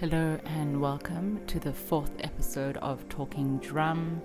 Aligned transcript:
Hello 0.00 0.36
and 0.46 0.80
welcome 0.80 1.40
to 1.46 1.60
the 1.60 1.72
fourth 1.72 2.10
episode 2.18 2.78
of 2.78 3.08
Talking 3.08 3.58
Drum, 3.58 4.20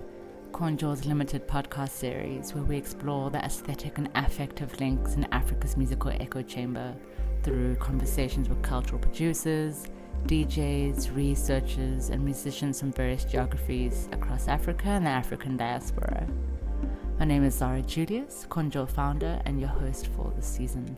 Konjo's 0.50 1.06
limited 1.06 1.46
podcast 1.46 1.90
series 1.90 2.52
where 2.52 2.64
we 2.64 2.76
explore 2.76 3.30
the 3.30 3.38
aesthetic 3.38 3.96
and 3.96 4.10
affective 4.16 4.80
links 4.80 5.14
in 5.14 5.32
Africa's 5.32 5.76
musical 5.76 6.10
echo 6.10 6.42
chamber 6.42 6.92
through 7.44 7.76
conversations 7.76 8.48
with 8.48 8.60
cultural 8.62 8.98
producers, 8.98 9.86
DJs, 10.26 11.14
researchers, 11.14 12.10
and 12.10 12.24
musicians 12.24 12.80
from 12.80 12.90
various 12.90 13.22
geographies 13.22 14.08
across 14.10 14.48
Africa 14.48 14.88
and 14.88 15.06
the 15.06 15.10
African 15.10 15.56
diaspora. 15.56 16.26
My 17.20 17.26
name 17.26 17.44
is 17.44 17.54
Zara 17.54 17.82
Julius, 17.82 18.44
Konjo 18.50 18.90
founder 18.90 19.40
and 19.44 19.60
your 19.60 19.68
host 19.68 20.08
for 20.16 20.32
this 20.34 20.46
season. 20.46 20.96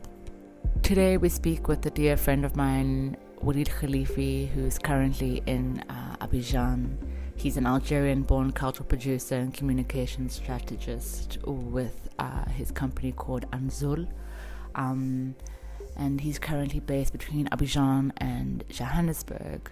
Today 0.81 1.17
we 1.17 1.29
speak 1.29 1.67
with 1.67 1.85
a 1.85 1.91
dear 1.91 2.17
friend 2.17 2.43
of 2.43 2.55
mine, 2.55 3.17
Walid 3.43 3.67
Khalifi, 3.67 4.47
who's 4.47 4.79
currently 4.79 5.43
in 5.45 5.83
uh, 5.89 6.15
Abidjan. 6.21 6.95
He's 7.35 7.57
an 7.57 7.65
Algerian 7.65 8.21
born 8.21 8.53
cultural 8.53 8.87
producer 8.87 9.35
and 9.35 9.53
communication 9.53 10.29
strategist 10.29 11.39
with 11.45 12.07
uh, 12.19 12.45
his 12.51 12.71
company 12.71 13.11
called 13.11 13.45
Anzul. 13.51 14.07
Um, 14.75 15.35
and 15.97 16.21
he's 16.21 16.39
currently 16.39 16.79
based 16.79 17.11
between 17.11 17.49
Abidjan 17.49 18.13
and 18.15 18.63
Johannesburg. 18.69 19.69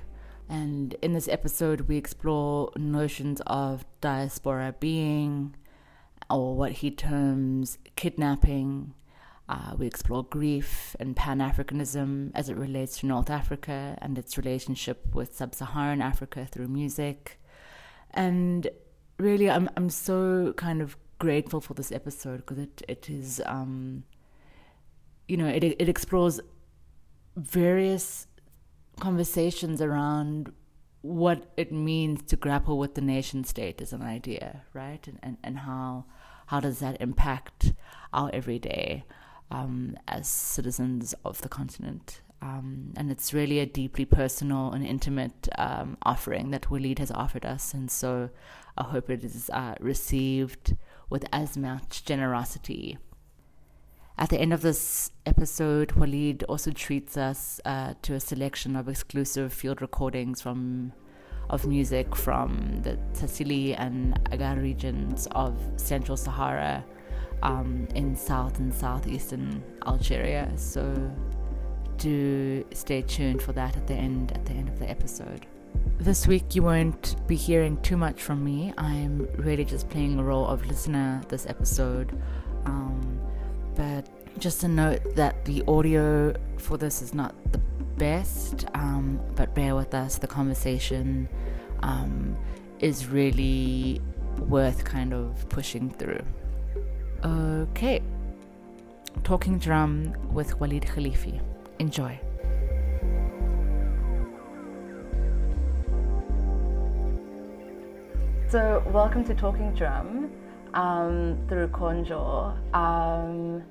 And 0.50 0.94
in 1.02 1.14
this 1.14 1.30
episode, 1.30 1.82
we 1.88 1.96
explore 1.96 2.74
notions 2.76 3.42
of 3.48 3.86
diaspora 4.02 4.76
being, 4.82 5.56
or 6.30 6.58
what 6.58 6.74
he 6.74 6.92
terms 6.92 7.78
kidnapping, 7.96 8.96
uh, 9.52 9.76
we 9.78 9.86
explore 9.86 10.24
grief 10.24 10.96
and 10.98 11.14
Pan 11.14 11.40
Africanism 11.40 12.32
as 12.34 12.48
it 12.48 12.56
relates 12.56 13.00
to 13.00 13.06
North 13.06 13.30
Africa 13.30 13.98
and 14.02 14.18
its 14.18 14.38
relationship 14.38 15.14
with 15.14 15.36
Sub 15.36 15.54
Saharan 15.54 16.02
Africa 16.02 16.48
through 16.50 16.70
music. 16.70 17.38
And 18.12 18.70
really, 19.18 19.50
I'm, 19.50 19.70
I'm 19.76 19.90
so 19.90 20.54
kind 20.56 20.82
of 20.82 20.96
grateful 21.20 21.60
for 21.60 21.74
this 21.74 21.92
episode 21.92 22.38
because 22.38 22.60
it, 22.60 22.82
it 22.88 23.10
is, 23.10 23.42
um, 23.46 24.06
you 25.28 25.36
know, 25.36 25.48
it, 25.48 25.66
it 25.66 25.90
explores 25.90 26.40
various 27.36 28.28
conversations 29.02 29.82
around 29.82 30.54
what 31.02 31.52
it 31.58 31.74
means 31.74 32.24
to 32.24 32.38
grapple 32.38 32.78
with 32.78 32.96
the 32.96 33.02
nation 33.02 33.44
state 33.44 33.82
as 33.82 33.92
an 33.92 34.02
idea, 34.02 34.62
right? 34.74 35.06
And, 35.08 35.20
and, 35.22 35.38
and 35.44 35.60
how, 35.60 36.06
how 36.46 36.62
does 36.62 36.80
that 36.80 37.02
impact 37.02 37.74
our 38.14 38.30
everyday? 38.32 39.04
Um, 39.52 39.98
as 40.08 40.28
citizens 40.28 41.14
of 41.26 41.42
the 41.42 41.50
continent. 41.50 42.22
Um, 42.42 42.94
and 42.98 43.12
it's 43.12 43.34
really 43.34 43.60
a 43.60 43.66
deeply 43.66 44.06
personal 44.06 44.72
and 44.72 44.86
intimate 44.86 45.48
um, 45.58 45.98
offering 46.04 46.50
that 46.52 46.72
Walid 46.72 47.00
has 47.00 47.12
offered 47.12 47.46
us. 47.46 47.74
And 47.74 47.92
so 47.92 48.30
I 48.78 48.84
hope 48.84 49.10
it 49.10 49.24
is 49.24 49.50
uh, 49.52 49.76
received 49.80 50.76
with 51.10 51.26
as 51.32 51.58
much 51.58 52.04
generosity. 52.06 52.98
At 54.18 54.30
the 54.30 54.40
end 54.40 54.54
of 54.54 54.62
this 54.62 55.12
episode, 55.26 55.92
Walid 55.94 56.44
also 56.44 56.72
treats 56.72 57.18
us 57.18 57.60
uh, 57.66 57.94
to 58.02 58.14
a 58.16 58.20
selection 58.20 58.76
of 58.76 58.88
exclusive 58.88 59.54
field 59.54 59.82
recordings 59.82 60.42
from 60.42 60.94
of 61.50 61.68
music 61.68 62.16
from 62.16 62.82
the 62.82 62.98
Tassili 63.14 63.76
and 63.76 64.14
Ajjer 64.32 64.62
regions 64.62 65.28
of 65.32 65.58
Central 65.76 66.16
Sahara 66.16 66.84
um, 67.44 67.88
in 67.96 68.16
south 68.16 68.60
and 68.60 68.74
southeastern 68.74 69.64
Algeria. 69.86 70.52
So 70.56 71.12
do 71.98 72.66
stay 72.74 73.02
tuned 73.04 73.42
for 73.42 73.54
that 73.54 73.78
at 73.78 73.88
the 73.88 73.94
end 73.94 74.32
at 74.34 74.46
the 74.46 74.54
end 74.54 74.70
of 74.70 74.80
the 74.80 74.90
episode. 74.90 75.46
This 76.00 76.28
week 76.28 76.56
you 76.56 76.64
won't 76.64 77.16
be 77.28 77.36
hearing 77.36 77.80
too 77.82 77.98
much 77.98 78.22
from 78.22 78.44
me. 78.44 78.74
I'm 78.78 79.28
really 79.38 79.66
just 79.66 79.90
playing 79.90 80.18
the 80.18 80.24
role 80.24 80.48
of 80.48 80.66
listener 80.66 81.22
this 81.30 81.46
episode. 81.46 82.20
Um, 82.66 83.20
but 83.76 84.08
just 84.40 84.64
a 84.64 84.68
note 84.68 85.16
that 85.16 85.46
the 85.46 85.64
audio 85.68 86.34
for 86.58 86.78
this 86.78 87.02
is 87.02 87.14
not 87.14 87.36
the 87.52 87.60
best, 87.98 88.66
um, 88.74 89.20
but 89.36 89.54
bear 89.54 89.76
with 89.76 89.94
us. 89.94 90.18
The 90.18 90.28
conversation 90.28 91.30
um, 91.84 92.36
is 92.80 93.08
really 93.08 94.02
worth 94.40 94.84
kind 94.84 95.14
of 95.14 95.48
pushing 95.50 95.90
through. 95.92 96.24
Okay. 97.24 98.02
Talking 99.24 99.60
Drum 99.60 100.12
with 100.34 100.60
Walid 100.60 100.84
Khalifi. 100.84 101.40
Enjoy. 101.78 102.20
So, 108.50 108.84
welcome 108.88 109.24
to 109.26 109.36
Talking 109.36 109.72
Drum 109.76 110.32
um, 110.74 111.38
through 111.48 111.68
Konjo. 111.68 112.58
Um, 112.74 113.64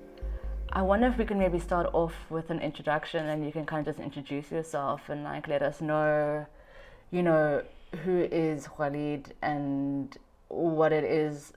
I 0.73 0.83
wonder 0.83 1.09
if 1.09 1.19
we 1.19 1.25
can 1.25 1.39
maybe 1.39 1.59
start 1.59 1.91
off 1.93 2.15
with 2.31 2.51
an 2.51 2.61
introduction 2.61 3.27
and 3.27 3.45
you 3.45 3.51
can 3.51 3.67
kind 3.67 3.87
of 3.87 3.97
just 3.97 4.05
introduce 4.05 4.53
yourself 4.53 5.09
and 5.09 5.25
like 5.25 5.49
let 5.49 5.63
us 5.63 5.81
know, 5.81 6.47
you 7.11 7.25
know, 7.25 7.65
who 8.05 8.21
is 8.31 8.69
Walid 8.79 9.35
and 9.43 10.17
what 10.47 10.93
it 10.93 11.03
is 11.03 11.53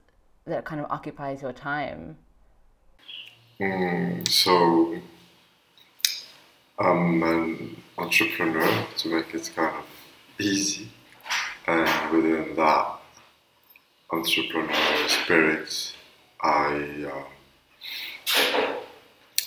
that 0.45 0.65
kind 0.65 0.81
of 0.81 0.91
occupies 0.91 1.41
your 1.41 1.53
time? 1.53 2.17
Mm, 3.59 4.27
so 4.27 4.97
I'm 6.79 7.23
an 7.23 7.81
entrepreneur 7.97 8.85
to 8.97 9.07
make 9.09 9.33
it 9.33 9.51
kind 9.55 9.75
of 9.77 9.85
easy, 10.39 10.89
and 11.67 12.11
within 12.11 12.55
that 12.55 12.99
entrepreneurial 14.11 15.09
spirit, 15.09 15.93
I 16.41 17.05
um, 17.11 17.25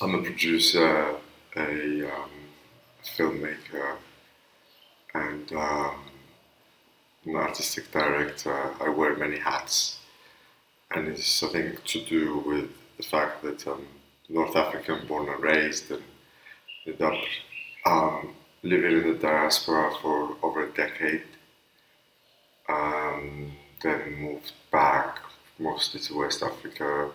I'm 0.01 0.15
a 0.15 0.23
producer, 0.23 1.17
a 1.57 2.11
um, 2.11 2.31
filmmaker, 3.05 3.97
and 5.15 5.53
um, 5.53 5.97
an 7.25 7.37
artistic 7.37 7.91
director. 7.91 8.73
I 8.81 8.89
wear 8.89 9.17
many 9.17 9.39
hats 9.39 9.96
and 10.93 11.09
it's 11.09 11.27
something 11.27 11.77
to 11.85 12.05
do 12.05 12.39
with 12.39 12.71
the 12.97 13.03
fact 13.03 13.43
that 13.43 13.67
I'm 13.67 13.75
um, 13.75 13.87
North 14.29 14.57
African 14.57 15.07
born 15.07 15.29
and 15.29 15.43
raised 15.43 15.91
and 15.91 16.03
ended 16.87 17.03
up 17.03 17.15
um, 17.85 18.35
living 18.63 18.93
in 18.93 19.13
the 19.13 19.19
diaspora 19.19 19.93
for 20.01 20.37
over 20.43 20.65
a 20.65 20.73
decade. 20.73 21.23
Um, 22.69 23.53
then 23.83 24.15
moved 24.15 24.53
back 24.73 25.19
mostly 25.59 26.01
to 26.01 26.19
West 26.19 26.43
Africa, 26.43 27.11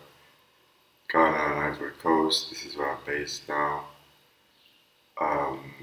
Ghana 1.10 1.38
and 1.38 1.76
Ivory 1.76 1.92
Coast. 2.02 2.50
This 2.50 2.66
is 2.66 2.78
where 2.78 2.92
I'm 2.92 3.04
based 3.06 3.48
now. 3.50 3.88
Um, 5.20 5.74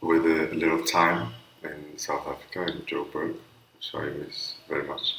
with 0.00 0.26
a 0.26 0.54
little 0.54 0.84
time 0.84 1.32
in 1.62 1.96
South 1.96 2.26
Africa, 2.26 2.70
in 2.70 2.82
Joburg, 2.82 3.36
which 3.74 3.94
I 3.94 4.10
miss 4.10 4.54
very 4.68 4.86
much. 4.86 5.14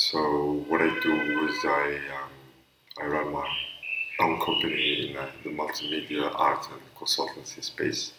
So 0.00 0.64
what 0.66 0.80
I 0.80 0.98
do 1.00 1.12
is 1.46 1.56
I 1.62 1.98
um, 2.16 2.30
I 3.02 3.04
run 3.04 3.32
my 3.32 3.46
own 4.20 4.40
company 4.40 5.10
in 5.10 5.16
uh, 5.16 5.26
the 5.44 5.50
multimedia 5.50 6.32
art 6.34 6.66
and 6.72 6.80
consultancy 6.98 7.62
space. 7.62 8.12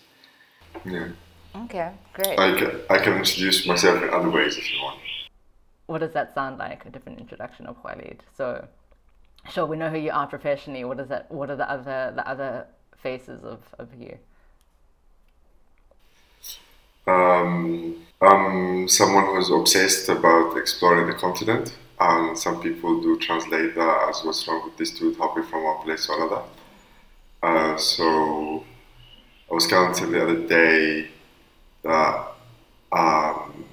Yeah. 0.86 1.10
Okay, 1.56 1.92
great. 2.14 2.38
I 2.38 2.60
can, 2.60 2.82
I 2.88 2.98
can 3.00 3.18
introduce 3.18 3.66
myself 3.66 4.04
in 4.04 4.12
other 4.12 4.30
ways 4.30 4.58
if 4.58 4.72
you 4.72 4.80
want. 4.80 5.00
What 5.88 6.02
does 6.02 6.14
that 6.14 6.36
sound 6.36 6.60
like? 6.60 6.86
A 6.86 6.92
different 6.92 7.20
introduction 7.20 7.66
of 7.66 7.76
Walid. 7.84 8.22
So, 8.38 8.68
sure, 9.50 9.66
we 9.66 9.76
know 9.76 9.90
who 9.90 9.98
you 9.98 10.12
are 10.12 10.28
professionally. 10.28 10.84
What 10.86 11.00
is 11.00 11.08
that? 11.08 11.32
What 11.32 11.50
are 11.50 11.56
the 11.56 11.70
other 11.70 12.14
the 12.16 12.30
other 12.30 12.68
faces 13.02 13.44
of, 13.44 13.60
of 13.80 13.88
you? 13.96 14.20
Um, 17.08 18.06
I'm 18.22 18.88
someone 18.88 19.26
who's 19.26 19.50
obsessed 19.50 20.10
about 20.10 20.58
exploring 20.58 21.08
the 21.08 21.14
continent, 21.14 21.76
and 22.00 22.38
some 22.38 22.62
people 22.62 23.02
do 23.02 23.18
translate 23.20 23.76
that 23.76 24.10
as 24.10 24.24
what's 24.24 24.48
wrong 24.48 24.64
with 24.66 24.78
this 24.78 24.92
dude 24.92 25.18
hopping 25.18 25.44
from 25.44 25.64
one 25.64 25.84
place 25.84 26.06
to 26.06 26.14
another. 26.14 26.42
Uh, 27.42 27.78
so 27.78 28.64
I 29.50 29.54
was 29.54 29.66
counting 29.66 30.12
the 30.12 30.24
other 30.24 30.48
day 30.48 31.10
that 31.84 32.28
um, 32.92 33.66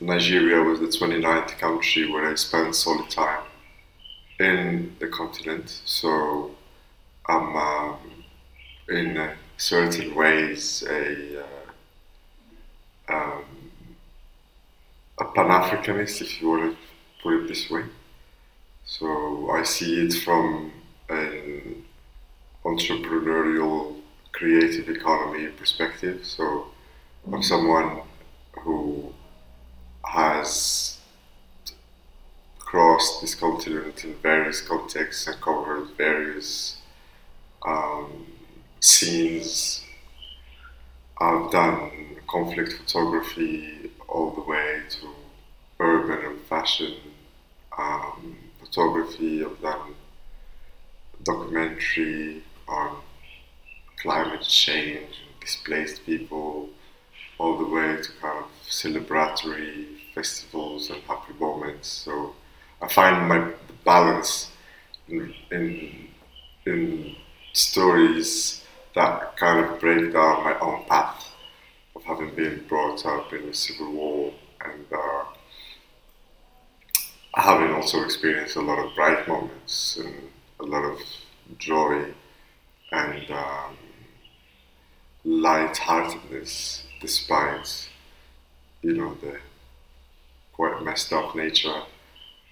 Nigeria 0.00 0.62
was 0.62 0.80
the 0.80 0.86
29th 0.86 1.58
country 1.58 2.10
where 2.10 2.30
I 2.30 2.34
spent 2.34 2.74
solid 2.74 3.08
time 3.08 3.42
in 4.38 4.94
the 4.98 5.08
continent. 5.08 5.80
So 5.86 6.50
I'm 7.26 7.56
um, 7.56 7.96
in 8.88 9.30
certain 9.56 10.14
ways 10.14 10.82
a 10.82 11.42
uh, 11.42 11.63
um, 13.08 13.44
a 15.18 15.24
Pan 15.24 15.48
Africanist, 15.48 16.20
if 16.20 16.40
you 16.40 16.48
want 16.48 16.72
to 16.72 16.76
put 17.22 17.34
it 17.34 17.48
this 17.48 17.70
way. 17.70 17.84
So 18.84 19.50
I 19.50 19.62
see 19.62 20.00
it 20.00 20.14
from 20.14 20.72
an 21.08 21.84
entrepreneurial 22.64 24.00
creative 24.32 24.88
economy 24.88 25.46
perspective. 25.48 26.24
So, 26.24 26.66
I'm 27.32 27.42
someone 27.42 28.02
who 28.60 29.12
has 30.04 30.98
crossed 32.58 33.20
this 33.20 33.34
continent 33.34 34.04
in 34.04 34.14
various 34.16 34.60
contexts 34.60 35.26
and 35.26 35.40
covered 35.40 35.88
various 35.96 36.78
um, 37.64 38.26
scenes. 38.80 39.84
I've 41.20 41.50
done 41.50 41.90
conflict 42.28 42.74
photography 42.74 43.90
all 44.08 44.30
the 44.30 44.42
way 44.42 44.82
to 44.90 45.08
urban 45.80 46.24
and 46.24 46.40
fashion 46.42 46.94
um, 47.76 48.38
photography. 48.60 49.44
I've 49.44 49.60
done 49.60 49.94
documentary 51.24 52.42
on 52.68 53.02
climate 54.02 54.42
change 54.42 54.98
and 55.26 55.40
displaced 55.40 56.04
people, 56.06 56.68
all 57.38 57.58
the 57.58 57.66
way 57.66 57.98
to 58.02 58.12
kind 58.22 58.44
of 58.44 58.50
celebratory 58.68 59.86
festivals 60.14 60.90
and 60.90 61.02
happy 61.04 61.34
moments. 61.40 61.88
So 61.88 62.34
I 62.82 62.88
find 62.88 63.28
my 63.28 63.52
balance 63.84 64.52
in, 65.08 65.34
in, 65.52 66.08
in 66.66 67.16
stories 67.54 68.63
that 68.94 69.36
kind 69.36 69.64
of 69.64 69.80
break 69.80 70.12
down 70.12 70.44
my 70.44 70.58
own 70.60 70.84
path 70.84 71.34
of 71.96 72.02
having 72.04 72.34
been 72.34 72.64
brought 72.68 73.04
up 73.04 73.32
in 73.32 73.48
a 73.48 73.54
civil 73.54 73.92
war 73.92 74.32
and 74.64 74.86
uh, 74.92 75.24
having 77.34 77.74
also 77.74 78.02
experienced 78.04 78.56
a 78.56 78.60
lot 78.60 78.78
of 78.78 78.94
bright 78.94 79.26
moments 79.26 79.96
and 79.96 80.14
a 80.60 80.64
lot 80.64 80.84
of 80.84 80.98
joy 81.58 82.04
and 82.92 83.30
um, 83.30 83.76
lightheartedness 85.24 86.84
despite 87.00 87.88
you 88.82 88.92
know 88.92 89.14
the 89.14 89.38
quite 90.52 90.82
messed 90.84 91.12
up 91.12 91.34
nature 91.34 91.82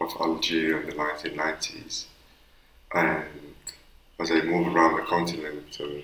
of 0.00 0.10
Algeria 0.20 0.80
in 0.80 0.86
the 0.86 0.92
1990s 0.94 2.06
and 2.94 3.24
as 4.18 4.30
I 4.30 4.40
move 4.42 4.74
around 4.74 4.96
the 4.96 5.02
continent 5.02 5.78
and 5.78 6.02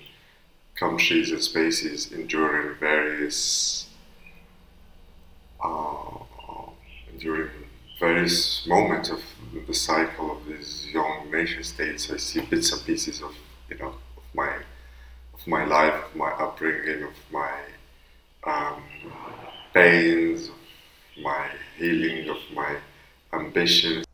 countries 0.79 1.31
and 1.31 1.41
spaces 1.41 2.11
enduring 2.11 2.75
various 2.79 3.87
uh, 5.63 6.19
enduring 7.11 7.49
various 7.99 8.65
moments 8.65 9.09
of 9.09 9.21
the 9.67 9.73
cycle 9.73 10.31
of 10.31 10.45
these 10.45 10.87
young 10.93 11.29
nation 11.29 11.63
states, 11.63 12.09
I 12.09 12.15
see 12.17 12.39
bits 12.39 12.71
and 12.71 12.83
pieces 12.85 13.21
of 13.21 13.35
you 13.69 13.77
know 13.77 13.93
of 14.17 14.23
my 14.33 14.55
of 15.33 15.47
my 15.47 15.65
life, 15.65 15.93
of 16.05 16.15
my 16.15 16.31
upbringing, 16.31 17.03
of 17.03 17.13
my 17.31 17.53
um, 18.45 18.81
pains, 19.73 20.47
of 20.47 21.23
my 21.23 21.49
healing, 21.77 22.29
of 22.29 22.37
my 22.53 22.77
ambitions. 23.33 24.05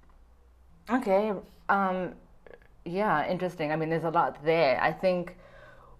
Okay. 0.90 1.32
Um, 1.70 2.14
yeah, 2.86 3.28
interesting. 3.30 3.72
I 3.72 3.76
mean, 3.76 3.90
there's 3.90 4.04
a 4.04 4.10
lot 4.10 4.44
there. 4.44 4.80
I 4.82 4.92
think 4.92 5.36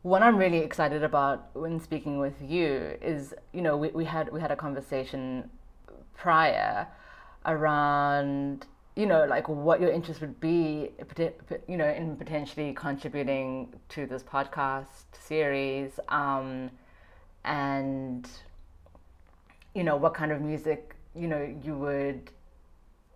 what 0.06 0.22
I'm 0.22 0.38
really 0.38 0.60
excited 0.60 1.04
about 1.04 1.50
when 1.56 1.80
speaking 1.80 2.20
with 2.20 2.36
you 2.40 2.96
is, 3.02 3.34
you 3.54 3.64
know, 3.64 3.76
we, 3.76 3.88
we 3.90 4.06
had 4.06 4.32
we 4.32 4.40
had 4.40 4.52
a 4.52 4.56
conversation 4.56 5.50
prior 6.14 6.88
around 7.48 8.68
you 8.96 9.08
know 9.08 9.26
like 9.26 9.50
what 9.50 9.82
your 9.82 9.90
interest 9.90 10.22
would 10.22 10.40
be 10.40 10.92
you 11.68 11.76
know 11.76 11.88
in 11.88 12.16
potentially 12.16 12.72
contributing 12.74 13.74
to 13.90 14.06
this 14.06 14.22
podcast 14.22 15.06
series 15.20 16.00
um, 16.10 16.70
and 17.44 18.30
you 19.74 19.84
know 19.84 19.96
what 19.96 20.14
kind 20.14 20.32
of 20.32 20.40
music 20.40 20.96
you 21.16 21.28
know 21.28 21.44
you 21.64 21.76
would 21.76 22.30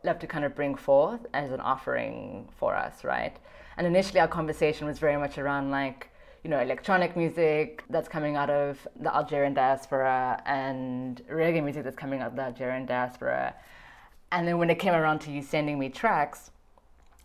love 0.03 0.17
to 0.17 0.25
kind 0.25 0.43
of 0.43 0.55
bring 0.55 0.73
forth 0.75 1.21
as 1.35 1.51
an 1.51 1.59
offering 1.59 2.49
for 2.57 2.75
us 2.75 3.03
right? 3.03 3.37
And 3.77 3.85
initially 3.85 4.19
our 4.19 4.27
conversation 4.27 4.87
was 4.87 4.97
very 4.97 5.17
much 5.17 5.37
around 5.37 5.69
like 5.69 6.09
you 6.43 6.49
know, 6.49 6.59
electronic 6.59 7.17
music 7.17 7.83
that's 7.89 8.07
coming 8.07 8.35
out 8.35 8.49
of 8.49 8.87
the 8.99 9.13
Algerian 9.13 9.53
diaspora 9.53 10.41
and 10.45 11.21
reggae 11.29 11.63
music 11.63 11.83
that's 11.83 11.95
coming 11.95 12.21
out 12.21 12.27
of 12.27 12.35
the 12.35 12.43
Algerian 12.43 12.85
diaspora. 12.85 13.53
And 14.31 14.47
then 14.47 14.57
when 14.57 14.69
it 14.69 14.79
came 14.79 14.93
around 14.93 15.19
to 15.21 15.31
you 15.31 15.41
sending 15.41 15.77
me 15.77 15.89
tracks, 15.89 16.51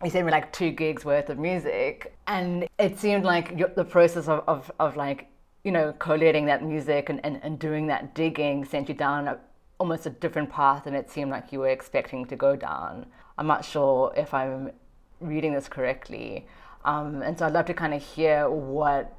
you 0.02 0.10
sent 0.10 0.26
me 0.26 0.32
like 0.32 0.52
two 0.52 0.70
gigs 0.70 1.04
worth 1.04 1.30
of 1.30 1.38
music. 1.38 2.16
And 2.26 2.66
it 2.78 2.98
seemed 2.98 3.24
like 3.24 3.74
the 3.74 3.84
process 3.84 4.28
of, 4.28 4.42
of, 4.48 4.70
of 4.80 4.96
like, 4.96 5.28
you 5.62 5.72
know, 5.72 5.92
collating 5.98 6.46
that 6.46 6.64
music 6.64 7.08
and, 7.08 7.20
and, 7.24 7.40
and 7.42 7.58
doing 7.58 7.86
that 7.86 8.14
digging 8.14 8.64
sent 8.64 8.88
you 8.88 8.94
down 8.94 9.28
a, 9.28 9.38
almost 9.78 10.06
a 10.06 10.10
different 10.10 10.50
path 10.50 10.84
than 10.84 10.94
it 10.94 11.10
seemed 11.10 11.30
like 11.30 11.52
you 11.52 11.60
were 11.60 11.68
expecting 11.68 12.24
to 12.26 12.36
go 12.36 12.56
down. 12.56 13.06
I'm 13.38 13.46
not 13.46 13.64
sure 13.64 14.12
if 14.16 14.34
I'm 14.34 14.72
reading 15.20 15.54
this 15.54 15.68
correctly. 15.68 16.46
Um, 16.84 17.22
and 17.22 17.38
so 17.38 17.46
I'd 17.46 17.52
love 17.52 17.66
to 17.66 17.74
kind 17.74 17.94
of 17.94 18.02
hear 18.02 18.48
what 18.48 19.12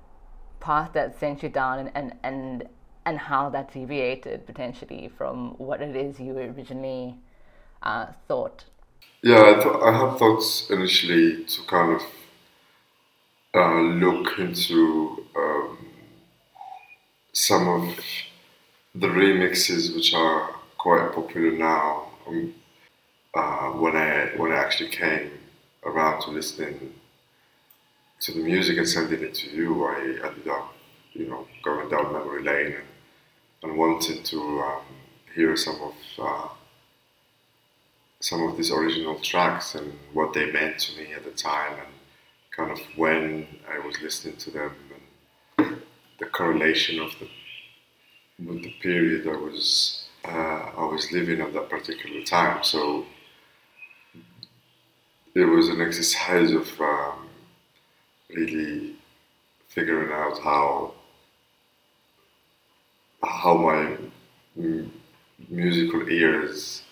path 0.60 0.92
that 0.94 1.20
sent 1.20 1.44
you 1.44 1.50
down 1.50 1.80
and, 1.80 1.92
and, 1.96 2.14
and, 2.24 2.70
and 3.06 3.18
how 3.18 3.50
that 3.50 3.74
deviated 3.74 4.46
potentially 4.46 5.12
from 5.18 5.56
what 5.58 5.82
it 5.82 5.96
is 5.96 6.20
you 6.20 6.38
originally 6.38 7.16
uh, 7.84 8.08
thought. 8.28 8.66
Yeah, 9.24 9.42
I, 9.42 9.54
th- 9.56 9.76
I 9.84 9.92
had 9.92 10.18
thoughts 10.20 10.70
initially 10.70 11.46
to 11.46 11.62
kind 11.64 11.96
of 11.96 12.02
uh, 13.56 13.82
look 13.82 14.38
into 14.38 15.26
um, 15.36 15.78
some 17.34 17.68
of 17.68 18.00
the 18.94 19.08
remixes 19.08 19.96
which 19.96 20.14
are 20.14 20.56
quite 20.78 21.14
popular 21.14 21.52
now. 21.52 22.10
Um, 22.28 22.54
uh, 23.34 23.70
when 23.72 23.96
I 23.96 24.32
when 24.38 24.52
I 24.52 24.56
actually 24.56 24.90
came 24.90 25.32
around 25.84 26.22
to 26.22 26.32
listening 26.32 26.94
to 28.22 28.32
the 28.32 28.44
music 28.44 28.78
and 28.78 28.88
sending 28.88 29.22
it 29.22 29.34
to 29.36 29.50
you, 29.50 29.86
I 29.86 30.00
ended 30.28 30.48
up, 30.48 30.74
you 31.14 31.28
know, 31.28 31.48
going 31.64 31.90
down 31.90 32.14
memory 32.14 32.44
lane 32.44 32.74
and, 32.74 32.88
and 33.64 33.78
wanting 33.78 34.24
to 34.24 34.40
um, 34.62 34.84
hear 35.36 35.56
some 35.56 35.80
of 35.82 35.94
uh, 36.20 36.48
some 38.20 38.42
of 38.44 38.58
these 38.58 38.72
original 38.72 39.20
tracks 39.20 39.76
and 39.76 39.94
what 40.14 40.34
they 40.34 40.52
meant 40.52 40.80
to 40.80 40.98
me 40.98 41.14
at 41.14 41.24
the 41.24 41.32
time 41.32 41.74
and 41.74 41.88
kind 42.56 42.72
of 42.72 42.80
when 42.96 43.46
I 43.70 43.86
was 43.86 44.02
listening 44.02 44.38
to 44.38 44.52
them 44.52 44.72
and 45.58 45.82
the 46.20 46.26
correlation 46.26 47.00
of 47.02 47.12
the 47.20 47.28
with 48.44 48.64
the 48.64 48.72
period 48.82 49.28
I 49.28 49.36
was 49.36 50.06
uh, 50.26 50.72
I 50.78 50.86
was 50.86 51.12
living 51.12 51.42
at 51.42 51.54
that 51.54 51.70
particular 51.70 52.22
time. 52.24 52.64
So 52.64 53.06
it 55.36 55.46
was 55.46 55.70
an 55.70 55.82
exercise 55.82 56.52
of 56.52 56.68
um, 56.82 57.25
really 58.30 58.96
figuring 59.70 60.12
out 60.12 60.40
how 60.40 60.94
how 63.24 63.56
my 63.56 63.98
m- 64.58 64.92
musical 65.50 66.08
ears 66.10 66.84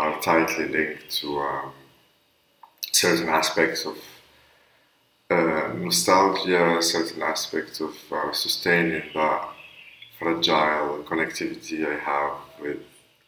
are 0.00 0.20
tightly 0.20 0.68
linked 0.68 1.10
to 1.10 1.38
um, 1.40 1.72
certain 2.92 3.28
aspects 3.28 3.84
of 3.84 3.98
uh, 5.30 5.72
nostalgia, 5.76 6.78
certain 6.82 7.22
aspects 7.22 7.80
of 7.80 7.96
uh, 8.12 8.32
sustaining 8.32 9.02
that 9.14 9.48
fragile 10.18 11.04
connectivity 11.04 11.86
I 11.86 11.98
have 12.00 12.38
with 12.60 12.80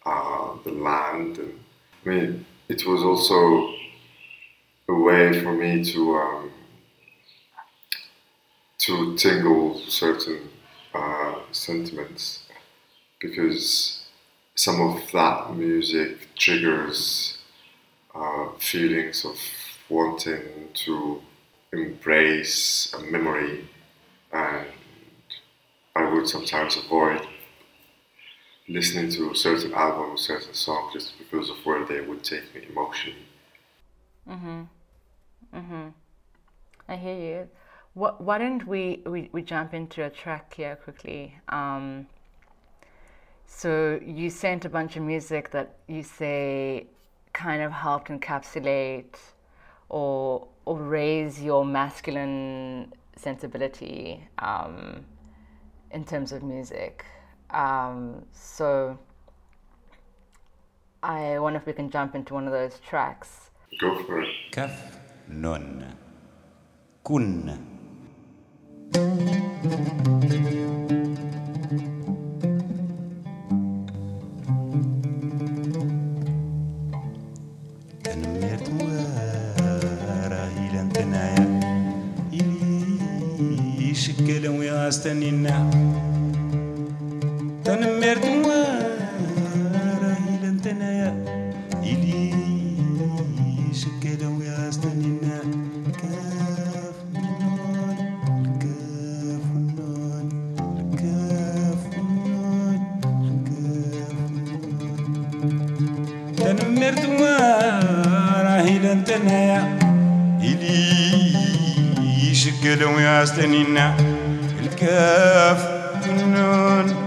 uh, 0.07 0.57
the 0.65 0.73
land. 0.73 1.39
And 1.39 1.61
I 2.05 2.09
mean, 2.09 2.47
it 2.69 2.87
was 2.87 3.03
also 3.03 3.75
a 4.89 4.95
way 4.95 5.41
for 5.43 5.53
me 5.53 5.85
to 5.93 6.17
um, 6.17 6.51
to 8.79 9.17
tingle 9.17 9.79
certain 9.89 10.51
uh, 10.95 11.37
sentiments 11.53 12.45
because 13.21 14.07
some 14.55 14.81
of 14.81 15.03
that 15.13 15.55
music 15.57 16.35
triggers 16.37 17.39
uh, 18.15 18.51
feelings 18.59 19.25
of 19.25 19.39
wanting 19.89 20.69
to 20.75 21.23
embrace 21.73 22.93
a 22.95 23.01
memory 23.01 23.69
and 24.33 24.67
I 25.97 26.09
would 26.09 26.29
sometimes 26.29 26.77
avoid 26.77 27.27
listening 28.69 29.11
to 29.11 29.29
a 29.31 29.35
certain 29.35 29.75
album, 29.75 30.03
albums, 30.03 30.21
certain 30.21 30.55
songs 30.55 30.93
just 30.93 31.19
because 31.19 31.51
of 31.51 31.57
where 31.67 31.85
they 31.85 32.01
would 32.01 32.23
take 32.23 32.55
me 32.55 32.65
emotionally. 32.71 33.27
Mhm. 34.27 34.69
Mhm. 35.53 35.95
I 36.89 36.97
hear 36.97 37.19
you. 37.19 37.51
Why 37.97 38.37
don't 38.37 38.67
we, 38.67 39.01
we, 39.07 39.31
we 39.33 39.41
jump 39.41 39.73
into 39.73 40.05
a 40.05 40.11
track 40.11 40.53
here 40.53 40.77
quickly? 40.77 41.35
Um, 41.49 42.07
so 43.47 43.99
you 44.05 44.29
sent 44.29 44.67
a 44.67 44.69
bunch 44.69 44.97
of 44.97 45.03
music 45.03 45.51
that 45.53 45.77
you 45.89 46.03
say 46.03 46.89
kind 47.33 47.63
of 47.63 47.73
helped 47.73 48.09
encapsulate 48.09 49.17
or 49.89 50.47
or 50.67 50.79
raise 50.79 51.41
your 51.43 51.65
masculine 51.65 52.93
sensibility 53.17 54.29
um, 54.41 55.07
in 55.91 56.05
terms 56.05 56.33
of 56.33 56.43
music. 56.43 57.03
Um, 57.49 58.27
so 58.31 58.99
I 61.03 61.39
wonder 61.39 61.59
if 61.59 61.65
we 61.65 61.73
can 61.73 61.89
jump 61.89 62.15
into 62.15 62.35
one 62.35 62.47
of 62.47 62.53
those 62.53 62.79
tracks. 62.81 63.49
Go 63.81 64.03
first. 64.05 64.29
Kaf 64.51 64.99
non 65.29 65.97
kun. 67.03 67.76
تنميرت 87.65 88.25
وين 88.25 88.76
تنهايا 109.07 109.79
إلي 110.41 111.35
يشكل 112.31 112.85
ويستنينا 112.85 113.95
الكاف 114.61 115.69
والنون 116.09 117.07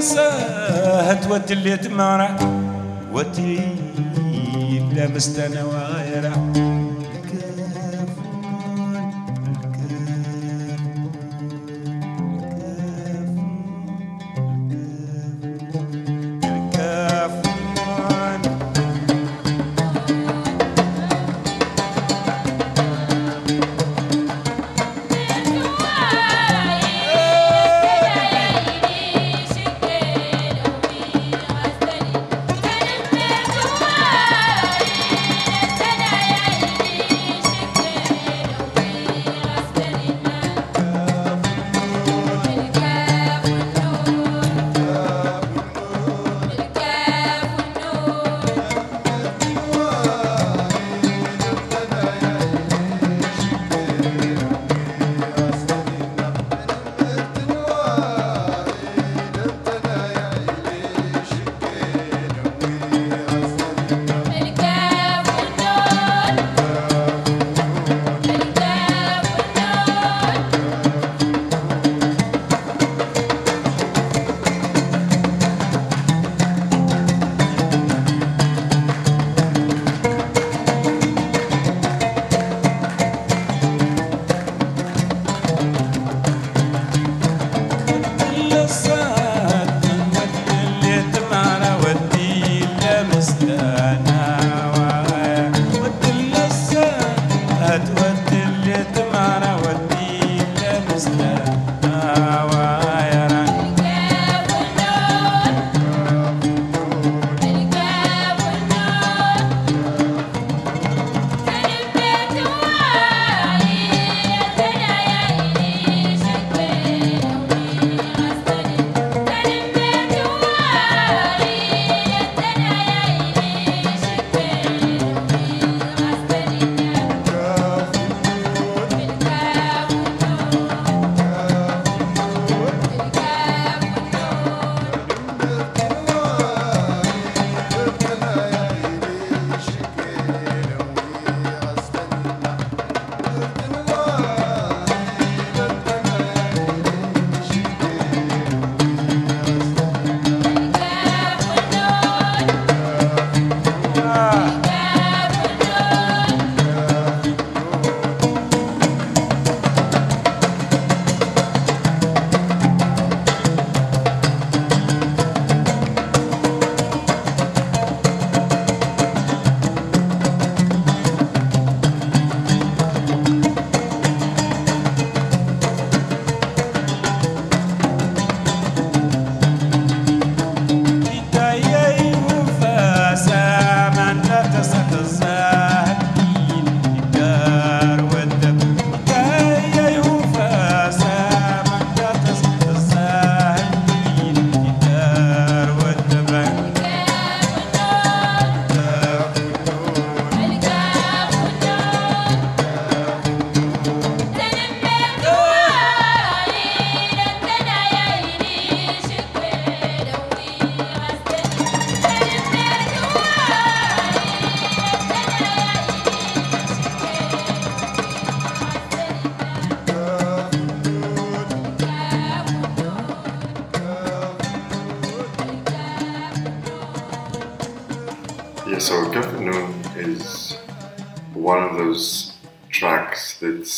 ساهت 0.00 1.26
وتليت 1.30 1.86
مرة 1.86 2.36
وتي 3.12 3.60
لمستنا 4.92 5.64
وغيره 5.64 6.63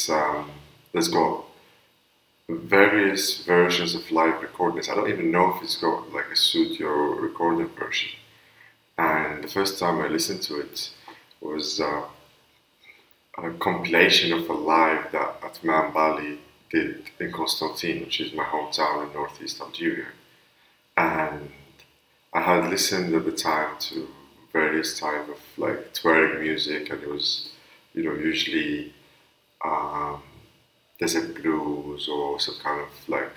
that's 0.06 0.10
um, 0.10 0.50
that's 0.92 1.08
got 1.08 1.44
various 2.48 3.44
versions 3.44 3.94
of 3.94 4.10
live 4.10 4.40
recordings. 4.40 4.88
I 4.88 4.94
don't 4.94 5.10
even 5.10 5.30
know 5.30 5.54
if 5.54 5.62
it's 5.62 5.76
got 5.76 6.12
like 6.12 6.30
a 6.32 6.36
studio 6.36 6.88
recording 7.14 7.68
version. 7.68 8.10
And 8.98 9.44
the 9.44 9.48
first 9.48 9.78
time 9.78 10.00
I 10.00 10.08
listened 10.08 10.42
to 10.42 10.60
it 10.60 10.90
was 11.40 11.80
uh, 11.80 12.04
a 13.38 13.50
compilation 13.58 14.32
of 14.32 14.48
a 14.48 14.54
live 14.54 15.12
that 15.12 15.36
Atman 15.42 15.92
Bali 15.92 16.38
did 16.70 17.10
in 17.20 17.32
Constantine, 17.32 18.00
which 18.04 18.20
is 18.20 18.32
my 18.32 18.44
hometown 18.44 19.06
in 19.06 19.12
northeast 19.12 19.60
Algeria. 19.60 20.06
And 20.96 21.50
I 22.32 22.40
had 22.40 22.70
listened 22.70 23.14
at 23.14 23.24
the 23.24 23.32
time 23.32 23.76
to 23.80 24.08
various 24.52 24.98
type 24.98 25.28
of 25.28 25.38
like 25.58 25.92
Tuareg 25.92 26.40
music, 26.40 26.90
and 26.90 27.02
it 27.02 27.10
was, 27.10 27.50
you 27.92 28.04
know, 28.04 28.14
usually 28.14 28.94
um, 29.64 30.22
desert 30.98 31.34
blues 31.34 32.08
or 32.08 32.40
some 32.40 32.56
kind 32.62 32.80
of 32.80 33.08
like 33.08 33.32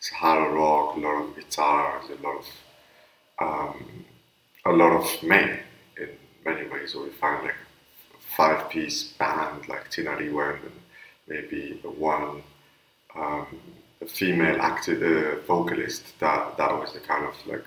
Sahara 0.00 0.52
rock, 0.52 0.96
a 0.96 1.00
lot 1.00 1.22
of 1.22 1.36
guitars, 1.36 2.04
a 2.10 2.22
lot 2.22 2.36
of 2.38 2.46
um, 3.38 4.04
a 4.64 4.72
lot 4.72 4.92
of 4.92 5.22
men 5.22 5.60
in 5.96 6.08
many 6.44 6.68
ways. 6.68 6.94
Or 6.94 7.04
we 7.04 7.10
find 7.10 7.44
like 7.44 7.54
a 8.14 8.36
five-piece 8.36 9.12
band 9.18 9.68
like 9.68 9.90
Tinariwen 9.90 10.58
and 10.62 10.80
maybe 11.28 11.80
one 11.82 12.42
um, 13.14 13.46
female 14.06 14.60
active 14.60 15.02
uh, 15.02 15.40
vocalist. 15.46 16.18
That 16.20 16.56
that 16.58 16.72
was 16.78 16.92
the 16.92 17.00
kind 17.00 17.24
of 17.26 17.34
like 17.46 17.64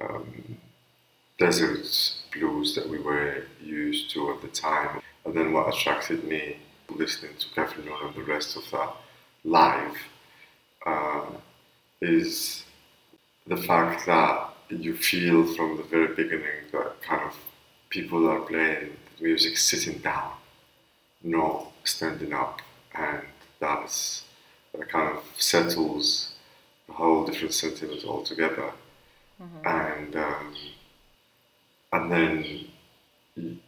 um, 0.00 0.58
desert 1.38 1.86
blues 2.32 2.74
that 2.74 2.88
we 2.88 2.98
were 2.98 3.44
used 3.62 4.10
to 4.10 4.30
at 4.32 4.42
the 4.42 4.48
time. 4.48 5.00
And 5.24 5.34
then 5.34 5.52
what 5.52 5.72
attracted 5.72 6.24
me 6.24 6.56
listening 6.96 7.32
to 7.38 7.46
Kevin 7.54 7.88
and 7.88 8.14
the 8.14 8.22
rest 8.22 8.56
of 8.56 8.70
that 8.70 8.94
live 9.44 9.96
uh, 10.86 11.26
is 12.00 12.64
the 13.46 13.56
fact 13.56 14.06
that 14.06 14.48
you 14.68 14.96
feel 14.96 15.44
from 15.54 15.76
the 15.76 15.82
very 15.82 16.14
beginning 16.14 16.68
that 16.72 17.02
kind 17.02 17.22
of 17.22 17.36
people 17.88 18.28
are 18.28 18.40
playing 18.40 18.96
the 19.18 19.24
music 19.24 19.56
sitting 19.56 19.98
down, 19.98 20.32
not 21.22 21.72
standing 21.84 22.32
up, 22.32 22.60
and 22.94 23.22
that's 23.58 24.24
that 24.72 24.88
kind 24.88 25.16
of 25.16 25.24
settles 25.36 26.34
a 26.88 26.92
whole 26.92 27.26
different 27.26 27.52
sentiment 27.52 28.04
altogether. 28.04 28.72
Mm-hmm. 29.42 29.66
And 29.66 30.16
um, 30.16 30.54
and 31.92 32.12
then 32.12 33.60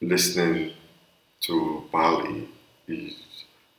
listening 0.00 0.72
to 1.42 1.84
Bali, 1.92 2.48
you, 2.86 3.10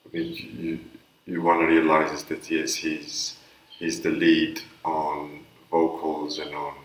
I 0.06 0.18
mean, 0.18 0.34
you, 0.60 0.80
you 1.26 1.42
want 1.42 1.62
to 1.62 1.68
realize 1.68 2.12
is 2.12 2.24
that 2.26 2.50
yes, 2.52 2.76
he's 2.76 3.38
he's 3.80 4.02
the 4.02 4.10
lead 4.12 4.62
on 4.86 5.46
vocals 5.72 6.40
and 6.40 6.54
on 6.56 6.76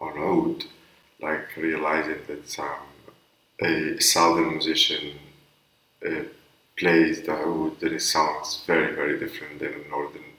on 0.00 0.18
oud, 0.18 0.64
like 1.20 1.56
realizing 1.56 2.20
that 2.28 2.58
um, 2.58 2.86
a 3.62 3.98
southern 4.00 4.50
musician 4.50 5.18
uh, 6.06 6.22
plays 6.76 7.22
the 7.22 7.32
oud, 7.32 7.80
that 7.80 7.92
it 7.92 8.02
sounds 8.02 8.62
very 8.66 8.94
very 8.94 9.18
different 9.18 9.58
than 9.58 9.72
a 9.74 9.88
northern 9.88 10.30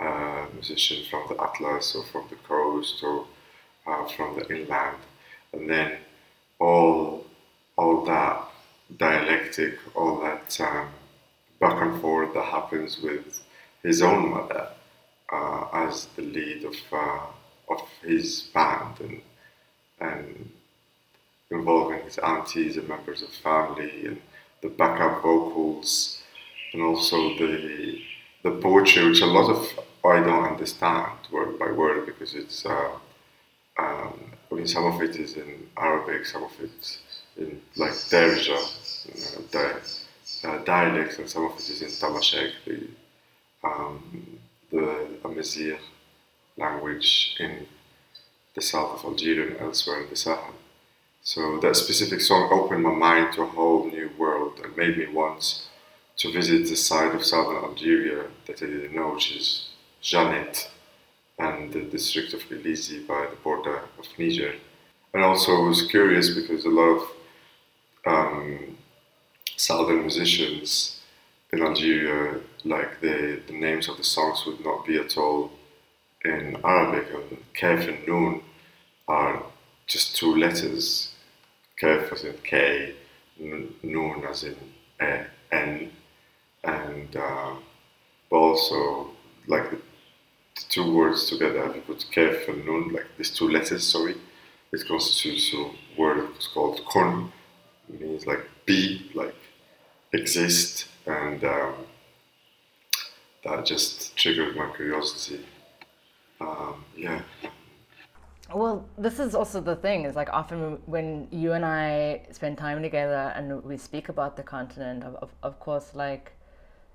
uh, 0.00 0.46
musician 0.54 1.04
from 1.10 1.24
the 1.28 1.42
Atlas 1.42 1.94
or 1.94 2.04
from 2.04 2.24
the 2.30 2.36
coast 2.36 3.02
or 3.02 3.26
uh, 3.86 4.06
from 4.08 4.38
the 4.38 4.46
inland, 4.54 4.98
and 5.52 5.68
then 5.70 5.98
all 6.60 7.26
all 7.76 8.04
that 8.04 8.51
dialectic, 8.98 9.78
all 9.94 10.20
that 10.20 10.60
um, 10.60 10.88
back 11.60 11.80
and 11.82 12.00
forth 12.00 12.34
that 12.34 12.44
happens 12.44 13.00
with 13.00 13.42
his 13.82 14.02
own 14.02 14.30
mother 14.30 14.68
uh, 15.32 15.66
as 15.72 16.06
the 16.16 16.22
lead 16.22 16.64
of 16.64 16.76
uh, 16.92 17.26
of 17.68 17.80
his 18.04 18.42
band 18.54 19.00
and 19.00 19.22
and 20.00 20.50
involving 21.50 22.02
his 22.02 22.18
aunties 22.18 22.76
and 22.76 22.88
members 22.88 23.22
of 23.22 23.28
family 23.28 24.06
and 24.06 24.20
the 24.62 24.68
backup 24.68 25.22
vocals 25.22 26.22
and 26.72 26.82
also 26.82 27.16
the 27.38 28.00
the 28.42 28.50
poetry, 28.50 29.06
which 29.08 29.20
a 29.20 29.26
lot 29.26 29.50
of 29.50 29.68
I 30.04 30.20
don't 30.20 30.44
understand 30.44 31.12
word 31.30 31.58
by 31.58 31.70
word 31.70 32.06
because 32.06 32.34
it's 32.34 32.66
uh, 32.66 32.90
um, 33.78 34.32
I 34.50 34.54
mean 34.54 34.66
some 34.66 34.84
of 34.86 35.00
it 35.00 35.16
is 35.16 35.36
in 35.36 35.68
Arabic, 35.76 36.26
some 36.26 36.44
of 36.44 36.52
it 36.60 36.98
in 37.36 37.60
like 37.76 37.92
Derja, 37.92 38.58
know, 39.08 39.80
uh, 40.44 40.58
dialects, 40.64 41.18
and 41.18 41.28
some 41.28 41.44
of 41.46 41.52
it 41.52 41.68
is 41.68 41.82
in 41.82 41.88
Tamashek, 41.88 42.52
the, 42.66 42.88
um, 43.64 44.38
the 44.70 45.06
Amazigh 45.24 45.78
language 46.56 47.36
in 47.38 47.66
the 48.54 48.62
south 48.62 48.98
of 48.98 49.04
Algeria 49.04 49.52
and 49.52 49.60
elsewhere 49.60 50.02
in 50.02 50.10
the 50.10 50.16
Sahel. 50.16 50.54
So 51.22 51.60
that 51.60 51.76
specific 51.76 52.20
song 52.20 52.48
opened 52.52 52.82
my 52.82 52.92
mind 52.92 53.34
to 53.34 53.42
a 53.42 53.46
whole 53.46 53.86
new 53.86 54.10
world 54.18 54.60
and 54.62 54.76
made 54.76 54.98
me 54.98 55.06
want 55.06 55.68
to 56.16 56.32
visit 56.32 56.68
the 56.68 56.76
side 56.76 57.14
of 57.14 57.24
southern 57.24 57.56
Algeria 57.56 58.24
that 58.46 58.62
I 58.62 58.66
didn't 58.66 58.94
know, 58.94 59.14
which 59.14 59.34
is 59.36 59.68
Djanet 60.02 60.68
and 61.38 61.72
the 61.72 61.82
district 61.82 62.34
of 62.34 62.40
Illizi 62.50 63.06
by 63.06 63.26
the 63.30 63.36
border 63.36 63.82
of 63.98 64.06
Niger. 64.18 64.54
And 65.14 65.22
also 65.22 65.56
I 65.56 65.68
was 65.68 65.86
curious 65.86 66.30
because 66.30 66.64
a 66.64 66.70
lot 66.70 66.98
of 66.98 67.08
um, 68.06 68.78
southern 69.56 70.00
musicians 70.02 71.00
in 71.52 71.62
Algeria, 71.62 72.40
like 72.64 73.00
the, 73.00 73.40
the 73.46 73.52
names 73.52 73.88
of 73.88 73.96
the 73.96 74.04
songs 74.04 74.44
would 74.46 74.64
not 74.64 74.86
be 74.86 74.98
at 74.98 75.16
all 75.16 75.50
in 76.24 76.56
Arabic. 76.64 77.08
And 77.14 77.38
Kef 77.54 77.88
and 77.88 78.06
Noon 78.06 78.42
are 79.08 79.42
just 79.86 80.16
two 80.16 80.36
letters. 80.36 81.12
Kef 81.80 82.12
as 82.12 82.24
in 82.24 82.36
K, 82.44 82.94
Noon 83.38 84.24
as 84.28 84.44
in 84.44 84.56
N, 85.00 85.90
and 86.64 87.16
uh, 87.16 87.54
also 88.30 89.10
like 89.48 89.70
the, 89.70 89.76
the, 89.76 90.62
two 90.68 90.94
words 90.94 91.28
together. 91.28 91.66
If 91.66 91.76
you 91.76 91.82
put 91.82 92.06
Kef 92.14 92.48
and 92.48 92.64
Noon, 92.64 92.92
like 92.92 93.06
these 93.18 93.30
two 93.30 93.48
letters, 93.48 93.86
sorry, 93.86 94.14
it 94.72 94.86
constitutes 94.86 95.52
a 95.54 95.70
word 95.98 96.28
called 96.54 96.80
Kun 96.92 97.32
means 97.88 98.26
like 98.26 98.40
be, 98.66 99.10
like 99.14 99.34
exist, 100.12 100.86
and 101.06 101.42
um, 101.44 101.74
that 103.44 103.66
just 103.66 104.16
triggered 104.16 104.56
my 104.56 104.70
curiosity. 104.76 105.44
Um, 106.40 106.84
yeah. 106.96 107.22
Well, 108.54 108.86
this 108.98 109.18
is 109.18 109.34
also 109.34 109.60
the 109.60 109.76
thing 109.76 110.04
is 110.04 110.14
like 110.14 110.28
often 110.30 110.78
when 110.86 111.26
you 111.30 111.52
and 111.52 111.64
I 111.64 112.26
spend 112.32 112.58
time 112.58 112.82
together 112.82 113.32
and 113.34 113.62
we 113.64 113.76
speak 113.78 114.10
about 114.10 114.36
the 114.36 114.42
continent, 114.42 115.04
of, 115.04 115.30
of, 115.42 115.58
course, 115.58 115.94
like 115.94 116.32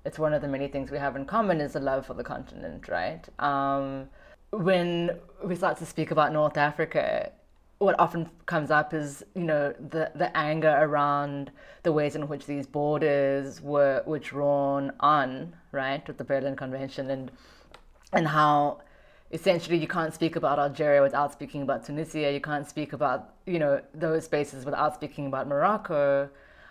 it's 0.04 0.18
one 0.18 0.32
of 0.32 0.40
the 0.40 0.48
many 0.48 0.68
things 0.68 0.90
we 0.90 0.98
have 0.98 1.16
in 1.16 1.24
common 1.24 1.60
is 1.60 1.74
a 1.74 1.80
love 1.80 2.06
for 2.06 2.14
the 2.14 2.22
continent, 2.22 2.86
right? 2.88 3.24
Um, 3.40 4.08
when 4.50 5.18
we 5.42 5.56
start 5.56 5.78
to 5.78 5.86
speak 5.86 6.10
about 6.12 6.32
North 6.32 6.56
Africa, 6.56 7.32
what 7.78 7.98
often 7.98 8.28
comes 8.46 8.70
up 8.70 8.92
is 8.92 9.24
you 9.34 9.44
know 9.44 9.72
the 9.90 10.10
the 10.14 10.36
anger 10.36 10.76
around 10.80 11.50
the 11.84 11.92
ways 11.92 12.16
in 12.16 12.26
which 12.28 12.46
these 12.46 12.66
borders 12.66 13.60
were 13.60 14.02
were 14.04 14.18
drawn 14.18 14.92
on 15.00 15.54
right 15.72 16.06
with 16.06 16.18
the 16.18 16.24
Berlin 16.24 16.56
Convention 16.56 17.10
and 17.10 17.30
and 18.12 18.28
how 18.28 18.80
essentially 19.30 19.76
you 19.76 19.86
can't 19.86 20.12
speak 20.12 20.36
about 20.36 20.58
Algeria 20.58 21.02
without 21.02 21.32
speaking 21.32 21.62
about 21.62 21.84
Tunisia. 21.84 22.32
You 22.32 22.40
can't 22.40 22.68
speak 22.68 22.92
about 22.92 23.34
you 23.46 23.58
know 23.58 23.80
those 23.94 24.24
spaces 24.24 24.64
without 24.64 24.94
speaking 24.94 25.26
about 25.26 25.46
Morocco. 25.46 26.28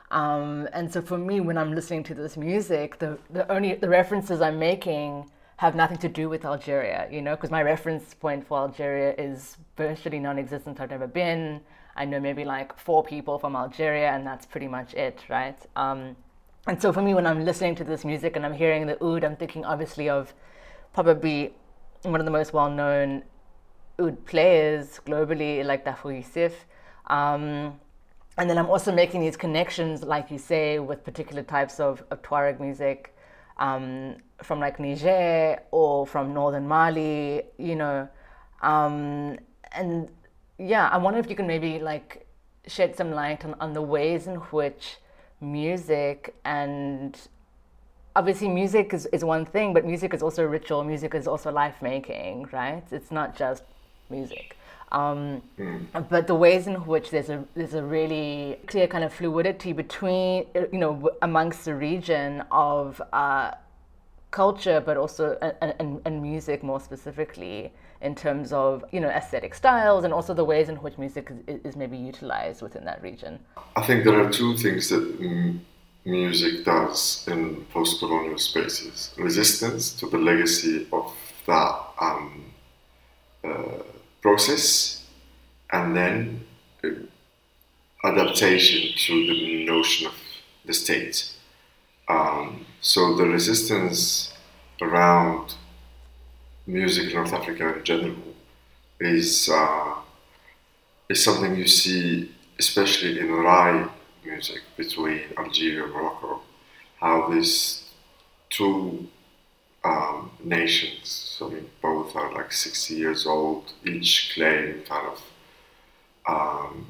Um, 0.10 0.70
and 0.72 0.91
so 0.91 1.02
for 1.02 1.17
me 1.17 1.41
when 1.41 1.58
I'm 1.58 1.74
listening 1.76 2.04
to 2.04 2.13
this 2.13 2.38
music 2.38 3.00
the 3.00 3.17
the 3.30 3.50
only 3.52 3.76
the 3.76 3.89
references 3.89 4.41
I'm 4.41 4.60
making 4.60 5.30
have 5.58 5.76
nothing 5.76 5.98
to 5.98 6.08
do 6.08 6.30
with 6.30 6.46
Algeria, 6.46 7.08
you 7.12 7.22
know, 7.22 7.36
because 7.36 7.50
my 7.50 7.63
reference 7.63 8.13
point 8.13 8.48
for 8.48 8.60
Algeria 8.60 9.13
is 9.17 9.58
virtually 9.76 10.20
non 10.20 10.38
existent. 10.38 10.80
I've 10.80 10.91
never 10.91 11.08
been. 11.08 11.62
I 11.96 12.06
know 12.06 12.20
maybe 12.20 12.46
like 12.46 12.78
four 12.78 13.04
people 13.04 13.39
from 13.39 13.56
Algeria, 13.56 14.12
and 14.12 14.26
that's 14.26 14.46
pretty 14.46 14.67
much 14.67 14.93
it, 14.93 15.24
right? 15.30 15.60
Um, 15.76 16.15
and 16.67 16.80
so 16.80 16.93
for 16.93 17.02
me, 17.02 17.15
when 17.15 17.26
I'm 17.26 17.43
listening 17.43 17.74
to 17.76 17.84
this 17.84 18.06
music 18.06 18.36
and 18.36 18.46
I'm 18.46 18.54
hearing 18.54 18.86
the 18.86 19.04
oud, 19.04 19.24
I'm 19.24 19.36
thinking 19.36 19.65
obviously 19.65 20.10
of 20.10 20.34
probably 20.93 21.56
one 22.04 22.20
of 22.22 22.26
the 22.26 22.32
most 22.32 22.54
well 22.54 22.70
known 22.70 23.24
oud 24.00 24.26
players 24.28 25.00
globally, 25.08 25.65
like 25.65 25.86
Dhafer 25.86 26.15
Youssef. 26.17 26.65
Um, 27.08 27.80
and 28.38 28.48
then 28.48 28.60
I'm 28.60 28.70
also 28.70 28.91
making 28.93 29.22
these 29.22 29.36
connections, 29.36 30.04
like 30.04 30.30
you 30.30 30.38
say, 30.38 30.78
with 30.78 31.04
particular 31.04 31.41
types 31.41 31.80
of, 31.80 32.04
of 32.12 32.22
Tuareg 32.22 32.60
music 32.60 33.15
um, 33.58 34.17
from 34.41 34.60
like 34.60 34.80
Niger 34.80 35.60
or 35.71 36.06
from 36.06 36.34
northern 36.34 36.67
Mali, 36.67 37.43
you 37.58 37.76
know, 37.76 38.08
um, 38.62 39.38
and 39.73 40.10
yeah, 40.58 40.88
I 40.89 40.97
wonder 40.97 41.19
if 41.19 41.30
you 41.30 41.36
can 41.36 41.47
maybe 41.47 41.80
like 41.80 42.28
shed 42.67 42.95
some 42.95 43.12
light 43.12 43.45
on, 43.45 43.56
on 43.60 43.73
the 43.73 43.82
ways 43.82 44.28
in 44.28 44.36
which 44.36 44.97
music 45.39 46.36
and 46.43 47.17
obviously 48.15 48.50
music 48.50 48.93
is, 48.93 49.06
is 49.08 49.23
one 49.23 49.45
thing, 49.45 49.73
but 49.73 49.86
music 49.86 50.13
is 50.13 50.23
also 50.23 50.43
ritual, 50.43 50.84
music 50.84 51.13
is 51.13 51.28
also 51.28 51.52
life 51.52 51.82
making, 51.82 52.47
right? 52.52 52.84
It's 52.91 53.12
not 53.12 53.38
just 53.38 53.63
music. 54.10 54.58
Um, 54.91 55.41
But 56.10 56.28
the 56.28 56.36
ways 56.36 56.65
in 56.67 56.76
which 56.86 57.12
there's 57.12 57.30
a 57.30 57.43
there's 57.56 57.73
a 57.73 57.84
really 57.84 58.58
clear 58.67 58.88
kind 58.88 59.04
of 59.04 59.12
fluidity 59.13 59.73
between 59.73 60.45
you 60.56 60.80
know 60.80 61.10
amongst 61.21 61.65
the 61.65 61.76
region 61.76 62.43
of 62.52 63.02
uh, 63.12 63.52
culture, 64.32 64.82
but 64.86 64.98
also 64.98 65.38
and, 65.62 66.02
and, 66.06 66.22
music 66.22 66.63
more 66.63 66.80
specifically 66.80 67.72
in 68.02 68.13
terms 68.13 68.52
of 68.52 68.84
you 68.92 69.00
know 69.00 69.10
aesthetic 69.10 69.56
styles 69.56 70.04
and 70.04 70.13
also 70.13 70.34
the 70.34 70.44
ways 70.44 70.70
in 70.70 70.76
which 70.78 70.98
music 70.98 71.32
is, 71.48 71.60
is 71.63 71.76
maybe 71.76 71.98
utilized 71.98 72.62
within 72.62 72.84
that 72.86 73.02
region. 73.02 73.40
I 73.76 73.84
think 73.84 74.04
there 74.04 74.20
are 74.20 74.30
two 74.30 74.58
things 74.58 74.90
that 74.90 75.22
mm, 75.22 75.60
music 76.06 76.66
does 76.66 77.26
in 77.28 77.66
post 77.66 78.00
colonial 78.00 78.38
spaces 78.38 79.13
resistance 79.18 79.92
to 79.94 80.10
the 80.10 80.18
legacy 80.18 80.88
of 80.92 81.13
that 81.46 81.80
um, 82.02 82.54
uh, 83.44 83.84
process, 84.22 85.06
and 85.72 85.96
then 85.96 86.44
uh, 86.84 86.90
adaptation 88.04 88.94
to 88.98 89.28
the 89.28 89.66
notion 89.66 90.08
of 90.08 90.13
the 90.66 90.74
state. 90.74 91.32
Um, 92.10 92.66
so 92.88 93.13
the 93.15 93.26
resistance 93.26 94.32
around 94.82 95.56
music 96.65 97.10
in 97.10 97.15
North 97.15 97.34
Africa 97.34 97.76
in 97.76 97.84
general 97.84 98.34
is 99.02 99.50
uh, 99.50 99.95
is 101.10 101.21
something 101.21 101.58
you 101.58 101.67
see, 101.67 102.32
especially 102.58 103.19
in 103.19 103.30
Rai 103.30 103.86
music 104.23 104.62
between 104.78 105.19
Algeria 105.38 105.84
and 105.84 105.93
Morocco, 105.93 106.39
how 107.02 107.28
these 107.30 107.84
two 108.50 109.08
um, 109.84 110.32
nations, 110.41 111.38
I 111.41 111.50
mean, 111.50 111.69
both 111.82 112.15
are 112.15 112.34
like 112.34 112.54
60 112.54 112.93
years 112.93 113.26
old, 113.28 113.73
each 113.86 114.32
claim 114.34 114.84
kind 114.88 115.08
of 115.13 115.21
um, 116.26 116.88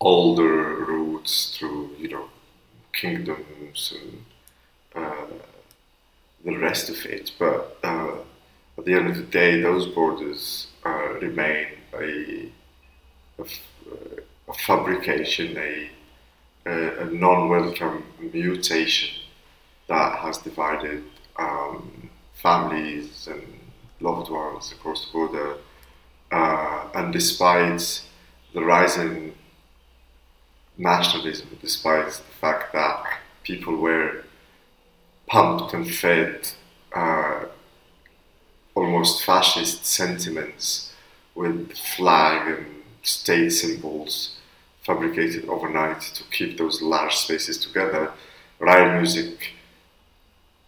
older 0.00 0.76
roots 0.86 1.54
through, 1.54 1.90
you 1.98 2.08
know, 2.08 2.28
kingdoms 2.94 3.92
and 4.00 4.24
uh, 4.94 5.26
the 6.44 6.56
rest 6.56 6.88
of 6.90 7.04
it. 7.06 7.32
But 7.38 7.78
uh, 7.82 8.16
at 8.78 8.84
the 8.84 8.94
end 8.94 9.08
of 9.08 9.16
the 9.16 9.22
day, 9.22 9.60
those 9.60 9.86
borders 9.86 10.68
uh, 10.84 11.14
remain 11.20 11.66
a, 11.94 12.50
a 13.38 13.42
f- 13.42 13.60
a 14.48 14.52
fabrication, 14.52 15.56
a, 15.56 15.90
a, 16.66 17.02
a 17.02 17.04
non-welcome 17.06 18.04
mutation 18.32 19.22
that 19.88 20.18
has 20.18 20.38
divided 20.38 21.02
um, 21.38 22.10
families 22.34 23.26
and 23.26 23.42
loved 24.00 24.30
ones 24.30 24.72
across 24.72 25.06
the 25.06 25.12
border. 25.12 25.56
Uh, 26.30 26.88
and 26.94 27.12
despite 27.12 28.02
the 28.52 28.62
rising 28.62 29.34
nationalism, 30.76 31.48
despite 31.60 32.06
the 32.06 32.32
fact 32.40 32.72
that 32.72 33.02
people 33.44 33.76
were 33.76 34.24
pumped 35.26 35.72
and 35.74 35.90
fed 35.90 36.48
uh, 36.94 37.44
almost 38.74 39.24
fascist 39.24 39.86
sentiments 39.86 40.92
with 41.34 41.76
flag 41.76 42.58
and 42.58 42.66
state 43.02 43.50
symbols 43.50 44.36
fabricated 44.84 45.48
overnight 45.48 46.00
to 46.00 46.22
keep 46.24 46.58
those 46.58 46.82
large 46.82 47.16
spaces 47.16 47.58
together, 47.58 48.12
Rai 48.58 48.98
music 48.98 49.54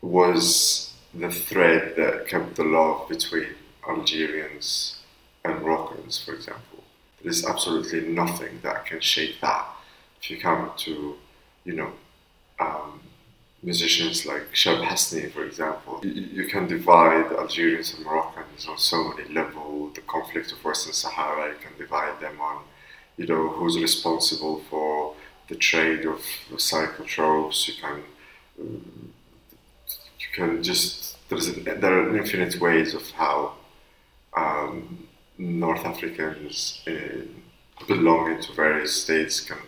was 0.01 0.93
the 1.15 1.31
thread 1.31 1.95
that 1.97 2.27
kept 2.29 2.57
the 2.57 2.65
love 2.65 3.09
between 3.09 3.49
Algerians 3.89 5.01
and 5.45 5.63
Moroccans, 5.63 6.23
for 6.23 6.35
example. 6.35 6.85
There 7.23 7.31
is 7.31 7.45
absolutely 7.45 8.01
nothing 8.09 8.61
that 8.63 8.87
can 8.87 9.01
shake 9.01 9.41
that. 9.41 9.67
If 10.21 10.31
you 10.31 10.39
come 10.41 10.73
to, 10.79 11.17
you 11.65 11.73
know, 11.75 11.93
um, 12.59 13.01
musicians 13.67 14.25
like 14.25 14.45
Cheb 14.53 14.81
Hasni, 14.87 15.33
for 15.33 15.45
example, 15.45 16.01
you, 16.05 16.13
you 16.39 16.47
can 16.47 16.69
divide 16.69 17.27
Algerians 17.33 17.93
and 17.95 18.05
Moroccans 18.05 18.67
on 18.69 18.79
so 18.79 18.99
many 19.09 19.29
levels. 19.35 19.95
The 19.95 20.03
conflict 20.03 20.53
of 20.53 20.65
Western 20.65 20.93
Sahara, 20.93 21.49
you 21.53 21.59
can 21.65 21.77
divide 21.77 22.21
them 22.21 22.41
on, 22.41 22.63
you 23.17 23.27
know, 23.27 23.49
who's 23.49 23.77
responsible 23.77 24.63
for 24.71 25.15
the 25.49 25.57
trade 25.57 26.07
of 26.07 26.21
psychotropes. 26.55 27.67
You 27.69 27.75
can, 27.83 27.97
um, 28.61 29.13
you 30.21 30.29
can 30.33 30.63
just 30.63 31.17
there's 31.29 31.53
there 31.57 31.95
are 32.01 32.17
infinite 32.17 32.61
ways 32.61 32.95
of 32.95 33.11
how 33.11 33.55
um, 34.37 35.09
North 35.39 35.85
Africans 35.85 36.83
uh, 36.87 37.23
belonging 37.89 38.41
to 38.43 38.53
various 38.53 39.03
states 39.03 39.41
can 39.41 39.59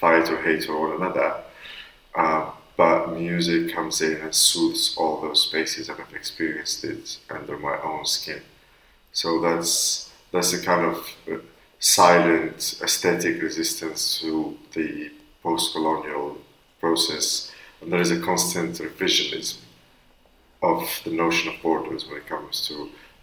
fight 0.00 0.30
or 0.30 0.40
hate 0.40 0.66
or 0.68 0.88
one 0.88 0.96
another. 0.96 1.42
Uh, 2.14 2.52
but 2.78 3.12
music 3.12 3.74
comes 3.74 4.00
in 4.00 4.16
and 4.24 4.34
soothes 4.34 4.94
all 4.96 5.20
those 5.20 5.42
spaces, 5.48 5.88
and 5.88 6.00
I've 6.00 6.14
experienced 6.14 6.84
it 6.84 7.18
under 7.28 7.58
my 7.58 7.76
own 7.82 8.06
skin. 8.06 8.42
So 9.12 9.40
that's 9.40 10.10
that's 10.32 10.52
a 10.52 10.62
kind 10.70 10.84
of 10.92 10.96
uh, 11.30 11.38
silent 11.80 12.78
aesthetic 12.82 13.42
resistance 13.42 14.20
to 14.20 14.56
the 14.74 15.10
post-colonial 15.42 16.38
process, 16.80 17.50
and 17.80 17.92
there 17.92 18.00
is 18.00 18.12
a 18.12 18.20
constant 18.20 18.72
revisionism 18.78 19.58
of 20.62 20.80
the 21.04 21.10
notion 21.10 21.52
of 21.52 21.62
borders 21.62 22.06
when 22.06 22.18
it 22.18 22.26
comes 22.28 22.68
to 22.68 22.74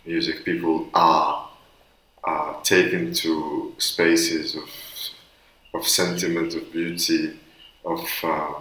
music. 0.05 0.43
People 0.43 0.89
are 0.93 1.49
uh, 2.25 2.61
taken 2.63 3.13
to 3.13 3.73
spaces 3.77 4.55
of 4.55 4.69
of 5.73 5.87
sentiment, 5.87 6.55
of 6.55 6.71
beauty, 6.71 7.39
of 7.85 8.05
um, 8.23 8.55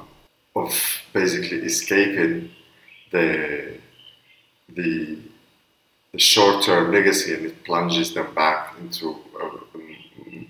of 0.55 1.03
basically 1.13 1.59
escaping 1.59 2.51
the 3.11 3.79
the 4.69 5.19
the 6.13 6.21
short-term 6.21 6.93
legacy, 6.93 7.35
and 7.35 7.47
it 7.47 7.65
plunges 7.65 8.15
them 8.15 8.33
back 8.35 8.77
into 8.79 9.17
a, 9.41 9.51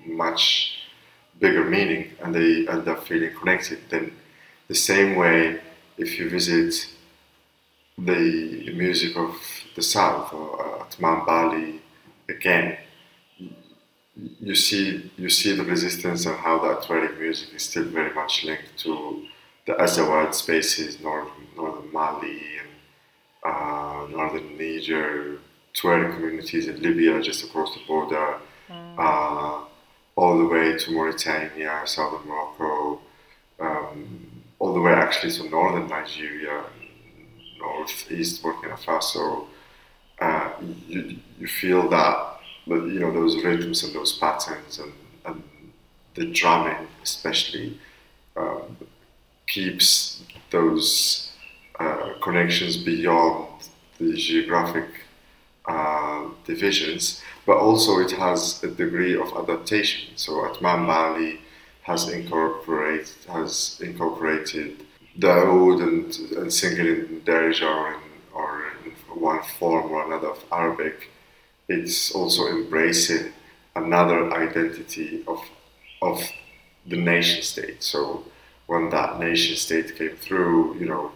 much 0.07 0.79
bigger 1.41 1.65
meaning, 1.65 2.11
and 2.23 2.35
they 2.35 2.69
end 2.69 2.87
up 2.87 3.07
feeling 3.09 3.35
connected. 3.35 3.79
Then, 3.89 4.13
the 4.69 4.75
same 4.75 5.17
way, 5.17 5.61
if 5.97 6.19
you 6.19 6.29
visit 6.29 6.87
the 7.97 8.73
music 8.75 9.17
of 9.17 9.37
the 9.75 9.83
South 9.83 10.33
or 10.33 10.81
uh, 10.81 10.85
Atman 10.85 11.25
Bali 11.25 11.81
again, 12.29 12.77
you 14.41 14.55
see 14.55 15.11
you 15.17 15.29
see 15.29 15.57
the 15.57 15.65
resistance 15.65 16.27
and 16.27 16.37
how 16.37 16.59
that 16.61 16.83
Tuareg 16.83 17.19
music 17.19 17.49
is 17.55 17.63
still 17.63 17.85
very 17.85 18.13
much 18.15 18.45
linked 18.45 18.77
to 18.79 19.27
the 19.67 19.73
Azawad 19.75 20.35
spaces, 20.35 21.01
northern, 21.01 21.47
northern 21.57 21.93
Mali 21.93 22.43
and 22.61 22.69
uh, 23.45 24.07
northern 24.11 24.57
Niger, 24.59 25.39
Tuareg 25.75 26.15
communities 26.15 26.69
in 26.69 26.81
Libya 26.83 27.21
just 27.23 27.45
across 27.45 27.75
the 27.75 27.81
border, 27.87 28.37
uh, 28.71 29.65
all 30.17 30.39
the 30.39 30.47
way 30.47 30.77
to 30.79 30.91
Mauritania, 30.93 31.83
southern 31.85 32.27
Morocco, 32.29 33.01
um, 33.61 34.43
all 34.59 34.73
the 34.75 34.81
way 34.81 34.93
actually 34.93 35.33
to 35.33 35.49
northern 35.49 35.89
Nigeria, 35.89 36.65
northeast 37.59 38.43
Burkina 38.43 38.79
Faso. 38.79 39.47
Uh, 40.21 40.51
you, 40.87 41.17
you 41.39 41.47
feel 41.49 41.89
that 41.89 42.35
but 42.67 42.77
you 42.85 43.01
know 43.01 43.13
those 43.13 43.43
rhythms 43.45 43.83
and 43.83 43.95
those 43.95 44.17
patterns 44.19 44.79
and, 44.79 44.93
and 45.27 45.43
the 46.15 46.27
drumming 46.27 46.87
especially 47.03 47.79
um, 48.37 48.77
keeps 49.55 50.23
those 50.51 51.31
uh, 51.79 52.15
connections 52.27 52.77
beyond 52.77 53.49
the 53.99 54.15
geographic 54.15 54.89
uh, 55.67 56.23
divisions 56.45 57.23
but 57.47 57.57
also 57.57 57.91
it 58.07 58.13
has 58.13 58.63
a 58.65 58.71
degree 58.83 59.17
of 59.23 59.29
adaptation 59.43 60.17
so 60.17 60.31
Atman 60.47 60.87
Bali 60.87 61.41
has 61.83 62.09
incorporated 62.09 63.09
has 63.29 63.81
incorporated 63.89 64.71
the 65.23 65.31
oud 65.31 65.79
and, 65.87 66.07
and 66.39 66.53
singing 66.53 66.87
in 66.87 67.23
Darija 67.25 67.71
or 67.83 67.89
in, 67.95 68.01
or 68.41 68.51
in 68.85 68.91
one 69.31 69.43
form 69.59 69.87
or 69.93 70.05
another 70.07 70.31
of 70.37 70.45
Arabic 70.53 71.11
it's 71.69 72.15
also 72.15 72.43
embracing 72.49 73.33
another 73.75 74.33
identity 74.33 75.25
of 75.27 75.41
of 76.03 76.21
the 76.87 76.97
nation 76.97 77.43
state. 77.43 77.83
So 77.83 78.25
when 78.67 78.91
that 78.91 79.19
nation 79.21 79.57
state 79.57 79.97
came 79.97 80.17
through, 80.17 80.75
you 80.77 80.87
know, 80.87 81.13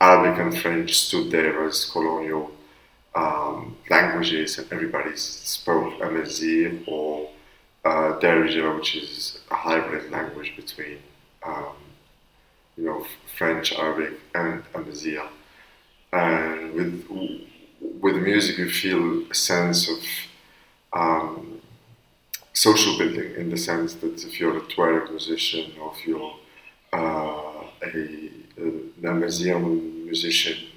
Arabic 0.00 0.38
and 0.40 0.58
French 0.58 0.94
stood 0.94 1.30
there 1.30 1.64
as 1.64 1.84
colonial 1.86 2.50
um, 3.14 3.76
languages, 3.90 4.58
and 4.58 4.70
everybody 4.72 5.16
spoke 5.16 6.00
Amazigh 6.02 6.82
or 6.86 7.30
uh, 7.84 8.18
Darija, 8.20 8.76
which 8.76 8.96
is 8.96 9.40
a 9.50 9.54
hybrid 9.54 10.10
language 10.10 10.54
between 10.56 10.98
um, 11.44 11.76
you 12.76 12.84
know 12.84 13.06
French, 13.36 13.72
Arabic, 13.72 14.20
and 14.34 14.62
Amazigh. 14.74 15.28
And 16.12 16.74
with 16.74 17.06
with 18.00 18.16
music, 18.16 18.58
you 18.58 18.70
feel 18.70 19.30
a 19.30 19.34
sense 19.34 19.88
of 19.88 19.98
um, 20.92 21.60
social 22.52 22.96
building 22.98 23.34
in 23.36 23.50
the 23.50 23.56
sense 23.56 23.94
that 23.94 24.24
if 24.24 24.40
you're 24.40 24.56
a 24.56 24.60
Tuareg 24.62 25.10
musician 25.10 25.72
or 25.80 25.92
if 25.94 26.06
you're 26.06 26.34
a, 26.94 27.64
an 29.02 29.20
musician 30.04 30.68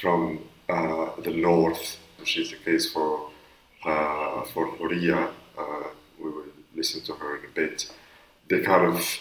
from 0.00 0.38
uh, 0.68 1.10
the 1.22 1.30
north, 1.30 1.98
which 2.18 2.36
is 2.36 2.50
the 2.50 2.56
case 2.56 2.92
for 2.92 3.30
uh, 3.84 4.42
for 4.52 4.66
Horia, 4.76 5.30
uh, 5.58 5.88
we 6.18 6.30
will 6.30 6.52
listen 6.74 7.02
to 7.02 7.12
her 7.14 7.38
in 7.38 7.44
a 7.44 7.48
bit. 7.48 7.90
They 8.48 8.60
kind 8.60 8.86
of 8.86 9.20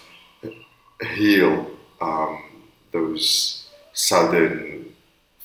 heal 1.16 1.72
um, 2.00 2.44
those 2.92 3.68
sudden 3.94 4.96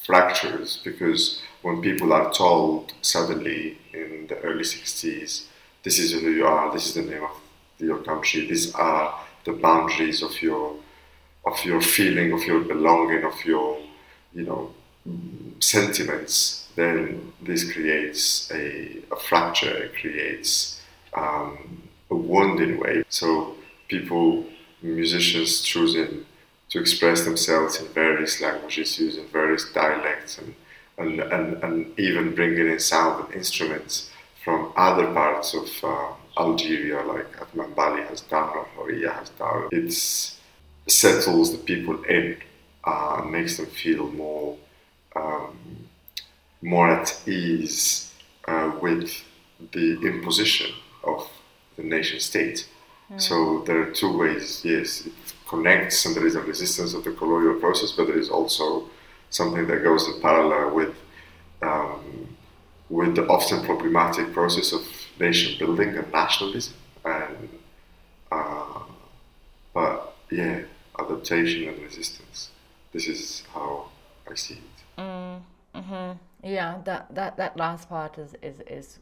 fractures 0.04 0.80
because 0.84 1.40
when 1.62 1.80
people 1.80 2.12
are 2.12 2.30
told 2.32 2.92
suddenly 3.00 3.78
in 3.92 4.26
the 4.28 4.38
early 4.40 4.62
60s, 4.64 5.46
this 5.82 5.98
is 5.98 6.12
who 6.12 6.30
you 6.30 6.46
are, 6.46 6.72
this 6.72 6.86
is 6.88 6.94
the 6.94 7.02
name 7.02 7.24
of 7.24 7.36
your 7.78 7.98
country, 7.98 8.46
these 8.46 8.74
are 8.74 9.18
the 9.44 9.52
boundaries 9.52 10.22
of 10.22 10.42
your 10.42 10.76
of 11.46 11.64
your 11.64 11.80
feeling, 11.80 12.32
of 12.32 12.42
your 12.44 12.60
belonging, 12.60 13.24
of 13.24 13.44
your 13.44 13.78
you 14.34 14.44
know 14.44 14.74
sentiments, 15.60 16.68
then 16.76 17.32
this 17.40 17.70
creates 17.72 18.50
a, 18.52 18.98
a 19.10 19.16
fracture, 19.16 19.84
it 19.84 19.94
creates 19.94 20.80
um, 21.14 21.82
a 22.10 22.14
wound 22.14 22.60
in 22.60 22.76
a 22.76 22.78
way. 22.78 23.04
So 23.08 23.54
people, 23.88 24.44
musicians 24.82 25.62
choosing 25.62 26.26
to 26.70 26.80
express 26.80 27.24
themselves 27.24 27.80
in 27.80 27.86
various 27.88 28.40
languages, 28.40 28.98
using 28.98 29.26
various 29.28 29.72
dialects, 29.72 30.38
and, 30.38 30.54
and, 30.98 31.20
and, 31.20 31.64
and 31.64 31.98
even 31.98 32.34
bringing 32.34 32.68
in 32.68 32.80
sound 32.80 33.26
and 33.26 33.34
instruments 33.34 34.10
from 34.44 34.72
other 34.76 35.06
parts 35.12 35.54
of 35.54 35.68
uh, 35.82 36.12
Algeria, 36.38 37.02
like 37.02 37.26
Atman 37.40 37.72
Bali 37.72 38.02
has 38.02 38.20
done 38.22 38.50
or 38.50 38.66
Horia 38.76 39.12
has 39.14 39.30
done. 39.30 39.68
It 39.72 39.92
settles 40.86 41.52
the 41.52 41.58
people 41.58 42.02
in 42.04 42.36
uh, 42.84 43.20
and 43.20 43.32
makes 43.32 43.56
them 43.56 43.66
feel 43.66 44.08
more 44.10 44.56
um, 45.14 45.88
more 46.62 46.88
at 46.90 47.22
ease 47.26 48.12
uh, 48.48 48.72
with 48.80 49.22
the 49.72 50.00
imposition 50.02 50.70
of 51.04 51.28
the 51.76 51.82
nation 51.82 52.20
state. 52.20 52.68
Mm. 53.10 53.20
So 53.20 53.62
there 53.66 53.80
are 53.82 53.90
two 53.90 54.16
ways. 54.16 54.62
Yes, 54.64 55.06
it 55.06 55.12
connects, 55.48 56.04
and 56.04 56.14
there 56.14 56.26
is 56.26 56.34
a 56.34 56.40
resistance 56.40 56.92
of 56.94 57.04
the 57.04 57.12
colonial 57.12 57.54
process, 57.54 57.92
but 57.92 58.06
there 58.08 58.18
is 58.18 58.30
also 58.30 58.88
something 59.30 59.66
that 59.66 59.82
goes 59.82 60.06
in 60.08 60.20
parallel 60.20 60.74
with 60.74 60.94
um, 61.62 62.36
with 62.88 63.16
the 63.16 63.26
often 63.26 63.64
problematic 63.64 64.32
process 64.32 64.72
of 64.72 64.82
nation 65.18 65.58
building 65.58 65.96
and 65.96 66.10
nationalism. 66.12 66.74
And 67.04 67.48
uh, 68.30 68.80
but 69.72 70.14
yeah, 70.30 70.62
adaptation 70.98 71.68
and 71.68 71.82
resistance. 71.82 72.50
This 72.92 73.08
is 73.08 73.42
how 73.52 73.90
I 74.30 74.34
see 74.34 74.54
it. 74.54 75.00
Mm, 75.00 75.40
hmm 75.74 76.12
Yeah, 76.42 76.78
that, 76.84 77.14
that, 77.14 77.36
that 77.36 77.56
last 77.56 77.88
part 77.88 78.18
is, 78.18 78.34
is, 78.42 78.60
is, 78.66 78.98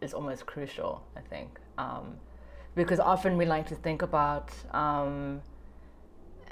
is 0.00 0.14
almost 0.14 0.46
crucial, 0.46 1.02
I 1.16 1.20
think. 1.20 1.58
Um, 1.76 2.16
because 2.74 3.00
often 3.00 3.36
we 3.36 3.44
like 3.44 3.66
to 3.68 3.74
think 3.74 4.02
about, 4.02 4.50
um, 4.72 5.40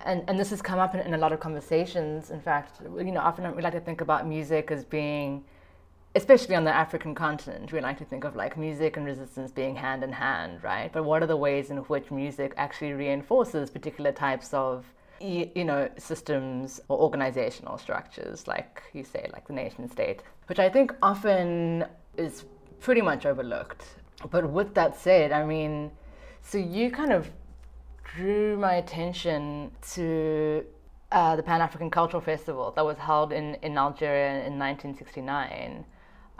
and, 0.04 0.22
and 0.28 0.38
this 0.38 0.50
has 0.50 0.62
come 0.62 0.78
up 0.78 0.94
in, 0.94 1.00
in 1.00 1.14
a 1.14 1.18
lot 1.18 1.32
of 1.32 1.40
conversations. 1.40 2.30
In 2.30 2.40
fact, 2.40 2.80
you 2.82 3.12
know, 3.12 3.20
often 3.20 3.54
we 3.56 3.62
like 3.62 3.72
to 3.74 3.80
think 3.80 4.00
about 4.00 4.26
music 4.26 4.70
as 4.70 4.84
being, 4.84 5.44
especially 6.16 6.54
on 6.54 6.64
the 6.64 6.74
African 6.74 7.14
continent, 7.14 7.72
we 7.72 7.80
like 7.80 7.98
to 7.98 8.04
think 8.04 8.24
of 8.24 8.34
like 8.34 8.56
music 8.56 8.96
and 8.96 9.04
resistance 9.04 9.52
being 9.52 9.76
hand 9.76 10.02
in 10.02 10.12
hand, 10.12 10.64
right? 10.64 10.90
But 10.90 11.04
what 11.04 11.22
are 11.22 11.26
the 11.26 11.36
ways 11.36 11.70
in 11.70 11.76
which 11.78 12.10
music 12.10 12.54
actually 12.56 12.94
reinforces 12.94 13.68
particular 13.68 14.12
types 14.12 14.54
of 14.54 14.86
you, 15.20 15.64
know, 15.64 15.88
systems 15.98 16.80
or 16.88 16.98
organizational 16.98 17.78
structures, 17.78 18.48
like 18.48 18.82
you 18.92 19.04
say, 19.04 19.28
like 19.32 19.46
the 19.46 19.52
nation 19.52 19.88
state, 19.90 20.22
which 20.46 20.58
I 20.58 20.68
think 20.68 20.94
often 21.02 21.84
is 22.16 22.44
pretty 22.80 23.02
much 23.02 23.26
overlooked. 23.26 23.84
But 24.30 24.50
with 24.50 24.74
that 24.74 24.96
said, 24.98 25.32
I 25.32 25.44
mean, 25.44 25.90
so 26.42 26.58
you 26.58 26.90
kind 26.90 27.12
of 27.12 27.30
drew 28.04 28.56
my 28.56 28.74
attention 28.74 29.70
to 29.92 30.64
uh, 31.12 31.36
the 31.36 31.42
Pan 31.42 31.60
African 31.60 31.90
Cultural 31.90 32.22
Festival 32.22 32.72
that 32.76 32.84
was 32.84 32.96
held 32.98 33.32
in, 33.32 33.54
in 33.62 33.76
Algeria 33.76 34.46
in 34.46 34.58
1969, 34.58 35.84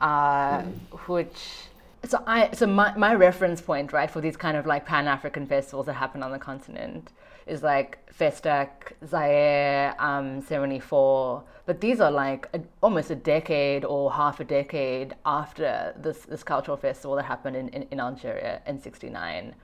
mm. 0.01 0.73
which 1.09 1.69
so 2.05 2.23
I 2.27 2.51
so 2.53 2.67
my, 2.67 2.97
my 2.97 3.15
reference 3.15 3.61
point 3.61 3.93
right 3.93 4.11
for 4.11 4.21
these 4.21 4.37
kind 4.37 4.57
of 4.57 4.67
like 4.67 4.87
Pan 4.87 5.09
African 5.09 5.47
festivals 5.47 5.87
that 5.87 5.95
happen 5.95 6.23
on 6.23 6.33
the 6.33 6.39
continent 6.39 7.11
is 7.47 7.63
like 7.63 7.99
Festac, 8.13 8.93
Zaire, 9.07 9.95
um, 10.01 10.41
74. 10.41 11.45
But 11.65 11.81
these 11.81 12.01
are 12.01 12.11
like 12.11 12.49
a, 12.53 12.61
almost 12.83 13.11
a 13.11 13.15
decade 13.15 13.85
or 13.85 14.13
half 14.13 14.41
a 14.41 14.45
decade 14.45 15.15
after 15.25 15.95
this, 15.97 16.19
this 16.21 16.43
cultural 16.43 16.77
festival 16.77 17.17
that 17.17 17.25
happened 17.25 17.57
in, 17.57 17.69
in, 17.69 17.83
in 17.91 18.01
Algeria 18.01 18.63
in 18.67 18.81
69 18.81 19.55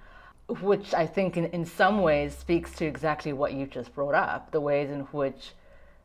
which 0.61 0.93
I 0.93 1.07
think 1.07 1.37
in, 1.37 1.47
in 1.47 1.65
some 1.65 2.03
ways 2.03 2.37
speaks 2.37 2.75
to 2.77 2.85
exactly 2.85 3.33
what 3.33 3.55
you 3.55 3.65
just 3.67 3.95
brought 3.95 4.15
up 4.15 4.51
the 4.51 4.61
ways 4.61 4.91
in 4.91 5.01
which 5.13 5.53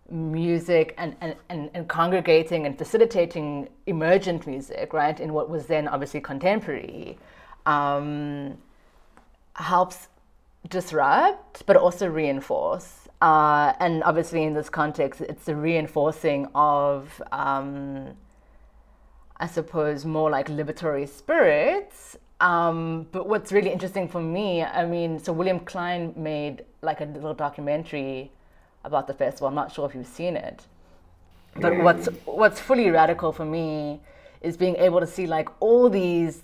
music 0.09 0.93
and, 0.97 1.15
and, 1.21 1.35
and, 1.49 1.69
and, 1.73 1.87
congregating 1.87 2.65
and 2.65 2.77
facilitating 2.77 3.67
emergent 3.85 4.47
music, 4.47 4.93
right, 4.93 5.19
in 5.19 5.33
what 5.33 5.49
was 5.49 5.65
then 5.65 5.87
obviously 5.87 6.21
contemporary, 6.21 7.17
um, 7.65 8.57
helps 9.55 10.07
disrupt, 10.69 11.65
but 11.65 11.75
also 11.75 12.07
reinforce. 12.07 13.07
Uh, 13.21 13.73
and 13.79 14.03
obviously, 14.03 14.43
in 14.43 14.53
this 14.53 14.69
context, 14.69 15.21
it's 15.21 15.45
the 15.45 15.55
reinforcing 15.55 16.47
of, 16.53 17.21
um, 17.31 18.15
I 19.37 19.47
suppose, 19.47 20.05
more 20.05 20.29
like 20.29 20.47
liberatory 20.47 21.07
spirits. 21.09 22.17
Um, 22.39 23.07
but 23.11 23.27
what's 23.27 23.51
really 23.51 23.71
interesting 23.71 24.07
for 24.07 24.21
me, 24.21 24.61
I 24.61 24.85
mean, 24.85 25.17
so 25.17 25.33
William 25.33 25.59
Klein 25.59 26.13
made 26.15 26.63
like 26.81 27.01
a 27.01 27.05
little 27.05 27.33
documentary 27.33 28.31
about 28.87 29.05
the 29.05 29.13
festival. 29.13 29.47
I'm 29.47 29.55
not 29.55 29.71
sure 29.71 29.85
if 29.87 29.93
you've 29.93 30.07
seen 30.21 30.35
it. 30.35 30.65
But 31.55 31.77
what's 31.85 32.07
what's 32.25 32.59
fully 32.59 32.89
radical 32.89 33.31
for 33.31 33.45
me 33.45 34.01
is 34.41 34.57
being 34.57 34.75
able 34.77 34.99
to 34.99 35.07
see 35.07 35.27
like 35.27 35.49
all 35.59 35.89
these 35.89 36.43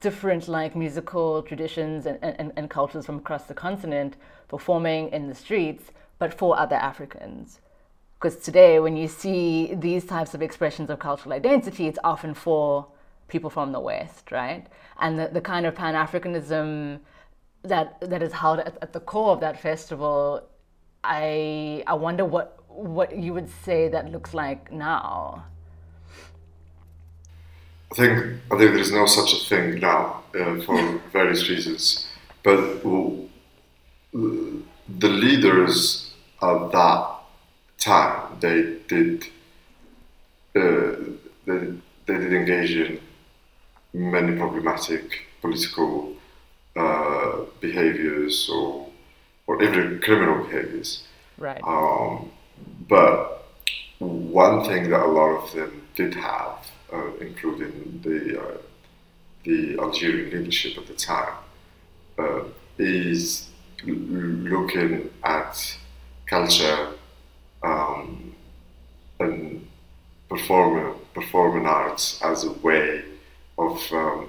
different 0.00 0.48
like 0.48 0.74
musical 0.76 1.42
traditions 1.42 2.06
and, 2.06 2.18
and, 2.22 2.52
and 2.56 2.68
cultures 2.68 3.06
from 3.06 3.18
across 3.18 3.44
the 3.44 3.54
continent 3.54 4.16
performing 4.48 5.08
in 5.10 5.28
the 5.28 5.34
streets, 5.34 5.84
but 6.18 6.32
for 6.32 6.58
other 6.58 6.76
Africans. 6.76 7.60
Because 8.16 8.36
today, 8.36 8.80
when 8.80 8.96
you 8.96 9.08
see 9.08 9.74
these 9.74 10.04
types 10.04 10.34
of 10.34 10.40
expressions 10.42 10.88
of 10.90 10.98
cultural 10.98 11.32
identity, 11.32 11.86
it's 11.86 11.98
often 12.04 12.34
for 12.34 12.86
people 13.28 13.50
from 13.50 13.72
the 13.72 13.80
West, 13.80 14.30
right? 14.30 14.66
And 15.00 15.18
the, 15.18 15.28
the 15.28 15.40
kind 15.40 15.66
of 15.66 15.74
Pan 15.74 15.94
Africanism 15.94 17.00
that 17.62 17.98
that 18.00 18.22
is 18.22 18.32
held 18.32 18.60
at, 18.60 18.76
at 18.82 18.92
the 18.92 19.00
core 19.00 19.32
of 19.32 19.40
that 19.40 19.60
festival, 19.60 20.42
I 21.04 21.84
I 21.86 21.94
wonder 21.94 22.24
what 22.24 22.58
what 22.68 23.16
you 23.16 23.34
would 23.34 23.50
say 23.64 23.88
that 23.88 24.10
looks 24.10 24.34
like 24.34 24.72
now. 24.72 25.44
I 27.92 27.94
think 27.94 28.18
I 28.50 28.58
think 28.58 28.70
there 28.72 28.78
is 28.78 28.90
no 28.90 29.06
such 29.06 29.32
a 29.34 29.44
thing 29.44 29.80
now 29.80 30.24
uh, 30.34 30.60
for 30.62 31.00
various 31.12 31.48
reasons. 31.48 32.08
But 32.42 32.82
the 34.12 35.08
leaders 35.08 36.12
of 36.40 36.72
that 36.72 37.14
time 37.78 38.38
they 38.40 38.78
did 38.88 39.24
uh, 40.56 40.94
they, 41.46 41.58
they 42.06 42.18
did 42.18 42.32
engage 42.32 42.76
in 42.76 43.00
many 43.92 44.36
problematic 44.36 45.26
political 45.40 46.14
uh, 46.76 47.44
behaviors 47.60 48.48
or 48.50 48.88
or 49.46 49.62
even 49.62 50.00
criminal 50.00 50.44
behaviors. 50.44 51.04
Right. 51.38 51.62
Um, 51.62 52.30
but 52.88 53.46
one 53.98 54.64
thing 54.64 54.90
that 54.90 55.00
a 55.00 55.06
lot 55.06 55.44
of 55.44 55.52
them 55.54 55.86
did 55.94 56.14
have 56.14 56.64
uh, 56.94 57.10
including 57.20 58.00
the 58.02 58.40
uh, 58.40 58.56
the 59.44 59.78
Algerian 59.78 60.30
leadership 60.30 60.78
at 60.78 60.86
the 60.86 60.94
time, 60.94 61.34
uh, 62.18 62.44
is 62.78 63.48
l- 63.86 63.94
looking 63.94 65.10
at 65.22 65.76
culture 66.26 66.88
um, 67.62 68.34
and 69.20 69.66
performing 70.28 70.94
performing 71.12 71.66
arts 71.66 72.20
as 72.22 72.44
a 72.44 72.52
way 72.52 73.04
of 73.58 73.80
um, 73.92 74.28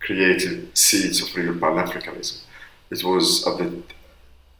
creating 0.00 0.70
seeds 0.74 1.22
of 1.22 1.34
real 1.36 1.54
Pan 1.54 1.76
Africanism. 1.86 2.40
It 2.90 3.02
was 3.02 3.46
at 3.46 3.58
the 3.58 3.82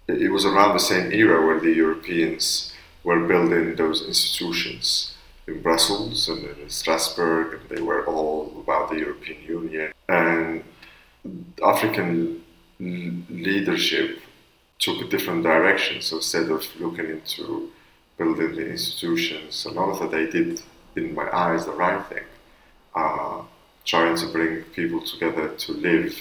it 0.09 0.31
was 0.31 0.45
around 0.45 0.75
the 0.75 0.81
same 0.81 1.12
era 1.12 1.45
where 1.45 1.61
the 1.61 1.73
Europeans 1.73 2.73
were 3.03 3.27
building 3.27 3.77
those 3.77 4.07
institutions 4.07 5.14
in 5.47 5.61
Brussels 5.62 6.29
and 6.29 6.45
in 6.45 6.71
Strasbourg, 6.71 7.61
and 7.61 7.69
they 7.69 7.83
were 7.83 8.07
all 8.07 8.53
about 8.62 8.90
the 8.90 8.99
European 8.99 9.43
Union. 9.43 9.93
And 10.09 10.64
African 11.62 12.43
leadership 12.79 14.21
took 14.79 15.01
a 15.01 15.09
different 15.09 15.43
direction. 15.43 16.01
So 16.03 16.17
instead 16.17 16.51
of 16.51 16.64
looking 16.81 17.09
into 17.11 17.71
building 18.19 18.55
the 18.55 18.71
institutions 18.71 19.67
and 19.67 19.79
all 19.79 19.93
of 19.93 19.99
that, 20.01 20.11
they 20.11 20.27
did, 20.31 20.62
in 20.97 21.14
my 21.14 21.29
eyes, 21.35 21.64
the 21.64 21.73
right 21.73 22.05
thing, 22.07 22.25
uh, 22.95 23.43
trying 23.85 24.17
to 24.17 24.27
bring 24.29 24.62
people 24.75 25.03
together 25.03 25.49
to 25.49 25.73
live 25.73 26.19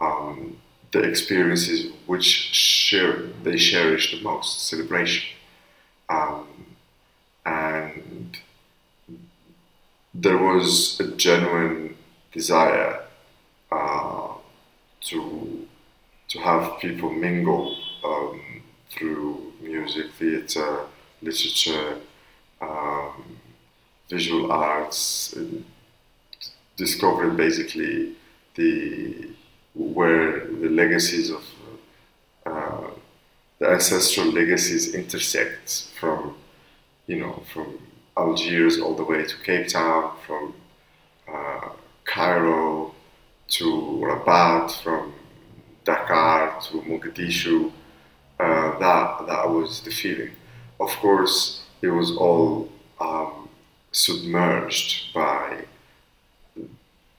um, 0.00 0.56
the 0.92 1.00
experiences 1.00 1.90
which 2.06 2.24
share, 2.24 3.22
they 3.42 3.56
cherish 3.56 4.14
the 4.14 4.22
most, 4.22 4.68
celebration. 4.68 5.36
Um, 6.08 6.46
and 7.46 8.36
there 10.14 10.38
was 10.38 11.00
a 11.00 11.16
genuine 11.16 11.96
desire 12.32 13.00
uh, 13.70 14.28
to 15.00 15.66
to 16.28 16.38
have 16.38 16.78
people 16.78 17.10
mingle 17.10 17.76
um, 18.04 18.62
through 18.88 19.52
music, 19.60 20.06
theatre, 20.18 20.80
literature, 21.20 21.98
um, 22.60 23.36
visual 24.08 24.50
arts, 24.50 25.34
discovering 26.76 27.36
basically 27.36 28.12
the 28.54 29.28
where 29.74 30.40
the 30.46 30.68
legacies 30.68 31.30
of 31.30 31.44
uh, 32.46 32.90
the 33.58 33.68
ancestral 33.68 34.26
legacies 34.26 34.94
intersect 34.94 35.88
from 35.98 36.36
you 37.06 37.16
know 37.20 37.42
from 37.52 37.78
Algiers 38.16 38.78
all 38.78 38.94
the 38.94 39.04
way 39.04 39.24
to 39.24 39.36
Cape 39.38 39.68
Town, 39.68 40.14
from 40.26 40.54
uh, 41.32 41.70
Cairo 42.04 42.94
to 43.48 44.00
Rabat, 44.04 44.70
from 44.82 45.14
Dakar 45.84 46.60
to 46.60 46.82
Mogadishu. 46.82 47.72
Uh, 48.38 48.78
that 48.78 49.26
that 49.26 49.48
was 49.48 49.80
the 49.80 49.90
feeling. 49.90 50.32
Of 50.78 50.90
course, 50.96 51.62
it 51.80 51.88
was 51.88 52.14
all 52.16 52.68
um, 53.00 53.48
submerged 53.92 55.14
by 55.14 55.64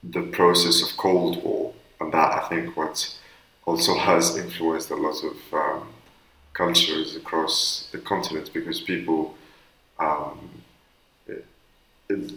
the 0.04 0.22
process 0.24 0.82
of 0.82 0.98
Cold 0.98 1.44
War, 1.44 1.74
and 2.04 2.14
that 2.14 2.44
I 2.44 2.48
think 2.50 2.76
what 2.76 3.18
also 3.66 3.98
has 3.98 4.38
influenced 4.38 4.92
a 4.92 4.96
lot 4.96 5.24
of 5.24 5.38
um, 5.54 5.88
cultures 6.54 7.16
across 7.16 7.88
the 7.92 7.98
continent 7.98 8.52
because 8.54 8.82
people 8.82 9.36
um, 10.00 10.50
it, 11.28 11.46
it, 12.10 12.34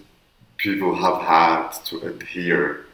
people 0.56 0.94
have 0.94 1.20
had 1.22 1.70
to 1.86 1.98
adhere 2.06 2.86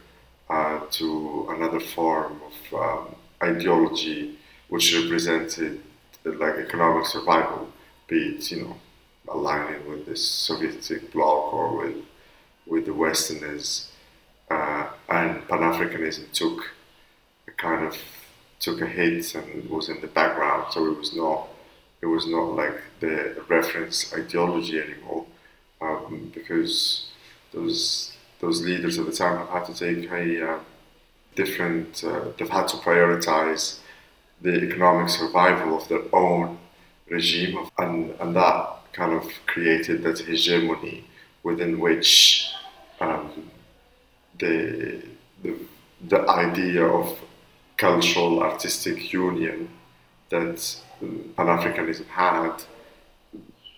uh, 0.49 0.79
to 0.91 1.47
another 1.51 1.79
form 1.79 2.41
of 2.49 2.79
um, 2.79 3.15
ideology 3.41 4.37
which 4.69 4.95
represented 4.95 5.81
like 6.25 6.55
economic 6.55 7.05
survival, 7.05 7.69
be 8.07 8.35
it 8.35 8.51
you 8.51 8.63
know 8.63 8.75
aligning 9.27 9.87
with 9.89 10.05
the 10.05 10.15
Soviet 10.15 11.11
bloc 11.11 11.53
or 11.53 11.77
with 11.77 12.03
with 12.65 12.85
the 12.85 12.93
Westerners, 12.93 13.89
uh, 14.53 14.87
and 15.09 15.47
Pan 15.47 15.59
Africanism 15.59 16.31
took 16.31 16.59
a 17.47 17.51
kind 17.51 17.85
of 17.85 17.97
took 18.59 18.81
a 18.81 18.85
hit 18.85 19.35
and 19.35 19.69
was 19.69 19.89
in 19.89 19.99
the 20.01 20.07
background, 20.07 20.71
so 20.71 20.85
it 20.91 20.97
was 20.97 21.15
not 21.15 21.47
it 22.01 22.07
was 22.07 22.25
not 22.27 22.47
like 22.61 22.77
the 22.99 23.43
reference 23.47 24.13
ideology 24.13 24.79
anymore, 24.79 25.25
um, 25.81 26.31
because 26.33 27.07
those 27.53 28.13
those 28.41 28.61
leaders 28.61 28.99
at 28.99 29.05
the 29.05 29.11
time 29.11 29.37
have 29.37 29.49
had 29.49 29.65
to 29.65 29.73
take 29.73 30.11
a 30.11 30.25
uh, 30.49 30.59
different. 31.35 32.03
Uh, 32.03 32.25
they've 32.37 32.49
had 32.49 32.67
to 32.67 32.77
prioritize 32.77 33.79
the 34.41 34.53
economic 34.67 35.09
survival 35.09 35.77
of 35.77 35.87
their 35.87 36.03
own 36.13 36.57
regime, 37.09 37.57
and 37.77 38.11
and 38.19 38.35
that 38.35 38.57
kind 38.93 39.13
of 39.13 39.25
created 39.47 40.03
that 40.03 40.19
hegemony 40.19 41.05
within 41.41 41.79
which 41.79 42.53
the, 44.43 45.03
the 45.43 45.51
the 46.11 46.19
idea 46.29 46.85
of 46.85 47.17
cultural 47.77 48.43
artistic 48.43 49.13
union 49.13 49.69
that 50.29 50.59
Pan 51.35 51.47
Africanism 51.57 52.07
had, 52.07 52.55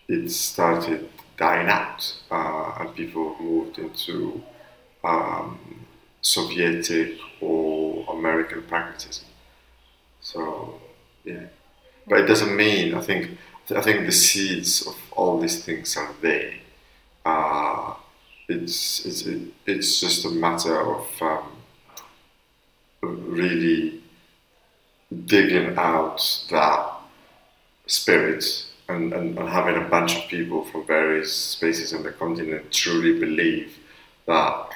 it 0.08 0.30
started 0.30 1.10
dying 1.38 1.68
out, 1.68 2.02
uh, 2.32 2.78
and 2.80 2.96
people 2.96 3.36
moved 3.40 3.78
into 3.78 4.42
um, 5.04 5.60
Sovietic 6.24 7.18
or 7.42 8.06
American 8.18 8.64
pragmatism. 8.64 9.26
So, 10.22 10.82
yeah, 11.24 11.46
but 12.08 12.20
it 12.22 12.26
doesn't 12.26 12.56
mean 12.56 12.96
I 12.96 13.02
think 13.02 13.38
I 13.76 13.82
think 13.82 14.06
the 14.06 14.12
seeds 14.12 14.86
of 14.88 14.96
all 15.12 15.40
these 15.40 15.64
things 15.66 15.98
are 15.98 16.14
there. 16.22 16.54
Uh, 17.26 17.96
it's 18.48 19.06
it's 19.06 19.28
it's 19.66 20.00
just 20.00 20.26
a 20.26 20.30
matter 20.30 20.80
of 20.80 21.08
um, 21.22 21.52
really 23.02 24.02
digging 25.26 25.78
out 25.78 26.20
that 26.50 26.92
spirit 27.88 28.44
and, 28.90 29.14
and, 29.14 29.38
and 29.38 29.50
having 29.50 29.76
a 29.76 29.88
bunch 29.88 30.16
of 30.16 30.28
people 30.28 30.66
from 30.66 30.86
various 30.86 31.34
spaces 31.34 31.94
on 31.94 32.04
the 32.04 32.12
continent 32.12 32.72
truly 32.72 33.20
believe 33.20 33.78
that 34.28 34.70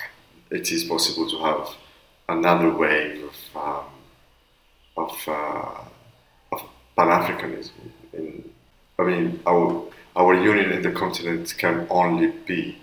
it 0.51 0.71
is 0.71 0.83
possible 0.83 1.29
to 1.29 1.37
have 1.39 1.69
another 2.27 2.75
way 2.75 3.21
of 3.23 3.35
um, 3.55 3.85
of, 4.97 5.27
uh, 5.27 5.81
of 6.51 6.61
Pan 6.95 7.07
Africanism. 7.07 8.49
I 8.99 9.03
mean, 9.03 9.39
our 9.47 9.85
our 10.15 10.33
union 10.33 10.71
in 10.71 10.81
the 10.81 10.91
continent 10.91 11.55
can 11.57 11.87
only 11.89 12.27
be 12.27 12.77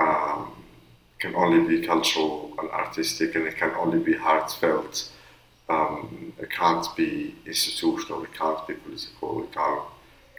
um, 0.00 0.52
can 1.18 1.34
only 1.34 1.60
be 1.68 1.86
cultural 1.86 2.54
and 2.58 2.70
artistic, 2.70 3.34
and 3.34 3.46
it 3.46 3.56
can 3.56 3.72
only 3.72 3.98
be 3.98 4.14
heartfelt. 4.14 5.10
Um, 5.68 6.32
it 6.38 6.50
can't 6.50 6.86
be 6.96 7.36
institutional. 7.46 8.24
It 8.24 8.34
can't 8.34 8.66
be 8.66 8.74
political. 8.74 9.44
It 9.44 9.52
can't 9.52 9.82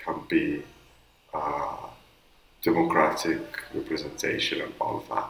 can 0.04 0.22
be 0.28 0.64
uh, 1.34 1.88
democratic 2.64 3.42
representation 3.74 4.62
and 4.62 4.74
all 4.82 4.98
of 4.98 5.10
that. 5.10 5.30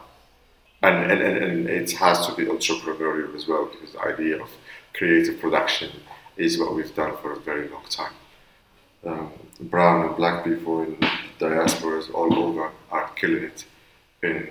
And, 0.82 1.12
and, 1.12 1.22
and, 1.22 1.68
it 1.68 1.92
has 1.92 2.26
to 2.26 2.34
be 2.34 2.44
entrepreneurial 2.46 3.34
as 3.36 3.46
well 3.46 3.66
because 3.66 3.92
the 3.92 4.00
idea 4.00 4.42
of 4.42 4.48
creative 4.94 5.38
production 5.40 5.90
is 6.36 6.58
what 6.58 6.74
we've 6.74 6.94
done 6.94 7.16
for 7.22 7.32
a 7.32 7.38
very 7.38 7.68
long 7.68 7.84
time. 7.88 8.14
Um, 9.04 9.32
brown 9.60 10.06
and 10.06 10.16
black 10.16 10.42
people 10.42 10.82
in 10.82 10.96
diasporas 11.38 12.12
all 12.12 12.36
over 12.36 12.72
are 12.90 13.10
killing 13.10 13.44
it 13.44 13.64
in 14.22 14.48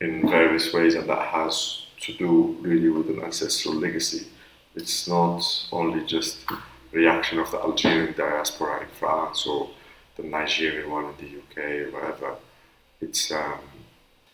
in 0.00 0.28
various 0.28 0.72
ways, 0.72 0.94
and 0.94 1.08
that 1.08 1.28
has 1.28 1.86
to 2.00 2.12
do 2.14 2.56
really 2.60 2.88
with 2.88 3.10
an 3.10 3.22
ancestral 3.22 3.74
legacy. 3.74 4.26
It's 4.74 5.06
not 5.06 5.42
only 5.72 6.04
just 6.06 6.38
reaction 6.92 7.38
of 7.38 7.50
the 7.50 7.58
Algerian 7.58 8.14
diaspora 8.16 8.82
in 8.82 8.88
France 8.98 9.46
or 9.46 9.70
the 10.16 10.22
Nigerian 10.22 10.90
one 10.90 11.04
in 11.06 11.14
the 11.18 11.38
UK 11.38 11.58
or 11.86 11.90
whatever. 11.92 12.36
It's 13.00 13.30
um, 13.30 13.60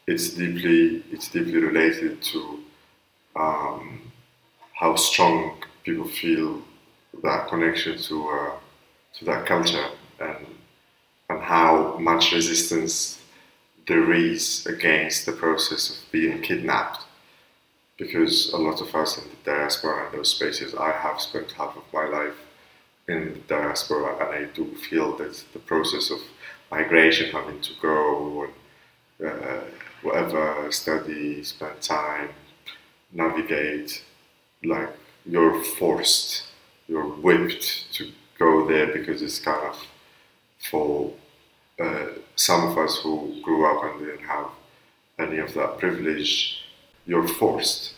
it's 0.06 0.30
deeply 0.30 1.04
it's 1.10 1.28
deeply 1.28 1.56
related 1.56 2.22
to 2.22 2.60
um, 3.34 4.12
how 4.72 4.94
strong 4.94 5.62
people 5.84 6.06
feel 6.06 6.62
that 7.22 7.48
connection 7.48 7.98
to 7.98 8.28
uh, 8.28 8.52
to 9.14 9.24
that 9.24 9.46
culture 9.46 9.88
and 10.20 10.46
and 11.28 11.42
how 11.42 11.98
much 11.98 12.32
resistance 12.32 13.15
there 13.86 14.12
is 14.12 14.66
against 14.66 15.26
the 15.26 15.32
process 15.32 15.90
of 15.90 16.12
being 16.12 16.42
kidnapped. 16.42 17.04
Because 17.96 18.52
a 18.52 18.58
lot 18.58 18.80
of 18.82 18.94
us 18.94 19.16
in 19.16 19.24
the 19.24 19.50
diaspora 19.50 20.10
in 20.10 20.16
those 20.16 20.34
spaces, 20.34 20.74
I 20.74 20.92
have 20.92 21.20
spent 21.20 21.52
half 21.52 21.76
of 21.76 21.84
my 21.92 22.06
life 22.06 22.36
in 23.08 23.34
the 23.34 23.40
diaspora, 23.48 24.16
and 24.16 24.46
I 24.46 24.50
do 24.52 24.74
feel 24.74 25.16
that 25.16 25.44
the 25.52 25.60
process 25.60 26.10
of 26.10 26.18
migration, 26.70 27.30
having 27.30 27.60
to 27.60 27.72
go 27.80 28.48
and 29.20 29.28
uh, 29.28 29.60
whatever, 30.02 30.70
study, 30.70 31.42
spend 31.42 31.80
time, 31.80 32.30
navigate, 33.12 34.04
like 34.64 34.90
you're 35.24 35.62
forced, 35.62 36.48
you're 36.88 37.04
whipped 37.04 37.92
to 37.94 38.10
go 38.38 38.66
there 38.68 38.88
because 38.92 39.22
it's 39.22 39.38
kind 39.38 39.66
of 39.68 39.86
for 40.70 41.12
uh, 41.80 42.06
some 42.36 42.68
of 42.70 42.78
us 42.78 42.98
who 43.02 43.40
grew 43.42 43.66
up 43.66 43.84
and 43.84 44.06
didn't 44.06 44.26
have 44.26 44.48
any 45.18 45.38
of 45.38 45.54
that 45.54 45.78
privilege, 45.78 46.62
you're 47.06 47.28
forced 47.28 47.94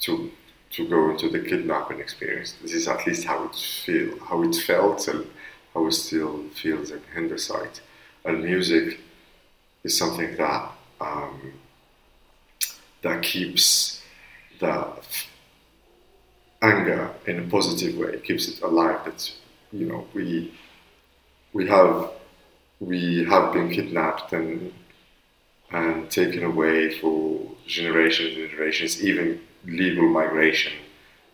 to 0.00 0.30
to 0.70 0.88
go 0.88 1.10
into 1.10 1.28
the 1.28 1.40
kidnapping 1.40 2.00
experience. 2.00 2.54
This 2.62 2.74
is 2.74 2.88
at 2.88 3.06
least 3.06 3.24
how 3.24 3.44
it 3.44 3.56
feel, 3.56 4.18
how 4.20 4.42
it 4.44 4.54
felt, 4.54 5.08
and 5.08 5.26
how 5.74 5.86
it 5.86 5.92
still 5.92 6.44
feels 6.54 6.90
in 6.92 7.00
Hinderside. 7.14 7.80
And 8.24 8.44
music 8.44 9.00
is 9.84 9.96
something 9.98 10.36
that 10.36 10.72
um, 11.00 11.54
that 13.02 13.22
keeps 13.22 14.02
that 14.60 15.26
anger 16.62 17.10
in 17.26 17.38
a 17.40 17.42
positive 17.48 17.96
way, 17.98 18.18
keeps 18.20 18.48
it 18.48 18.60
alive. 18.62 19.04
That 19.04 19.32
you 19.72 19.86
know 19.86 20.06
we 20.14 20.52
we 21.52 21.68
have 21.68 22.10
we 22.80 23.24
have 23.24 23.52
been 23.52 23.70
kidnapped 23.70 24.32
and 24.32 24.72
and 25.72 26.10
taken 26.10 26.42
away 26.42 26.98
for 26.98 27.48
generations 27.66 28.36
and 28.36 28.50
generations. 28.50 29.04
Even 29.04 29.40
legal 29.64 30.08
migration 30.08 30.72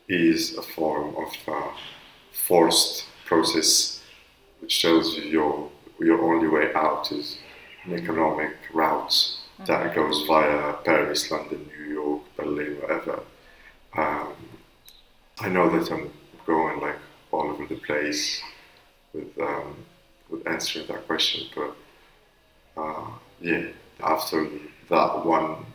is 0.08 0.56
a 0.58 0.62
form 0.62 1.16
of 1.16 1.34
uh, 1.48 1.70
forced 2.32 3.06
process, 3.24 4.02
which 4.60 4.82
tells 4.82 5.16
you 5.16 5.22
your 5.24 5.70
your 5.98 6.20
only 6.20 6.48
way 6.48 6.74
out 6.74 7.10
is 7.10 7.38
an 7.84 7.94
economic 7.94 8.52
route 8.74 9.38
that 9.66 9.94
goes 9.94 10.26
via 10.26 10.74
Paris, 10.84 11.30
London, 11.30 11.70
New 11.78 11.94
York, 11.94 12.22
Berlin, 12.36 12.76
whatever. 12.82 13.22
Um, 13.96 14.34
I 15.38 15.48
know 15.48 15.70
that 15.70 15.90
I'm 15.90 16.12
going 16.46 16.80
like 16.80 16.98
all 17.32 17.50
over 17.50 17.66
the 17.66 17.76
place 17.76 18.42
with 19.14 19.38
um, 19.40 19.76
with 20.30 20.46
answering 20.46 20.86
that 20.86 21.06
question, 21.06 21.46
but 21.54 21.76
uh, 22.76 23.08
yeah, 23.40 23.66
after 24.00 24.48
that 24.88 25.24
one 25.24 25.66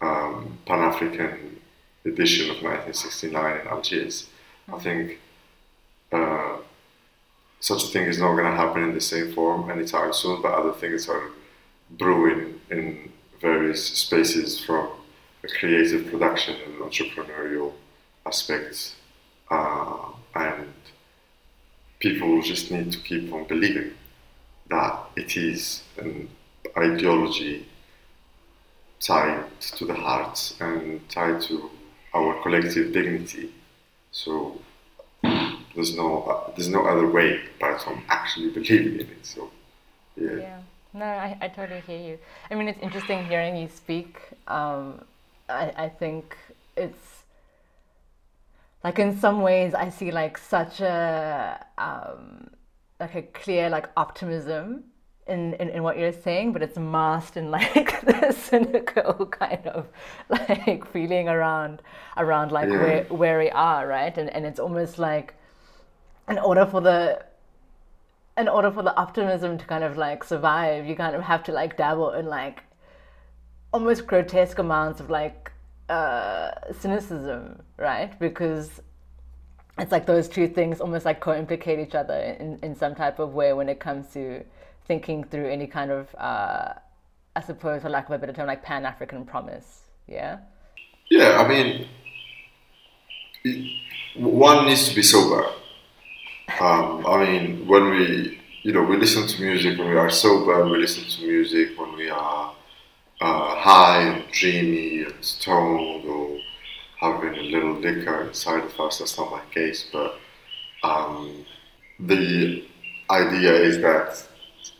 um, 0.00 0.58
Pan 0.66 0.80
African 0.80 1.60
edition 2.04 2.50
of 2.50 2.62
1969 2.62 3.60
in 3.60 3.66
Algiers, 3.66 4.28
I 4.72 4.78
think 4.78 5.18
uh, 6.12 6.56
such 7.60 7.84
a 7.84 7.86
thing 7.88 8.06
is 8.06 8.18
not 8.18 8.32
going 8.32 8.50
to 8.50 8.56
happen 8.56 8.82
in 8.82 8.94
the 8.94 9.00
same 9.00 9.32
form 9.32 9.70
anytime 9.70 10.12
soon, 10.12 10.40
but 10.40 10.52
other 10.54 10.72
things 10.72 11.08
are 11.08 11.30
brewing 11.90 12.60
in 12.70 13.12
various 13.40 13.84
spaces 13.84 14.62
from 14.62 14.88
a 15.44 15.48
creative 15.48 16.10
production 16.10 16.56
and 16.66 16.74
entrepreneurial 16.80 17.72
aspects. 18.26 18.96
Uh, 19.50 20.10
and 20.34 20.72
people 22.00 22.42
just 22.42 22.70
need 22.70 22.90
to 22.92 22.98
keep 22.98 23.32
on 23.32 23.44
believing 23.44 23.92
that 24.68 24.98
it 25.16 25.36
is 25.36 25.82
an 25.98 26.28
ideology 26.76 27.66
tied 29.00 29.44
to 29.60 29.84
the 29.84 29.94
heart 29.94 30.54
and 30.60 31.08
tied 31.08 31.40
to 31.40 31.70
our 32.14 32.42
collective 32.42 32.92
dignity. 32.92 33.52
So 34.12 34.60
there's 35.74 35.96
no 35.96 36.22
uh, 36.22 36.52
there's 36.56 36.68
no 36.68 36.84
other 36.86 37.08
way 37.08 37.40
apart 37.56 37.82
from 37.82 38.02
actually 38.08 38.50
believing 38.50 38.94
in 38.94 39.00
it. 39.00 39.24
So 39.24 39.50
yeah. 40.16 40.36
Yeah. 40.36 40.60
No, 40.92 41.04
I, 41.04 41.36
I 41.40 41.48
totally 41.48 41.82
hear 41.86 42.00
you. 42.00 42.18
I 42.50 42.56
mean, 42.56 42.66
it's 42.66 42.80
interesting 42.82 43.24
hearing 43.26 43.56
you 43.56 43.68
speak. 43.68 44.18
Um, 44.48 45.04
I, 45.48 45.72
I 45.76 45.88
think 45.88 46.36
it's 46.76 47.19
like 48.84 48.98
in 48.98 49.18
some 49.18 49.42
ways 49.42 49.74
I 49.74 49.90
see 49.90 50.10
like 50.10 50.38
such 50.38 50.80
a 50.80 51.64
um, 51.78 52.50
like 52.98 53.14
a 53.14 53.22
clear 53.22 53.68
like 53.70 53.88
optimism 53.96 54.84
in, 55.26 55.54
in, 55.54 55.68
in 55.68 55.82
what 55.82 55.96
you're 55.98 56.12
saying, 56.12 56.52
but 56.52 56.62
it's 56.62 56.78
masked 56.78 57.36
in 57.36 57.50
like 57.58 58.00
the 58.02 58.32
cynical 58.32 59.26
kind 59.26 59.66
of 59.66 59.86
like 60.28 60.86
feeling 60.92 61.28
around 61.28 61.82
around 62.16 62.52
like 62.52 62.68
Yeah. 62.70 62.78
where 62.82 63.04
where 63.04 63.38
we 63.38 63.50
are, 63.50 63.86
right? 63.86 64.16
And 64.16 64.30
and 64.30 64.46
it's 64.46 64.58
almost 64.60 64.98
like 64.98 65.34
in 66.28 66.38
order 66.38 66.66
for 66.66 66.80
the 66.80 67.24
in 68.36 68.48
order 68.48 68.70
for 68.70 68.82
the 68.82 68.96
optimism 68.96 69.58
to 69.58 69.64
kind 69.66 69.84
of 69.84 69.96
like 69.98 70.24
survive, 70.24 70.86
you 70.86 70.96
kind 70.96 71.14
of 71.14 71.22
have 71.22 71.42
to 71.44 71.52
like 71.52 71.76
dabble 71.76 72.12
in 72.12 72.26
like 72.26 72.62
almost 73.72 74.06
grotesque 74.06 74.58
amounts 74.58 75.00
of 75.00 75.10
like 75.10 75.49
uh, 75.90 76.72
cynicism, 76.72 77.62
right? 77.76 78.18
Because 78.18 78.80
it's 79.78 79.92
like 79.92 80.06
those 80.06 80.28
two 80.28 80.46
things 80.48 80.80
almost 80.80 81.04
like 81.04 81.20
co-implicate 81.20 81.78
each 81.78 81.94
other 81.94 82.14
in, 82.14 82.58
in 82.62 82.74
some 82.74 82.94
type 82.94 83.18
of 83.18 83.34
way 83.34 83.52
when 83.52 83.68
it 83.68 83.80
comes 83.80 84.06
to 84.14 84.44
thinking 84.86 85.24
through 85.24 85.48
any 85.48 85.66
kind 85.66 85.90
of, 85.90 86.14
uh, 86.18 86.74
I 87.36 87.40
suppose, 87.42 87.82
for 87.82 87.88
lack 87.88 88.06
of 88.08 88.12
a 88.12 88.18
better 88.18 88.32
term, 88.32 88.46
like 88.46 88.62
Pan-African 88.62 89.24
promise. 89.24 89.82
Yeah. 90.06 90.38
Yeah, 91.10 91.42
I 91.42 91.48
mean, 91.48 91.88
it- 93.44 93.76
one 94.16 94.66
needs 94.66 94.88
to 94.88 94.94
be 94.94 95.02
sober. 95.02 95.44
Um, 96.60 97.06
I 97.06 97.24
mean, 97.24 97.66
when 97.66 97.90
we, 97.90 98.40
you 98.62 98.72
know, 98.72 98.82
we 98.82 98.96
listen 98.96 99.26
to 99.26 99.40
music 99.42 99.78
when 99.78 99.88
we 99.88 99.96
are 99.96 100.10
sober, 100.10 100.66
we 100.68 100.78
listen 100.78 101.04
to 101.04 101.26
music 101.26 101.78
when 101.78 101.96
we 101.96 102.10
are 102.10 102.52
uh, 103.20 103.54
high 103.56 104.02
and 104.02 104.30
dreamy 104.32 105.04
and 105.04 105.24
stoned 105.24 106.06
or 106.06 106.38
having 106.98 107.34
a 107.34 107.42
little 107.42 107.74
liquor 107.74 108.22
inside 108.22 108.64
of 108.64 108.78
us. 108.80 108.98
That's 108.98 109.16
not 109.18 109.30
my 109.30 109.42
case, 109.52 109.88
but 109.92 110.18
um, 110.82 111.44
the 111.98 112.64
idea 113.10 113.52
is 113.52 113.78
that 113.78 114.26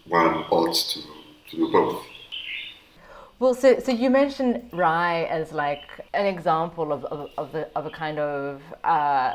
one 0.07 0.45
ought 0.51 0.74
to, 0.74 1.01
to 1.51 1.57
do 1.57 1.70
both. 1.72 2.05
Well, 3.38 3.55
so 3.55 3.78
so 3.78 3.91
you 3.91 4.11
mentioned 4.11 4.68
Rai 4.70 5.26
as 5.26 5.53
like 5.53 5.84
an 6.12 6.26
example 6.26 6.93
of 6.93 7.05
of, 7.07 7.30
of, 7.38 7.53
the, 7.53 7.70
of 7.74 7.86
a 7.86 7.91
kind 7.91 8.18
of 8.18 8.61
uh, 8.84 9.34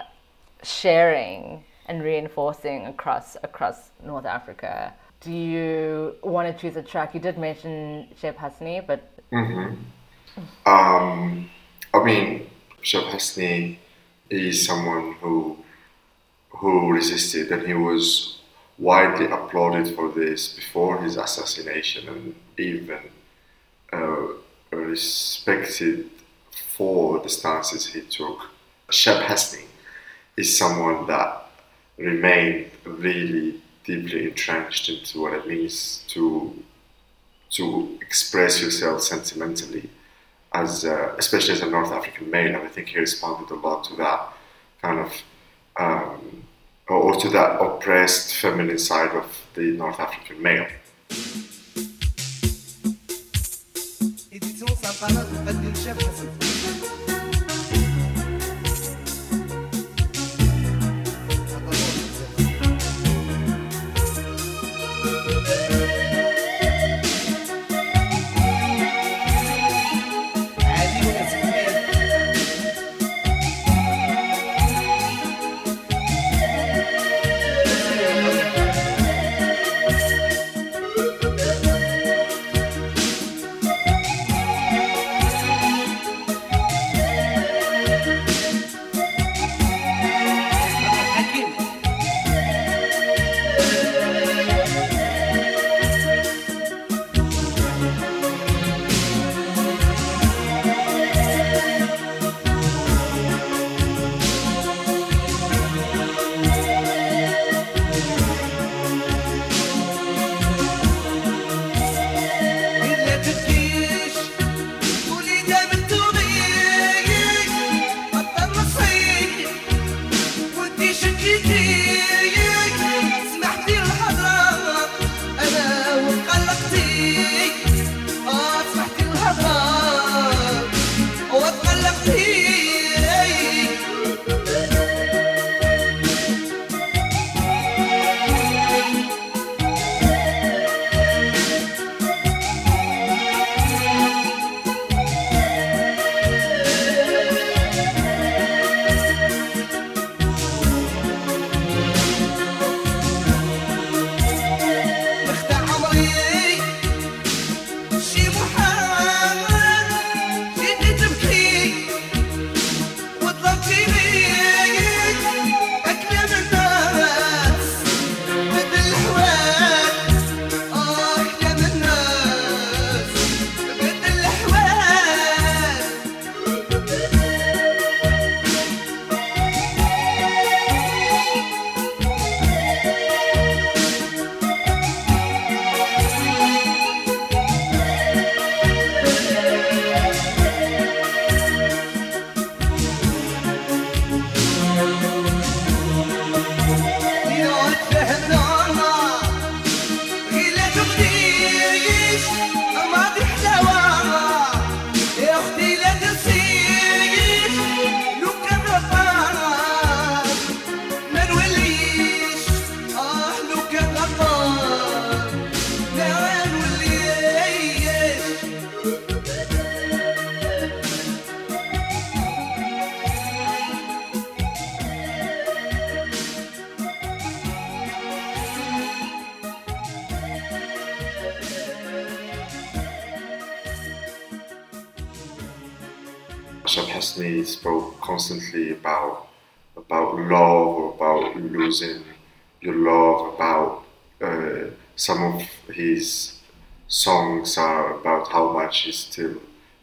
sharing 0.62 1.64
and 1.88 2.04
reinforcing 2.04 2.86
across 2.86 3.36
across 3.42 3.90
North 4.04 4.26
Africa. 4.26 4.94
Do 5.26 5.34
you 5.34 6.16
want 6.22 6.46
to 6.48 6.54
choose 6.62 6.76
a 6.76 6.84
track? 6.84 7.16
You 7.16 7.20
did 7.20 7.40
mention 7.40 8.10
Cheb 8.22 8.36
Hasni, 8.36 8.86
but 8.86 9.02
Um, 10.68 11.50
I 11.92 12.04
mean, 12.04 12.48
Cheb 12.84 13.10
Hasni 13.10 13.80
is 14.30 14.64
someone 14.64 15.14
who 15.14 15.58
who 16.50 16.94
resisted, 16.94 17.52
and 17.52 17.66
he 17.66 17.74
was 17.74 18.38
widely 18.78 19.26
applauded 19.26 19.96
for 19.96 20.12
this 20.12 20.54
before 20.54 21.02
his 21.02 21.18
assassination, 21.18 22.08
and 22.08 22.36
even 22.60 23.00
uh, 23.92 24.28
respected 24.70 26.12
for 26.78 27.20
the 27.24 27.30
stances 27.30 27.88
he 27.88 28.02
took. 28.02 28.52
Cheb 28.92 29.24
Hasni 29.24 29.66
is 30.38 30.56
someone 30.56 31.08
that 31.08 31.48
remained 31.98 32.70
really 32.86 33.60
deeply 33.86 34.26
entrenched 34.26 34.90
into 34.90 35.22
what 35.22 35.34
it 35.34 35.48
means 35.48 36.04
to 36.08 36.64
to 37.52 37.98
express 38.02 38.62
yourself 38.62 39.02
sentimentally 39.02 39.90
as 40.54 40.84
especially 40.84 41.54
as 41.54 41.62
a 41.62 41.70
North 41.70 41.92
African 41.92 42.30
male, 42.32 42.56
and 42.56 42.64
I 42.64 42.68
think 42.68 42.88
he 42.88 43.00
responded 43.00 43.52
a 43.52 43.56
lot 43.56 43.84
to 43.86 43.96
that 43.98 44.30
kind 44.82 45.00
of 45.00 45.12
um, 45.78 46.44
or, 46.88 46.98
or 46.98 47.16
to 47.16 47.30
that 47.30 47.60
oppressed 47.62 48.36
feminine 48.36 48.80
side 48.80 49.12
of 49.12 49.46
the 49.54 49.72
North 49.72 50.00
African 50.00 50.42
male. 50.42 50.68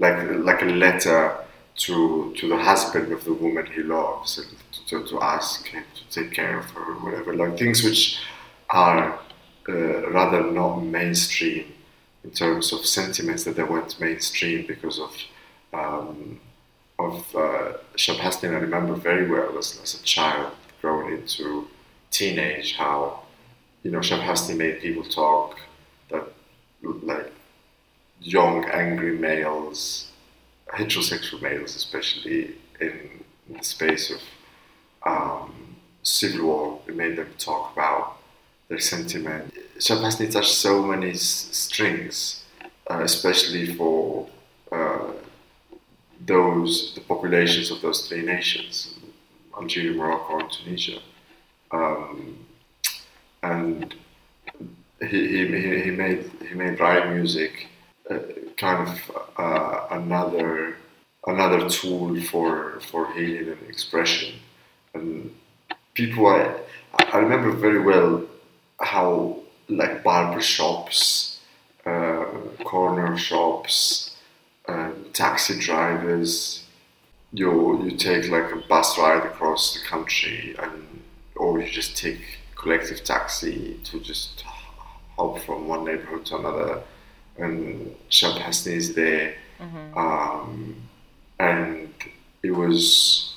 Like 0.03 0.18
like 0.48 0.62
a 0.62 0.72
letter 0.86 1.22
to 1.84 2.34
to 2.38 2.48
the 2.48 2.57
husband 2.57 3.12
of 3.12 3.24
the 3.24 3.32
woman 3.32 3.66
he 3.66 3.82
loves 3.82 4.38
and 4.38 4.48
to, 4.88 5.07
to 5.11 5.20
ask 5.20 5.66
him 5.68 5.84
to 5.98 6.03
take 6.16 6.30
care 6.32 6.59
of 6.59 6.66
her 6.72 6.84
or 6.92 6.96
whatever 7.05 7.34
like 7.34 7.59
things 7.59 7.82
which 7.82 8.18
are 8.70 9.18
uh, 9.68 10.11
rather 10.11 10.42
not 10.50 10.76
mainstream 10.98 11.66
in 12.24 12.30
terms 12.30 12.72
of 12.72 12.84
sentiments 12.84 13.44
that 13.44 13.57
they 13.57 13.64
went 13.64 13.98
mainstream 14.00 14.66
because 14.66 14.98
of 14.98 15.12
um, 15.72 16.40
of 16.98 17.16
uh, 17.34 17.72
Cheb 17.96 18.16
Hasni. 18.16 18.50
I 18.50 18.59
remember 18.68 18.94
very 18.94 19.28
well 19.28 19.57
as, 19.59 19.80
as 19.82 20.00
a 20.00 20.03
child 20.05 20.53
growing 20.80 21.14
into 21.18 21.68
teenage 22.11 22.76
how 22.76 23.22
you 23.82 23.90
know 23.90 24.00
Cheb 24.00 24.22
Hasni 24.28 24.57
made 24.57 24.80
people 24.80 25.05
talk 25.05 25.59
that 26.11 26.24
like 26.82 27.32
young 28.22 28.64
angry 28.66 29.16
males 29.18 30.10
heterosexual 30.72 31.40
males 31.42 31.76
especially 31.76 32.54
in 32.80 33.22
the 33.50 33.62
space 33.64 34.10
of 34.10 34.20
um, 35.04 35.76
civil 36.02 36.46
war 36.46 36.80
it 36.88 36.96
made 36.96 37.16
them 37.16 37.28
talk 37.38 37.72
about 37.72 38.16
their 38.68 38.78
sentiment. 38.78 39.52
Hasni 39.78 40.30
touched 40.32 40.54
so 40.54 40.82
many 40.82 41.10
s- 41.10 41.48
strings 41.52 42.44
uh, 42.90 43.00
especially 43.02 43.74
for 43.74 44.28
uh, 44.70 45.12
those 46.26 46.94
the 46.94 47.00
populations 47.02 47.70
of 47.70 47.80
those 47.82 48.08
three 48.08 48.22
nations 48.22 48.94
Algeria 49.56 49.92
Morocco 49.92 50.38
and 50.38 50.50
Tunisia. 50.50 51.00
Um, 51.72 52.38
and 53.42 53.94
he, 55.00 55.28
he, 55.28 55.46
he- 55.46 55.82
he 55.82 55.90
made 55.90 56.30
he 56.48 56.54
made 56.54 56.78
rhyme 56.80 57.14
music 57.14 57.68
uh, 58.11 58.18
kind 58.57 58.88
of 58.88 59.16
uh, 59.36 59.86
another 59.90 60.76
another 61.26 61.68
tool 61.68 62.20
for 62.22 62.80
for 62.80 63.12
healing 63.14 63.48
and 63.48 63.68
expression. 63.68 64.34
And 64.94 65.34
people 65.94 66.26
I, 66.26 66.59
I 67.12 67.18
remember 67.18 67.53
very 67.53 67.80
well 67.80 68.24
how 68.80 69.38
like 69.68 70.03
barber 70.03 70.40
shops 70.40 71.40
uh, 71.86 72.24
corner 72.64 73.16
shops 73.16 74.12
taxi 75.12 75.59
drivers 75.59 76.64
you 77.32 77.82
you 77.84 77.96
take 77.96 78.28
like 78.28 78.50
a 78.53 78.57
bus 78.57 78.98
ride 78.98 79.24
across 79.26 79.74
the 79.74 79.80
country 79.86 80.55
and 80.59 81.03
or 81.36 81.61
you 81.61 81.70
just 81.70 81.96
take 81.96 82.20
collective 82.57 83.03
taxi 83.05 83.78
to 83.84 84.00
just 84.00 84.42
hop 85.16 85.38
from 85.40 85.68
one 85.68 85.84
neighborhood 85.84 86.24
to 86.26 86.36
another 86.36 86.82
and 87.38 87.94
Cheb 88.10 88.38
Hasni 88.38 88.72
is 88.72 88.94
there 88.94 89.34
um, 89.96 90.76
and 91.38 91.92
it 92.42 92.50
was 92.50 93.34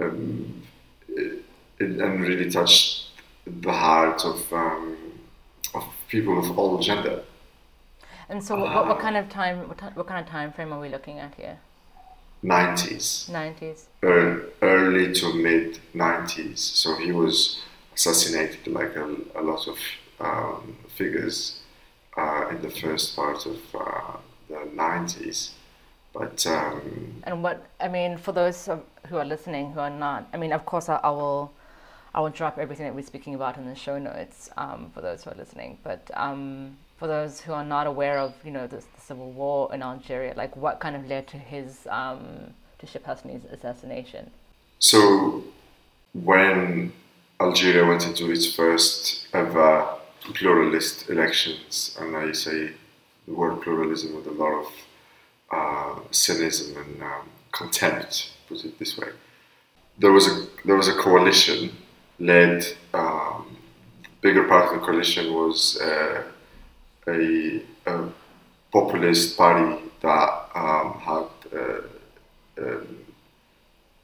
um, 0.00 0.62
it, 1.08 1.44
it 1.78 1.90
and 2.00 2.20
really 2.22 2.50
touched 2.50 3.06
the 3.46 3.72
heart 3.72 4.24
of 4.24 4.52
um, 4.52 4.96
of 5.74 5.84
people 6.08 6.38
of 6.38 6.58
all 6.58 6.78
gender 6.78 7.22
And 8.28 8.42
so, 8.42 8.56
what, 8.56 8.74
what, 8.74 8.88
what 8.88 8.98
kind 9.00 9.16
of 9.16 9.28
time? 9.28 9.68
What, 9.68 9.80
what 9.96 10.06
kind 10.06 10.20
of 10.24 10.30
time 10.30 10.52
frame 10.52 10.72
are 10.72 10.80
we 10.80 10.88
looking 10.88 11.18
at 11.18 11.34
here? 11.34 11.58
90s 12.44 13.28
Nineties. 13.28 13.86
ear- 14.02 14.46
early 14.62 15.12
to 15.14 15.32
mid 15.34 15.78
90s. 15.94 16.58
So 16.58 16.96
he 16.96 17.12
was 17.12 17.60
assassinated 17.94 18.66
like 18.66 18.96
a, 18.96 19.06
a 19.36 19.42
lot 19.42 19.68
of 19.68 19.78
um, 20.18 20.76
figures 20.96 21.60
uh, 22.16 22.48
in 22.50 22.62
the 22.62 22.70
first 22.70 23.16
part 23.16 23.46
of 23.46 23.58
uh, 23.74 24.16
the 24.48 24.68
90s. 24.74 25.50
But 26.12 26.46
um, 26.46 27.22
And 27.24 27.42
what 27.42 27.66
I 27.80 27.88
mean 27.88 28.18
for 28.18 28.32
those 28.32 28.68
who 29.08 29.16
are 29.16 29.24
listening 29.24 29.72
who 29.72 29.80
are 29.80 29.90
not, 29.90 30.28
I 30.32 30.36
mean, 30.36 30.52
of 30.52 30.66
course, 30.66 30.88
I, 30.88 30.96
I 30.96 31.10
will, 31.10 31.52
I 32.14 32.20
will 32.20 32.28
drop 32.30 32.58
everything 32.58 32.84
that 32.84 32.94
we're 32.94 33.02
speaking 33.02 33.34
about 33.34 33.56
in 33.56 33.66
the 33.66 33.74
show 33.74 33.98
notes 33.98 34.50
um, 34.58 34.90
for 34.94 35.00
those 35.00 35.24
who 35.24 35.30
are 35.30 35.36
listening. 35.36 35.78
But 35.82 36.10
um, 36.14 36.76
for 36.98 37.08
those 37.08 37.40
who 37.40 37.52
are 37.52 37.64
not 37.64 37.86
aware 37.86 38.18
of, 38.18 38.34
you 38.44 38.50
know, 38.50 38.66
the, 38.66 38.76
the 38.76 39.00
civil 39.00 39.32
war 39.32 39.72
in 39.72 39.82
Algeria, 39.82 40.34
like 40.36 40.54
what 40.54 40.80
kind 40.80 40.94
of 40.94 41.06
led 41.08 41.26
to 41.28 41.38
his 41.38 41.86
um, 41.90 42.52
to 42.78 42.86
Hasni's 42.86 43.44
assassination? 43.50 44.30
so 44.78 45.44
when 46.12 46.92
Algeria 47.40 47.86
went 47.86 48.04
into 48.04 48.30
its 48.32 48.52
first 48.52 49.28
ever 49.32 49.88
pluralist 50.34 51.10
elections, 51.10 51.96
and 52.00 52.16
I 52.16 52.32
say 52.32 52.70
the 53.26 53.34
word 53.34 53.62
pluralism 53.62 54.16
with 54.16 54.26
a 54.26 54.30
lot 54.30 54.52
of 54.52 54.66
uh, 55.50 56.00
cynism 56.10 56.76
and 56.76 57.02
um, 57.02 57.28
contempt, 57.52 58.32
put 58.48 58.64
it 58.64 58.78
this 58.78 58.96
way. 58.96 59.08
There 59.98 60.12
was 60.12 60.26
a 60.26 60.46
there 60.64 60.76
was 60.76 60.88
a 60.88 60.94
coalition 60.94 61.76
led. 62.18 62.64
Um, 62.94 63.56
bigger 64.22 64.44
part 64.44 64.72
of 64.72 64.80
the 64.80 64.86
coalition 64.86 65.34
was 65.34 65.80
uh, 65.80 66.22
a, 67.08 67.60
a 67.86 68.08
populist 68.72 69.36
party 69.36 69.82
that 70.00 70.48
um, 70.54 70.94
had 71.00 71.26
uh, 71.58 71.80
um, 72.58 72.98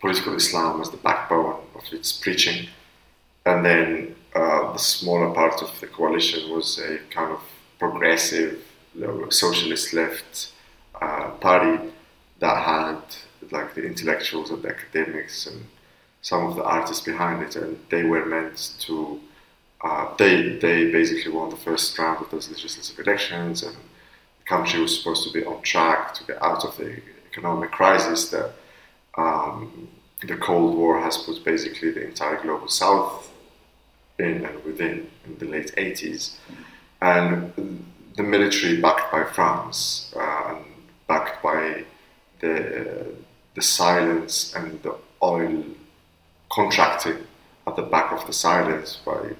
political 0.00 0.34
Islam 0.34 0.80
as 0.80 0.90
the 0.90 0.96
backbone 0.98 1.60
of 1.74 1.92
its 1.92 2.12
preaching, 2.12 2.68
and 3.46 3.64
then 3.64 4.16
uh, 4.38 4.72
the 4.72 4.78
smaller 4.78 5.30
part 5.34 5.62
of 5.62 5.70
the 5.80 5.86
coalition 5.86 6.50
was 6.54 6.78
a 6.78 6.98
kind 7.10 7.32
of 7.32 7.40
progressive, 7.78 8.64
socialist 9.30 9.92
left 9.92 10.52
uh, 11.00 11.30
party 11.46 11.90
that 12.38 12.56
had 12.72 13.00
like 13.50 13.74
the 13.74 13.84
intellectuals 13.84 14.50
and 14.50 14.62
the 14.62 14.68
academics 14.68 15.46
and 15.46 15.64
some 16.22 16.46
of 16.46 16.56
the 16.56 16.62
artists 16.62 17.04
behind 17.04 17.42
it, 17.42 17.56
and 17.56 17.78
they 17.90 18.04
were 18.04 18.26
meant 18.26 18.74
to. 18.80 19.20
Uh, 19.80 20.14
they 20.16 20.58
they 20.64 20.90
basically 20.90 21.32
won 21.32 21.50
the 21.50 21.62
first 21.68 21.96
round 21.98 22.20
of 22.20 22.30
those 22.30 22.48
legislative 22.48 22.98
elections, 23.04 23.62
and 23.62 23.76
the 24.40 24.44
country 24.44 24.80
was 24.80 24.96
supposed 24.98 25.22
to 25.26 25.32
be 25.32 25.44
on 25.44 25.62
track 25.62 26.14
to 26.14 26.24
get 26.24 26.42
out 26.42 26.64
of 26.64 26.76
the 26.76 27.00
economic 27.30 27.70
crisis 27.70 28.30
that 28.30 28.50
um, 29.16 29.88
the 30.26 30.36
Cold 30.36 30.76
War 30.76 31.00
has 31.00 31.16
put 31.16 31.44
basically 31.44 31.90
the 31.90 32.04
entire 32.06 32.40
global 32.42 32.68
South 32.68 33.27
in 34.18 34.44
and 34.44 34.64
within 34.64 35.10
in 35.24 35.38
the 35.38 35.46
late 35.46 35.72
80s. 35.76 36.34
And 37.00 37.84
the 38.16 38.22
military, 38.22 38.80
backed 38.80 39.12
by 39.12 39.24
France 39.24 40.12
uh, 40.16 40.54
and 40.54 40.64
backed 41.06 41.42
by 41.42 41.84
the, 42.40 43.06
the 43.54 43.62
silence 43.62 44.54
and 44.54 44.82
the 44.82 44.96
oil 45.22 45.64
contracting 46.50 47.18
at 47.66 47.76
the 47.76 47.82
back 47.82 48.12
of 48.12 48.26
the 48.26 48.32
silence 48.32 48.98
by 49.04 49.30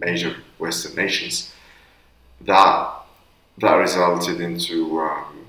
major 0.00 0.36
Western 0.58 0.94
nations, 0.96 1.52
that 2.42 2.90
that 3.58 3.74
resulted 3.74 4.40
into 4.40 4.98
um, 4.98 5.46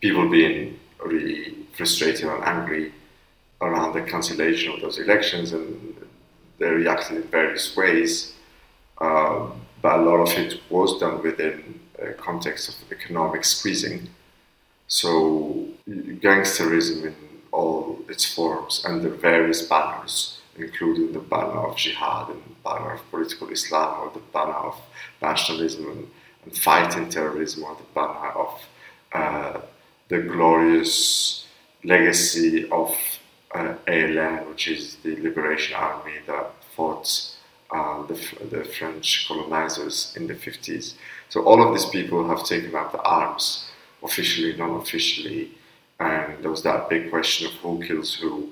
people 0.00 0.28
being 0.30 0.78
really 1.04 1.54
frustrated 1.76 2.24
and 2.24 2.42
angry 2.44 2.92
around 3.60 3.92
the 3.92 4.02
cancellation 4.02 4.72
of 4.72 4.80
those 4.80 4.98
elections, 4.98 5.52
and 5.52 5.93
they 6.58 6.70
reacted 6.70 7.16
in 7.16 7.22
various 7.24 7.76
ways. 7.76 8.32
Um, 8.98 9.60
but 9.82 10.00
a 10.00 10.02
lot 10.02 10.20
of 10.20 10.38
it 10.38 10.60
was 10.70 10.98
done 10.98 11.22
within 11.22 11.80
a 11.98 12.12
context 12.12 12.68
of 12.68 12.92
economic 12.92 13.44
squeezing. 13.44 14.08
So 14.86 15.66
gangsterism 15.88 17.06
in 17.06 17.14
all 17.52 17.98
its 18.08 18.24
forms 18.24 18.84
and 18.84 19.02
the 19.02 19.10
various 19.10 19.62
banners, 19.62 20.40
including 20.56 21.12
the 21.12 21.20
banner 21.20 21.66
of 21.68 21.76
jihad 21.76 22.30
and 22.30 22.42
the 22.42 22.54
banner 22.64 22.94
of 22.94 23.10
political 23.10 23.48
Islam 23.50 24.00
or 24.00 24.10
the 24.12 24.20
banner 24.32 24.60
of 24.70 24.80
nationalism 25.20 25.90
and, 25.90 26.10
and 26.44 26.56
fighting 26.56 27.08
terrorism 27.08 27.64
or 27.64 27.76
the 27.76 27.94
banner 27.94 28.30
of 28.44 28.62
uh, 29.12 29.60
the 30.08 30.20
glorious 30.20 31.46
legacy 31.84 32.68
of 32.70 32.94
uh, 33.54 33.74
ALN, 33.86 34.48
which 34.48 34.68
is 34.68 34.96
the 34.96 35.16
Liberation 35.16 35.76
Army 35.76 36.14
that 36.26 36.52
fought 36.74 37.34
uh, 37.70 38.02
the, 38.06 38.14
the 38.50 38.64
French 38.64 39.26
colonizers 39.28 40.14
in 40.16 40.26
the 40.26 40.34
50s. 40.34 40.94
So 41.28 41.44
all 41.44 41.66
of 41.66 41.72
these 41.74 41.86
people 41.86 42.28
have 42.28 42.44
taken 42.44 42.74
up 42.74 42.92
the 42.92 43.02
arms, 43.02 43.70
officially, 44.02 44.56
non-officially, 44.56 45.50
and 46.00 46.42
there 46.42 46.50
was 46.50 46.62
that 46.62 46.88
big 46.88 47.10
question 47.10 47.46
of 47.46 47.54
who 47.54 47.82
kills 47.84 48.14
who. 48.14 48.50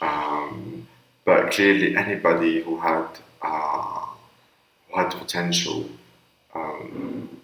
Um, 0.00 0.88
but 1.24 1.52
clearly, 1.52 1.96
anybody 1.96 2.62
who 2.62 2.78
had 2.80 3.06
uh, 3.40 4.06
who 4.88 4.98
had 4.98 5.10
potential, 5.10 5.88
um, 6.54 7.40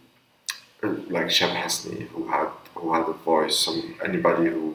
like 0.83 1.27
Cheb 1.27 1.55
Hasni, 1.55 2.09
who 2.09 2.27
had 2.27 2.49
who 2.75 2.93
had 2.93 3.09
a 3.09 3.13
voice, 3.13 3.59
some 3.61 3.95
anybody 4.05 4.51
who 4.51 4.75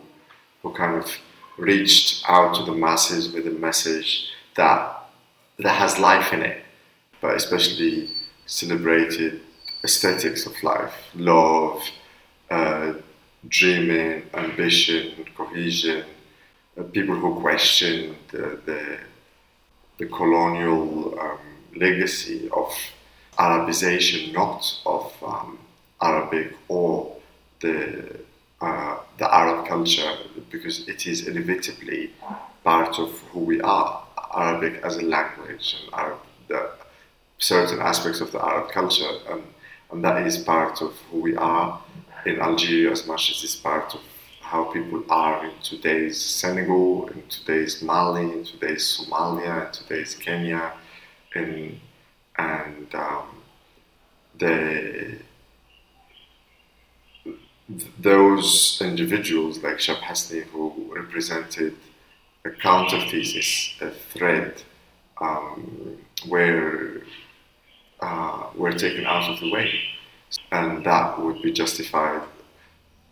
who 0.61 0.71
kind 0.71 0.95
of 0.95 1.17
reached 1.58 2.24
out 2.28 2.56
to 2.56 2.64
the 2.64 2.74
masses 2.74 3.32
with 3.32 3.47
a 3.47 3.51
message 3.51 4.30
that 4.56 5.04
that 5.60 5.76
has 5.76 5.99
life 5.99 6.34
in 6.34 6.41
it, 6.41 6.64
but 7.22 7.36
especially 7.36 8.10
celebrated 8.45 9.41
aesthetics 9.84 10.45
of 10.45 10.62
life, 10.64 10.93
love, 11.16 11.84
uh, 12.49 12.93
dreaming, 13.47 14.24
ambition, 14.34 15.26
cohesion, 15.36 16.06
uh, 16.78 16.84
people 16.84 17.16
who 17.16 17.39
question 17.39 18.16
the, 18.32 18.60
the, 18.66 18.97
the 19.99 20.06
colonial 20.08 21.20
um, 21.20 21.38
legacy 21.76 22.49
of 22.51 22.74
Arabization, 23.38 24.32
not 24.34 24.80
of 24.86 25.12
um, 25.26 25.58
Arabic 26.01 26.54
or 26.68 27.16
the, 27.62 28.20
uh, 28.62 28.97
the 29.18 29.34
Arab 29.34 29.68
culture, 29.68 30.18
because 30.54 30.88
it 30.88 31.06
is 31.08 31.28
inevitably 31.28 32.12
part 32.64 32.99
of 32.99 33.10
who 33.32 33.39
we 33.41 33.60
are. 33.62 34.06
Arabic 34.36 34.82
as 34.84 34.97
a 34.97 35.01
language, 35.01 35.76
and 35.84 35.93
Arab, 35.93 36.20
the 36.47 36.72
certain 37.39 37.80
aspects 37.80 38.22
of 38.22 38.32
the 38.32 38.43
Arab 38.43 38.72
culture, 38.72 39.12
and, 39.30 39.43
and 39.91 40.04
that 40.04 40.26
is 40.26 40.38
part 40.38 40.82
of 40.82 40.91
who 41.12 41.20
we 41.20 41.36
are 41.36 41.82
in 42.26 42.39
Algeria 42.39 42.91
as 42.91 43.06
much 43.06 43.30
as 43.32 43.43
it's 43.43 43.56
part 43.56 43.93
of 43.93 44.01
how 44.41 44.64
people 44.66 45.04
are 45.10 45.45
in 45.45 45.51
today's 45.62 46.20
Senegal, 46.20 47.08
in 47.10 47.24
today's 47.28 47.82
Mali, 47.82 48.24
in 48.24 48.43
today's 48.43 48.84
Somalia, 48.84 49.68
in 49.68 49.72
today's 49.72 50.16
Kenya, 50.16 50.74
in, 51.36 51.80
and 52.38 52.93
um, 52.95 53.28
the 54.39 55.18
those 57.99 58.80
individuals 58.82 59.61
like 59.63 59.78
Cheb 59.78 59.99
Hasni 60.01 60.43
who 60.43 60.91
represented 60.93 61.76
a 62.45 62.49
counter 62.49 62.99
thesis, 63.09 63.76
a 63.82 63.91
thread, 63.91 64.61
um, 65.21 65.97
were 66.28 67.01
uh, 68.01 68.47
were 68.55 68.74
taken 68.74 69.05
out 69.05 69.30
of 69.32 69.39
the 69.39 69.51
way, 69.51 69.80
and 70.51 70.86
that 70.86 71.19
would 71.19 71.41
be 71.41 71.51
justified 71.51 72.21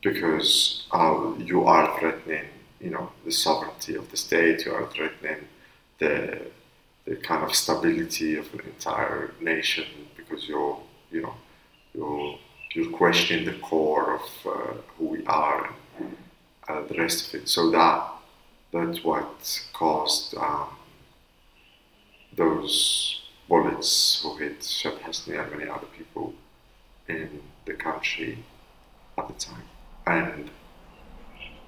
because 0.02 0.88
uh, 0.92 1.34
you 1.38 1.64
are 1.64 1.98
threatening, 2.00 2.46
you 2.80 2.90
know, 2.90 3.12
the 3.24 3.32
sovereignty 3.32 3.96
of 3.96 4.10
the 4.12 4.18
state. 4.18 4.66
You 4.66 4.74
are 4.74 4.88
threatening 4.88 5.48
the 6.00 6.42
the 7.06 7.16
kind 7.16 7.44
of 7.44 7.56
stability 7.56 8.36
of 8.36 8.54
an 8.54 8.62
entire 8.62 9.34
nation 9.40 9.86
because 10.16 10.48
you're, 10.48 10.80
you 11.12 11.22
know, 11.22 11.34
you're 11.94 12.38
you're 12.74 12.92
questioning 12.92 13.46
the 13.46 13.58
core 13.60 14.16
of 14.16 14.22
uh, 14.46 14.74
who 14.98 15.06
we 15.06 15.26
are 15.26 15.74
and 16.00 16.18
uh, 16.70 16.82
the 16.88 16.96
rest 16.96 17.28
of 17.28 17.42
it. 17.42 17.50
So 17.50 17.70
that 17.72 18.08
that's 18.72 19.04
what 19.04 19.68
caused 19.74 20.36
um, 20.38 20.70
those 22.36 23.22
bullets 23.50 24.22
who 24.24 24.38
hit 24.38 24.60
Cheb 24.62 25.00
Hasni 25.00 25.42
and 25.42 25.52
many 25.52 25.70
other 25.70 25.88
people 25.98 26.34
in 27.08 27.42
the 27.66 27.74
country 27.74 28.38
at 29.18 29.28
the 29.28 29.34
time, 29.34 29.68
and 30.08 30.50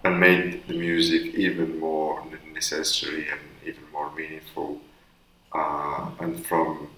and 0.06 0.20
made 0.20 0.68
the 0.68 0.74
music 0.74 1.36
even 1.36 1.80
more 1.80 2.24
necessary 2.54 3.28
and 3.30 3.42
even 3.66 3.84
more 3.92 4.14
meaningful. 4.16 4.80
Uh, 5.52 6.10
and 6.20 6.46
from 6.46 6.90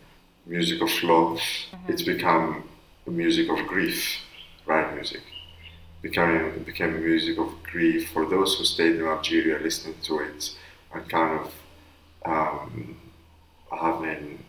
music 0.46 0.82
of 0.82 1.04
love, 1.04 1.42
it's 1.88 2.04
become 2.04 2.64
a 3.08 3.12
music 3.12 3.50
of 3.50 3.66
grief, 3.68 4.20
right? 4.66 4.94
Music 4.96 5.22
becoming 6.02 6.64
became 6.64 6.96
a 6.96 7.00
music 7.00 7.38
of 7.40 7.52
grief 7.64 8.10
for 8.12 8.26
those 8.28 8.58
who 8.58 8.66
stayed 8.66 8.96
in 8.98 9.04
Algeria 9.06 9.60
listening 9.60 9.96
to 10.04 10.20
it 10.20 10.56
and 10.94 11.10
kind 11.10 11.40
of 11.42 11.54
um, 12.26 12.98
having, 13.72 14.44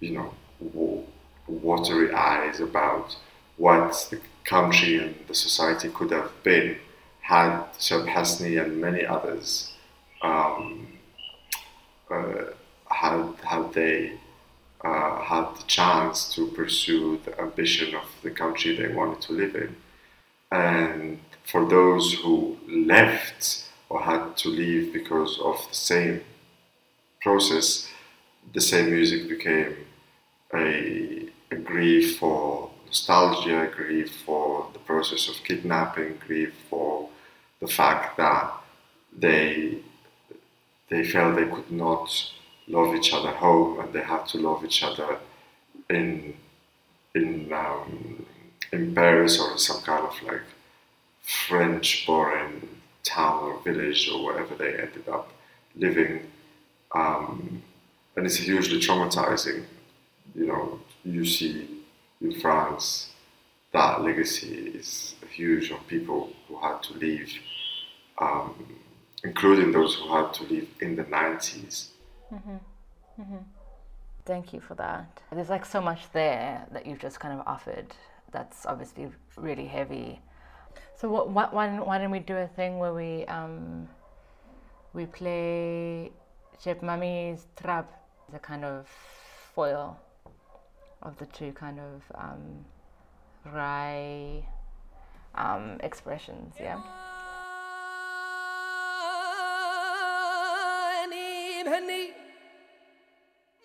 you 0.00 0.12
know, 0.12 0.34
wa- 0.60 1.02
watery 1.46 2.12
eyes 2.14 2.60
about 2.60 3.16
what 3.56 4.08
the 4.10 4.20
country 4.44 4.98
and 4.98 5.14
the 5.28 5.34
society 5.34 5.88
could 5.90 6.10
have 6.10 6.32
been 6.42 6.76
had 7.20 7.62
Cheb 7.78 8.06
Hasni 8.12 8.62
and 8.62 8.80
many 8.80 9.04
others 9.06 9.72
um, 10.22 10.86
uh, 12.10 12.44
had 12.90 13.34
had 13.42 13.72
they 13.72 14.18
uh, 14.84 15.22
had 15.22 15.54
the 15.56 15.62
chance 15.66 16.34
to 16.34 16.46
pursue 16.48 17.18
the 17.24 17.40
ambition 17.40 17.94
of 17.94 18.04
the 18.22 18.30
country 18.30 18.76
they 18.76 18.88
wanted 18.88 19.20
to 19.22 19.32
live 19.32 19.54
in. 19.54 19.76
And 20.52 21.20
for 21.44 21.66
those 21.68 22.14
who 22.14 22.58
left 22.68 23.68
or 23.88 24.02
had 24.02 24.36
to 24.38 24.48
leave 24.48 24.92
because 24.92 25.38
of 25.40 25.56
the 25.68 25.74
same 25.74 26.20
process, 27.22 27.88
the 28.52 28.60
same 28.60 28.90
music 28.90 29.28
became 29.28 29.74
a, 30.52 31.28
a 31.50 31.56
grief 31.56 32.18
for 32.18 32.70
nostalgia, 32.86 33.70
grief 33.74 34.14
for 34.24 34.68
the 34.72 34.78
process 34.80 35.28
of 35.28 35.42
kidnapping, 35.44 36.18
grief 36.26 36.54
for 36.68 37.08
the 37.60 37.66
fact 37.66 38.16
that 38.18 38.52
they 39.16 39.78
they 40.90 41.02
felt 41.02 41.36
they 41.36 41.46
could 41.46 41.70
not 41.70 42.30
love 42.68 42.94
each 42.94 43.12
other 43.12 43.30
home 43.30 43.80
and 43.80 43.92
they 43.92 44.02
had 44.02 44.24
to 44.26 44.38
love 44.38 44.64
each 44.64 44.82
other 44.82 45.18
in 45.90 46.34
in 47.14 47.52
um, 47.52 48.26
in 48.72 48.94
Paris 48.94 49.40
or 49.40 49.56
some 49.58 49.82
kind 49.82 50.04
of 50.06 50.22
like 50.22 50.42
French 51.22 52.06
boring 52.06 52.68
town 53.02 53.44
or 53.44 53.60
village 53.62 54.08
or 54.10 54.24
wherever 54.24 54.54
they 54.54 54.72
ended 54.74 55.08
up 55.08 55.30
living. 55.76 56.30
Um, 56.94 57.62
and 58.16 58.26
it's 58.26 58.36
hugely 58.36 58.78
traumatizing. 58.80 59.64
You 60.34 60.46
know, 60.46 60.80
you 61.04 61.24
see 61.24 61.82
in 62.20 62.40
France 62.40 63.10
that 63.72 64.02
legacy 64.02 64.72
is 64.74 65.14
huge 65.30 65.70
of 65.70 65.86
people 65.88 66.32
who 66.48 66.56
had 66.60 66.82
to 66.84 66.94
leave, 66.94 67.32
um, 68.18 68.78
including 69.24 69.72
those 69.72 69.96
who 69.96 70.08
had 70.14 70.32
to 70.34 70.44
leave 70.44 70.68
in 70.80 70.96
the 70.96 71.04
90s. 71.04 71.88
Thank 74.24 74.52
you 74.52 74.60
for 74.60 74.74
that. 74.74 75.22
There's 75.30 75.50
like 75.50 75.66
so 75.66 75.80
much 75.80 76.10
there 76.12 76.66
that 76.72 76.86
you've 76.86 76.98
just 76.98 77.20
kind 77.20 77.38
of 77.38 77.46
offered 77.46 77.94
that's 78.32 78.66
obviously 78.66 79.08
really 79.36 79.66
heavy. 79.66 80.20
So 80.96 81.10
what, 81.10 81.30
what, 81.30 81.52
why, 81.54 81.66
don't, 81.68 81.86
why 81.86 81.98
don't 81.98 82.10
we 82.10 82.18
do 82.18 82.36
a 82.36 82.46
thing 82.46 82.78
where 82.78 82.92
we 82.94 83.24
um, 83.26 83.88
we 84.92 85.06
play 85.06 86.12
Cheb 86.62 86.82
Mami's 86.82 87.46
trap, 87.60 87.90
the 88.32 88.38
kind 88.38 88.64
of 88.64 88.88
foil 89.54 89.98
of 91.02 91.16
the 91.18 91.26
two 91.26 91.52
kind 91.52 91.78
of 91.78 92.02
um, 92.14 92.64
Rai 93.52 94.46
um, 95.34 95.78
expressions, 95.80 96.54
yeah? 96.58 96.80
اني 101.66 101.70
مهني 101.70 102.12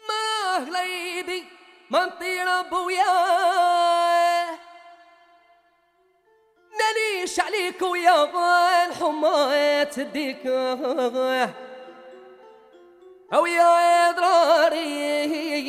ما 0.08 0.58
غليبي 0.58 1.46
ما 1.90 2.06
نطير 2.06 2.62
بويا 2.62 3.06
نانيش 6.80 7.40
عليك 7.40 7.82
ويا 7.82 8.86
الحمى 8.86 9.86
تديك 9.86 10.46
أو 13.34 13.46
يا 13.46 14.12
ضراري 14.12 15.60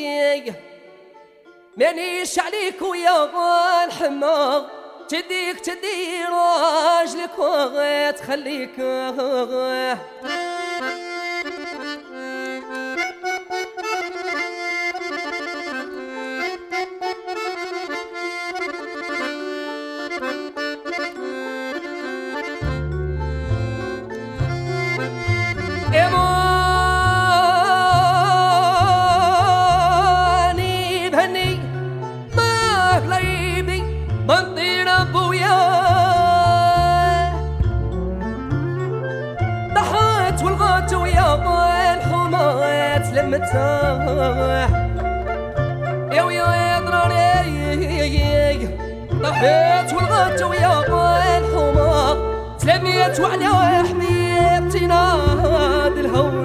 مانيش 1.77 2.39
عليك 2.39 2.83
ويا 2.83 3.85
الحمى 3.85 4.67
تديك 5.09 5.61
تدي 5.61 6.25
راجلك 6.25 7.39
وتخليك 7.39 8.79
إيماني 8.81 10.60
متاح. 43.31 44.71
يا 46.13 46.23
ويا 46.23 46.47
يا 46.63 46.81
دراري 46.81 47.47
ضحيت 49.23 49.93
والغدت 49.95 50.43
ويا 50.43 50.81
الحمار. 51.39 52.17
تلاميت 52.59 53.21
وعلى 53.21 53.49
حبيبتي 53.89 54.87
ناد 54.87 55.97
الهوى. 55.97 56.40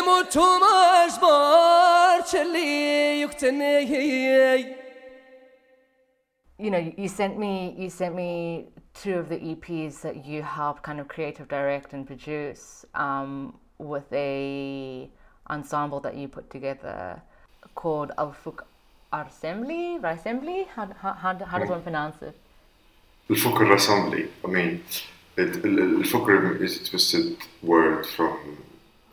نموت 0.00 0.36
وما 0.36 1.06
جبرت 1.06 2.34
اللي 2.34 3.20
يقتني 3.20 4.76
you 6.58 6.70
know 6.70 6.78
you 6.96 7.08
sent 7.08 7.36
me 7.38 7.74
you 7.76 7.90
sent 7.90 8.14
me 8.14 8.30
two 9.02 9.14
of 9.22 9.28
the 9.28 9.38
eps 9.50 10.00
that 10.00 10.24
you 10.24 10.42
helped 10.42 10.82
kind 10.82 10.98
of 10.98 11.06
creative 11.08 11.46
direct 11.48 11.92
and 11.92 12.06
produce 12.06 12.86
um, 12.94 13.30
with 13.78 14.08
a 14.12 15.10
ensemble 15.50 16.00
that 16.00 16.14
you 16.16 16.26
put 16.28 16.48
together 16.56 17.20
called 17.74 18.10
Alfuk 18.16 18.58
Assembly 19.12 19.98
Assembly 20.02 20.66
how, 20.74 20.86
how, 21.02 21.12
how, 21.12 21.32
how 21.50 21.58
does 21.58 21.68
one 21.68 21.82
pronounce 21.82 22.16
it 22.22 22.34
الفكر 23.30 23.74
assembly 23.76 24.24
I 24.44 24.48
mean 24.48 24.82
it, 25.36 25.56
ال- 25.64 25.78
ال- 25.78 26.00
الفكر 26.00 26.58
is 26.64 26.80
a 26.80 26.84
twisted 26.90 27.36
word 27.62 28.06
from 28.06 28.38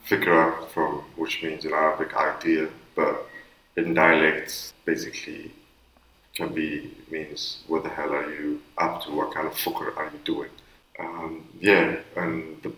fikra 0.09 0.69
from 0.71 1.03
which 1.17 1.43
means 1.43 1.65
in 1.65 1.73
Arabic 1.73 2.15
idea 2.17 2.69
but 2.95 3.29
in 3.77 3.95
dialects 3.95 4.73
basically 4.85 5.53
can 6.35 6.53
be 6.55 6.95
means 7.11 7.63
what 7.67 7.83
the 7.83 7.89
hell 7.89 8.13
are 8.13 8.31
you 8.33 8.61
up 8.79 9.03
to? 9.03 9.11
What 9.11 9.35
kind 9.35 9.47
of 9.47 9.55
fukr 9.55 9.97
are 9.97 10.11
you 10.13 10.21
doing? 10.25 10.51
Um, 10.99 11.49
yeah 11.61 11.97
and 12.17 12.63
the, 12.63 12.73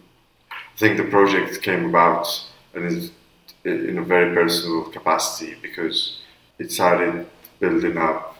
I 0.50 0.78
think 0.78 0.96
the 0.96 1.04
project 1.04 1.62
came 1.62 1.86
about 1.86 2.26
and 2.74 2.84
is 2.84 3.10
in 3.64 3.98
a 3.98 4.02
very 4.02 4.34
personal 4.34 4.84
capacity 4.84 5.54
because 5.60 6.20
it 6.58 6.72
started 6.72 7.26
building 7.58 7.98
up 7.98 8.38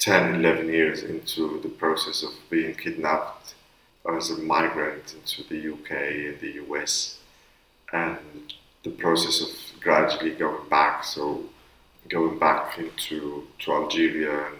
10, 0.00 0.36
11 0.36 0.68
years 0.68 1.02
into 1.02 1.60
the 1.60 1.68
process 1.68 2.22
of 2.22 2.30
being 2.48 2.74
kidnapped 2.74 3.54
as 4.16 4.30
a 4.30 4.38
migrant 4.38 5.14
into 5.14 5.44
the 5.48 5.72
UK 5.72 5.90
and 5.90 6.40
the 6.40 6.52
US, 6.64 7.18
and 7.92 8.18
the 8.82 8.90
process 8.90 9.40
of 9.40 9.80
gradually 9.80 10.32
going 10.32 10.68
back. 10.68 11.04
So, 11.04 11.44
going 12.08 12.38
back 12.38 12.78
into 12.78 13.46
to 13.60 13.72
Algeria 13.72 14.46
and, 14.46 14.56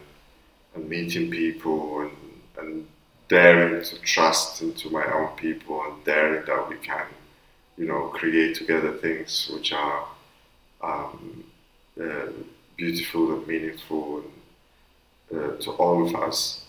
and 0.74 0.88
meeting 0.88 1.30
people 1.30 2.02
and, 2.02 2.12
and 2.58 2.86
daring 3.28 3.82
to 3.82 4.00
trust 4.00 4.62
into 4.62 4.90
my 4.90 5.04
own 5.12 5.36
people 5.36 5.82
and 5.84 6.04
daring 6.04 6.44
that 6.46 6.68
we 6.68 6.76
can, 6.76 7.06
you 7.76 7.86
know, 7.86 8.08
create 8.08 8.56
together 8.56 8.92
things 8.92 9.50
which 9.52 9.72
are 9.72 10.06
um, 10.82 11.44
uh, 12.00 12.26
beautiful 12.76 13.34
and 13.34 13.46
meaningful 13.46 14.22
and 14.22 14.30
uh, 15.32 15.56
to 15.58 15.70
all 15.72 16.06
of 16.06 16.14
us, 16.16 16.64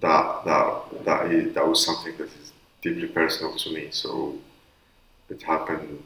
that 0.00 0.44
that 0.44 1.04
that 1.04 1.32
is, 1.32 1.54
that 1.54 1.66
was 1.66 1.84
something 1.84 2.16
that 2.16 2.26
is 2.26 2.52
deeply 2.82 3.08
personal 3.08 3.54
to 3.56 3.70
me. 3.72 3.88
So 3.90 4.36
it 5.28 5.42
happened 5.42 6.02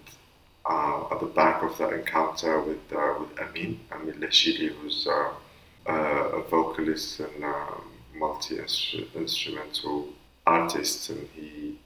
uh, 0.69 1.05
at 1.11 1.21
the 1.21 1.27
back 1.27 1.63
of 1.63 1.77
that 1.79 1.93
encounter 1.93 2.61
with 2.61 2.79
uh, 2.95 3.15
with 3.19 3.39
Amin 3.41 3.81
Amin 3.93 4.21
Lashidi, 4.21 4.69
who's 4.69 5.07
uh, 5.07 5.33
a 5.87 6.43
vocalist 6.51 7.21
and 7.21 7.45
um, 7.45 7.83
multi 8.15 8.59
instrumental 8.59 10.09
artist, 10.47 11.11
and 11.11 11.29
he 11.35 11.79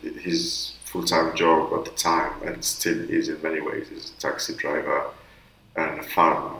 his 0.00 0.74
full 0.84 1.04
time 1.04 1.34
job 1.36 1.72
at 1.74 1.84
the 1.84 1.90
time 1.92 2.32
and 2.42 2.64
still 2.64 3.08
is 3.08 3.28
in 3.28 3.40
many 3.40 3.60
ways 3.60 3.88
is 3.90 4.12
a 4.16 4.20
taxi 4.20 4.54
driver 4.54 5.10
and 5.76 6.00
a 6.00 6.02
farmer 6.02 6.58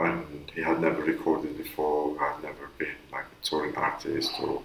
and 0.00 0.50
he 0.54 0.60
had 0.62 0.80
never 0.80 1.02
recorded 1.02 1.56
before, 1.56 2.18
had 2.18 2.42
never 2.42 2.68
been 2.78 2.96
like 3.12 3.24
a 3.24 3.44
touring 3.44 3.74
artist 3.76 4.32
or 4.42 4.62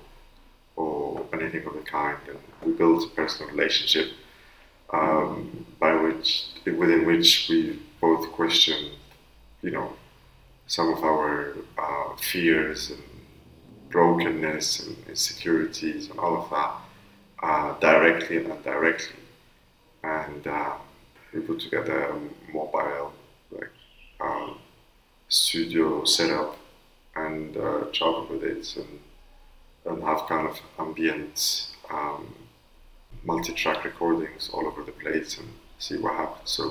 or 0.75 1.25
anything 1.33 1.65
of 1.65 1.73
the 1.73 1.81
kind. 1.81 2.17
And 2.27 2.39
we 2.63 2.71
built 2.71 3.05
a 3.05 3.15
personal 3.15 3.51
relationship 3.51 4.11
um, 4.91 5.65
by 5.79 5.93
which 5.93 6.47
within 6.65 7.05
which 7.05 7.47
we 7.49 7.79
both 8.01 8.31
questioned, 8.31 8.91
you 9.61 9.71
know, 9.71 9.93
some 10.67 10.93
of 10.93 11.03
our 11.03 11.55
uh, 11.77 12.15
fears 12.17 12.91
and 12.91 13.03
brokenness 13.89 14.85
and 14.85 14.95
insecurities 15.07 16.09
and 16.09 16.19
all 16.19 16.43
of 16.43 16.49
that 16.49 16.73
uh, 17.41 17.79
directly 17.79 18.37
and 18.37 18.51
indirectly. 18.51 19.15
And 20.03 20.45
uh, 20.47 20.73
we 21.33 21.41
put 21.41 21.59
together 21.59 22.03
a 22.03 22.53
mobile 22.53 23.13
like 23.51 23.71
um, 24.19 24.59
studio 25.27 26.05
setup 26.05 26.57
and 27.15 27.57
uh, 27.57 27.85
travel 27.91 28.27
with 28.29 28.43
it 28.43 28.75
and, 28.77 28.99
and 29.85 30.03
have 30.03 30.27
kind 30.27 30.47
of 30.47 30.59
ambient 30.77 31.67
um, 31.89 32.33
multi-track 33.29 33.83
recordings 33.85 34.49
all 34.53 34.65
over 34.65 34.81
the 34.83 34.91
place 35.03 35.37
and 35.37 35.49
see 35.77 35.97
what 36.03 36.15
happens. 36.15 36.49
So 36.57 36.63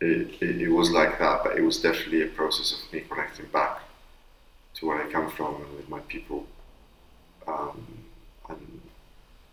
it, 0.00 0.42
it, 0.46 0.62
it 0.66 0.72
was 0.80 0.90
like 0.90 1.18
that, 1.18 1.36
but 1.44 1.52
it 1.58 1.62
was 1.70 1.76
definitely 1.88 2.22
a 2.22 2.30
process 2.40 2.68
of 2.72 2.92
me 2.92 3.00
connecting 3.10 3.46
back 3.58 3.76
to 4.76 4.86
where 4.86 4.98
I 5.04 5.06
come 5.16 5.30
from 5.30 5.56
and 5.62 5.76
with 5.76 5.88
my 5.88 6.00
people. 6.14 6.46
Um, 7.46 7.78
and 8.48 8.80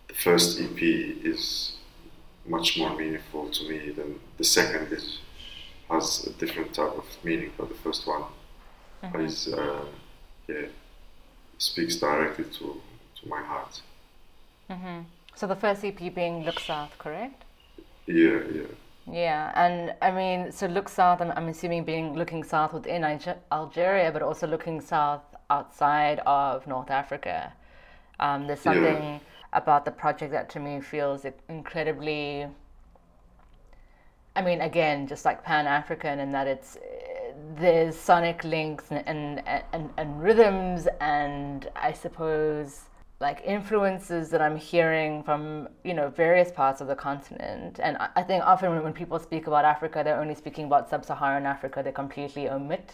the 0.08 0.14
first 0.14 0.60
EP 0.62 0.82
is 0.82 1.74
much 2.46 2.78
more 2.80 2.96
meaningful 2.96 3.50
to 3.50 3.62
me 3.70 3.92
than 3.98 4.20
the 4.38 4.44
second 4.44 4.94
is 4.94 5.20
has 5.90 6.28
a 6.28 6.34
different 6.42 6.72
type 6.74 6.96
of 7.04 7.08
meaning, 7.24 7.52
but 7.58 7.68
the 7.68 7.80
first 7.86 8.08
one 8.08 8.24
is 9.26 9.48
uh, 9.48 9.86
yeah 10.48 10.68
speaks 11.58 11.96
directly 11.98 12.46
to 12.58 12.66
to 13.18 13.24
my 13.28 13.42
heart. 13.52 13.82
So 15.40 15.48
the 15.48 15.56
first 15.56 15.84
ep 15.86 16.00
being 16.14 16.44
look 16.46 16.60
south 16.60 16.98
correct 16.98 17.46
Yeah, 18.08 18.42
yeah, 18.52 18.68
Yeah, 19.12 19.52
and 19.56 19.96
I 20.02 20.12
mean, 20.12 20.52
so 20.52 20.68
look 20.68 20.88
south. 20.88 21.20
I'm, 21.22 21.32
I'm 21.32 21.48
assuming 21.48 21.84
being 21.84 22.14
looking 22.16 22.44
south 22.44 22.74
within 22.74 23.02
Alge- 23.02 23.38
Algeria, 23.52 24.12
but 24.12 24.22
also 24.22 24.46
looking 24.48 24.82
south 24.82 25.24
outside 25.50 26.20
of 26.26 26.68
North 26.68 26.92
Africa. 26.92 27.54
Um, 28.20 28.48
there's 28.48 28.64
Yeah. 28.66 28.74
something 28.76 29.22
about 29.54 29.86
the 29.86 29.92
project 29.92 30.32
that 30.32 30.50
to 30.52 30.60
me 30.60 30.80
feels 30.82 31.26
incredibly. 31.48 32.48
I 34.36 34.42
mean, 34.42 34.62
again, 34.62 35.08
just 35.08 35.26
like 35.26 35.44
Pan 35.44 35.68
African, 35.68 36.20
in 36.20 36.32
that 36.32 36.48
it's 36.48 36.78
there's 37.56 37.96
sonic 37.98 38.44
links 38.44 38.86
and 38.92 39.04
and, 39.08 39.44
and 39.74 39.90
and 39.98 40.22
rhythms, 40.22 40.88
and 41.02 41.70
I 41.76 41.94
suppose 41.94 42.89
like 43.20 43.42
influences 43.46 44.30
that 44.30 44.42
I'm 44.42 44.56
hearing 44.56 45.24
from 45.24 45.68
you 45.84 45.94
know 45.94 46.10
various 46.10 46.52
parts 46.52 46.82
of 46.82 46.88
the 46.88 46.96
continent, 46.96 47.80
and 47.82 47.98
I, 48.16 48.24
think 48.24 48.44
often 48.46 48.72
when, 48.72 48.84
when 48.84 48.94
people 48.94 49.20
speak 49.20 49.48
about 49.48 49.66
Africa, 49.66 50.02
they're 50.04 50.20
only 50.20 50.36
speaking 50.36 50.66
about 50.66 50.90
sub-Saharan 50.90 51.46
Africa. 51.46 51.82
They 51.84 51.92
completely 51.92 52.50
omit 52.50 52.92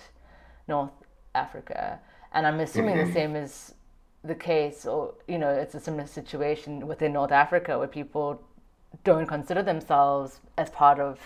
North 0.67 0.91
Africa, 1.35 1.99
and 2.33 2.47
I'm 2.47 2.59
assuming 2.59 2.97
the 2.97 3.11
same 3.11 3.35
is 3.35 3.75
the 4.23 4.35
case, 4.35 4.85
or 4.85 5.13
you 5.27 5.37
know, 5.37 5.49
it's 5.49 5.75
a 5.75 5.79
similar 5.79 6.07
situation 6.07 6.87
within 6.87 7.13
North 7.13 7.31
Africa 7.31 7.77
where 7.77 7.87
people 7.87 8.41
don't 9.03 9.27
consider 9.27 9.61
themselves 9.61 10.39
as 10.57 10.69
part 10.71 10.99
of 10.99 11.19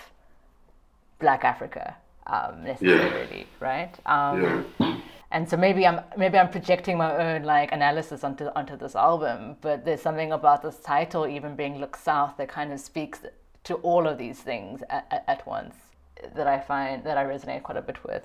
Black 1.19 1.43
Africa 1.43 1.95
um, 2.27 2.63
necessarily, 2.63 3.47
right? 3.59 3.93
Um, 4.05 4.65
Yeah. 4.79 4.99
And 5.32 5.47
so 5.47 5.57
maybe 5.57 5.86
I'm 5.86 6.01
maybe 6.17 6.38
I'm 6.38 6.49
projecting 6.49 6.97
my 6.97 7.15
own 7.15 7.43
like 7.43 7.71
analysis 7.71 8.23
onto 8.23 8.45
onto 8.55 8.75
this 8.75 8.95
album, 8.95 9.57
but 9.61 9.86
there's 9.86 10.01
something 10.01 10.32
about 10.32 10.63
this 10.63 10.77
title 10.80 11.27
even 11.27 11.55
being 11.55 11.80
"Look 11.80 11.95
South" 11.95 12.38
that 12.38 12.49
kind 12.49 12.73
of 12.73 12.80
speaks 12.80 13.19
to 13.65 13.75
all 13.75 14.07
of 14.07 14.17
these 14.17 14.39
things 14.39 14.82
at, 14.89 15.23
at, 15.27 15.45
once 15.45 15.75
that 16.34 16.47
I 16.47 16.59
find 16.59 17.03
that 17.03 17.17
I 17.17 17.25
resonate 17.25 17.61
quite 17.61 17.77
a 17.77 17.82
bit 17.82 18.03
with. 18.03 18.23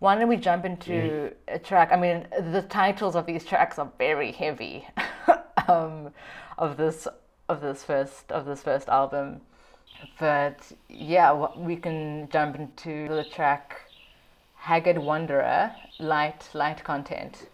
Why 0.00 0.16
don't 0.16 0.28
we 0.28 0.36
jump 0.36 0.64
into 0.64 1.32
a 1.46 1.58
track? 1.58 1.90
I 1.92 1.96
mean, 1.96 2.26
the 2.52 2.62
titles 2.62 3.14
of 3.14 3.26
these 3.26 3.44
tracks 3.44 3.78
are 3.78 3.90
very 3.96 4.32
heavy 4.32 4.88
um, 5.68 6.10
of 6.58 6.76
this 6.76 7.06
of 7.48 7.60
this 7.60 7.84
first 7.84 8.32
of 8.32 8.44
this 8.44 8.60
first 8.60 8.88
album, 8.88 9.40
but 10.18 10.72
yeah, 10.88 11.46
we 11.56 11.76
can 11.76 12.28
jump 12.32 12.56
into 12.56 13.08
the 13.08 13.22
track 13.22 13.82
Haggard 14.64 14.96
Wanderer, 14.96 15.72
light 15.98 16.48
light 16.54 16.82
content. 16.84 17.48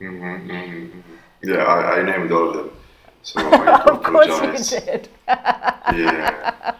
Mhm. 0.00 1.02
Yeah, 1.42 1.64
I, 1.64 1.98
I 1.98 2.02
named 2.02 2.30
all 2.30 2.50
of 2.50 2.54
them. 2.56 2.70
So 3.24 3.40
I 3.40 3.82
Of 3.90 4.02
course 4.04 4.28
you 4.28 4.34
apologize. 4.34 4.70
did. 4.70 5.08
Yeah. 5.26 6.74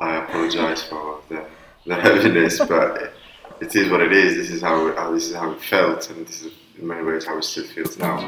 I 0.00 0.16
apologize 0.24 0.82
for 0.82 1.20
the, 1.28 1.46
the 1.86 1.94
heaviness, 1.94 2.58
but 2.58 3.12
it 3.60 3.74
is 3.76 3.88
what 3.88 4.00
it 4.00 4.12
is. 4.12 4.34
This 4.34 4.50
is 4.50 4.62
how, 4.62 4.92
how 4.96 5.12
this 5.12 5.28
is 5.30 5.36
how 5.36 5.52
it 5.52 5.60
felt, 5.62 6.10
and 6.10 6.26
this 6.26 6.42
is 6.42 6.52
in 6.76 6.88
many 6.88 7.04
ways 7.04 7.24
how 7.26 7.38
it 7.38 7.44
still 7.44 7.64
feels 7.68 7.96
now. 7.96 8.18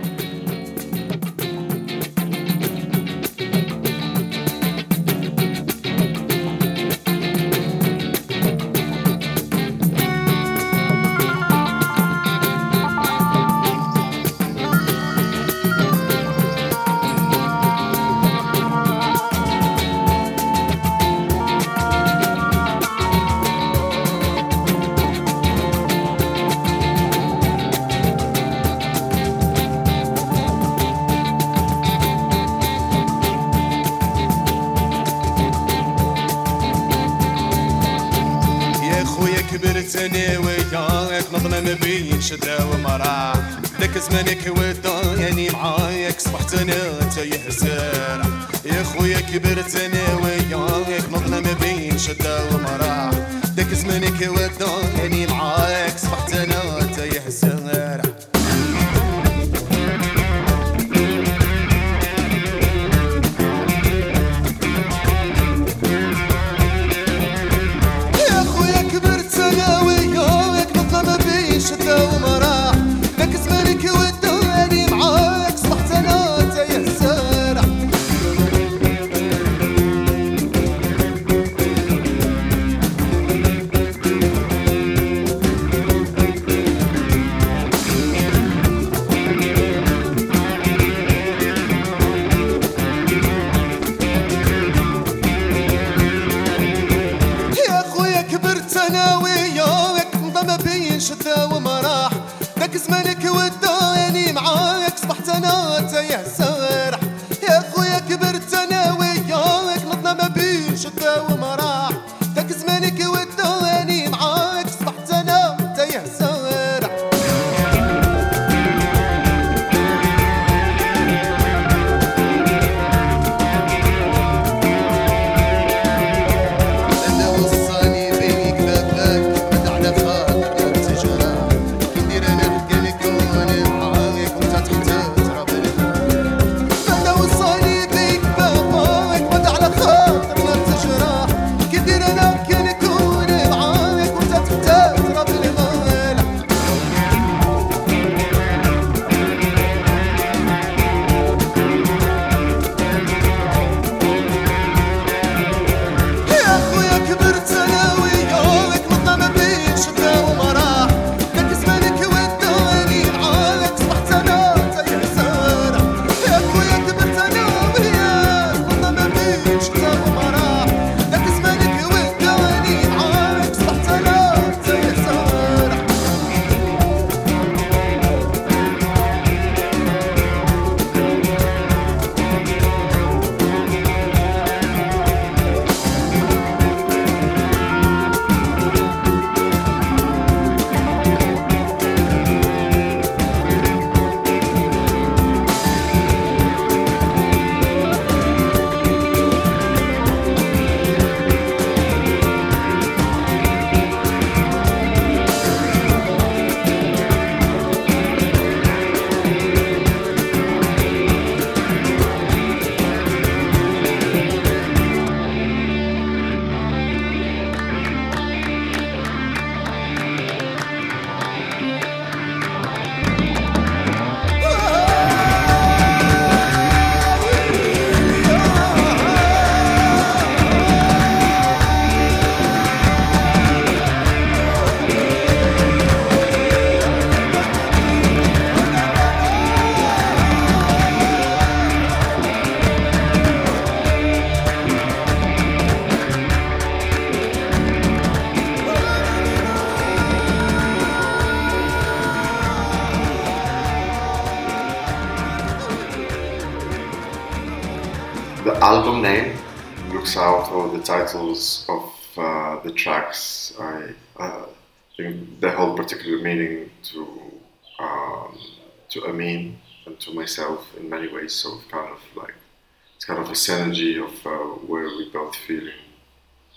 Of 274.07 274.27
uh, 274.27 274.31
where 274.67 274.89
we 274.97 275.11
both 275.11 275.35
feeling 275.35 275.83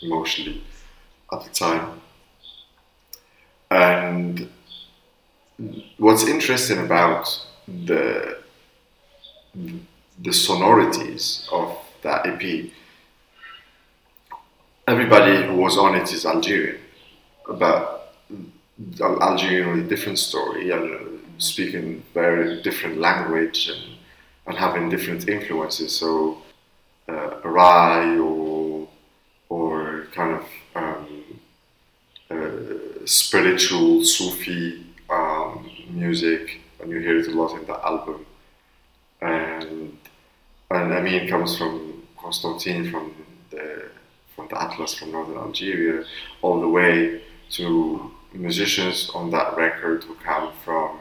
emotionally 0.01 0.63
at 1.31 1.43
the 1.43 1.49
time. 1.49 2.01
And 3.71 4.49
what's 5.97 6.25
interesting 6.27 6.79
about 6.79 7.45
the 7.67 8.39
the 10.21 10.33
sonorities 10.33 11.47
of 11.51 11.77
that 12.01 12.25
EP, 12.25 12.69
everybody 14.87 15.45
who 15.47 15.55
was 15.55 15.77
on 15.77 15.95
it 15.95 16.11
is 16.11 16.25
Algerian, 16.25 16.79
but 17.47 18.15
Algerian 18.99 19.71
with 19.71 19.85
a 19.85 19.89
different 19.89 20.19
story 20.19 20.71
and 20.71 21.21
speaking 21.37 22.03
very 22.13 22.61
different 22.61 22.97
language 22.97 23.69
and, 23.69 23.97
and 24.47 24.57
having 24.57 24.89
different 24.89 25.29
influences. 25.29 25.95
So, 25.95 26.41
uh, 27.09 27.39
Rai 27.43 28.17
or, 28.19 28.87
or 29.49 30.07
kind 30.13 30.39
of 30.39 30.45
um, 30.75 31.39
uh, 32.29 33.05
spiritual 33.05 34.03
Sufi 34.05 34.85
um, 35.09 35.69
music, 35.89 36.61
and 36.79 36.91
you 36.91 36.99
hear 36.99 37.17
it 37.17 37.27
a 37.27 37.31
lot 37.31 37.59
in 37.59 37.65
the 37.65 37.77
album. 37.85 38.25
And 39.21 39.97
and 40.71 40.93
Amin 40.93 41.27
comes 41.27 41.57
from 41.57 42.03
Constantine, 42.17 42.91
from 42.91 43.13
the 43.49 43.89
from 44.35 44.47
the 44.49 44.61
Atlas 44.61 44.93
from 44.93 45.11
northern 45.11 45.37
Algeria, 45.37 46.05
all 46.41 46.61
the 46.61 46.67
way 46.67 47.21
to 47.51 48.11
musicians 48.33 49.09
on 49.15 49.31
that 49.31 49.57
record 49.57 50.03
who 50.03 50.13
come 50.15 50.53
from 50.63 50.99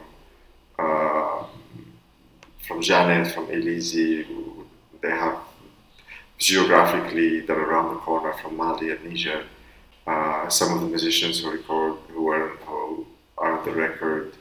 uh, 0.79 1.43
from 2.67 2.81
Djanet, 2.81 3.31
from 3.31 3.47
Illizi, 3.47 4.25
who 4.25 4.65
they 5.01 5.09
have 5.09 5.37
geographically 6.39 7.41
they're 7.41 7.59
around 7.69 7.93
the 7.93 7.99
corner 7.99 8.33
from 8.33 8.57
Mali 8.57 8.91
and 8.91 9.03
Niger. 9.05 9.43
Uh, 10.07 10.49
some 10.49 10.73
of 10.73 10.81
the 10.81 10.87
musicians 10.87 11.41
who 11.41 11.51
record 11.51 11.97
who 12.09 12.29
are 12.29 12.49
who 12.65 13.05
are 13.37 13.59
on 13.59 13.65
the 13.65 13.71
record 13.71 14.33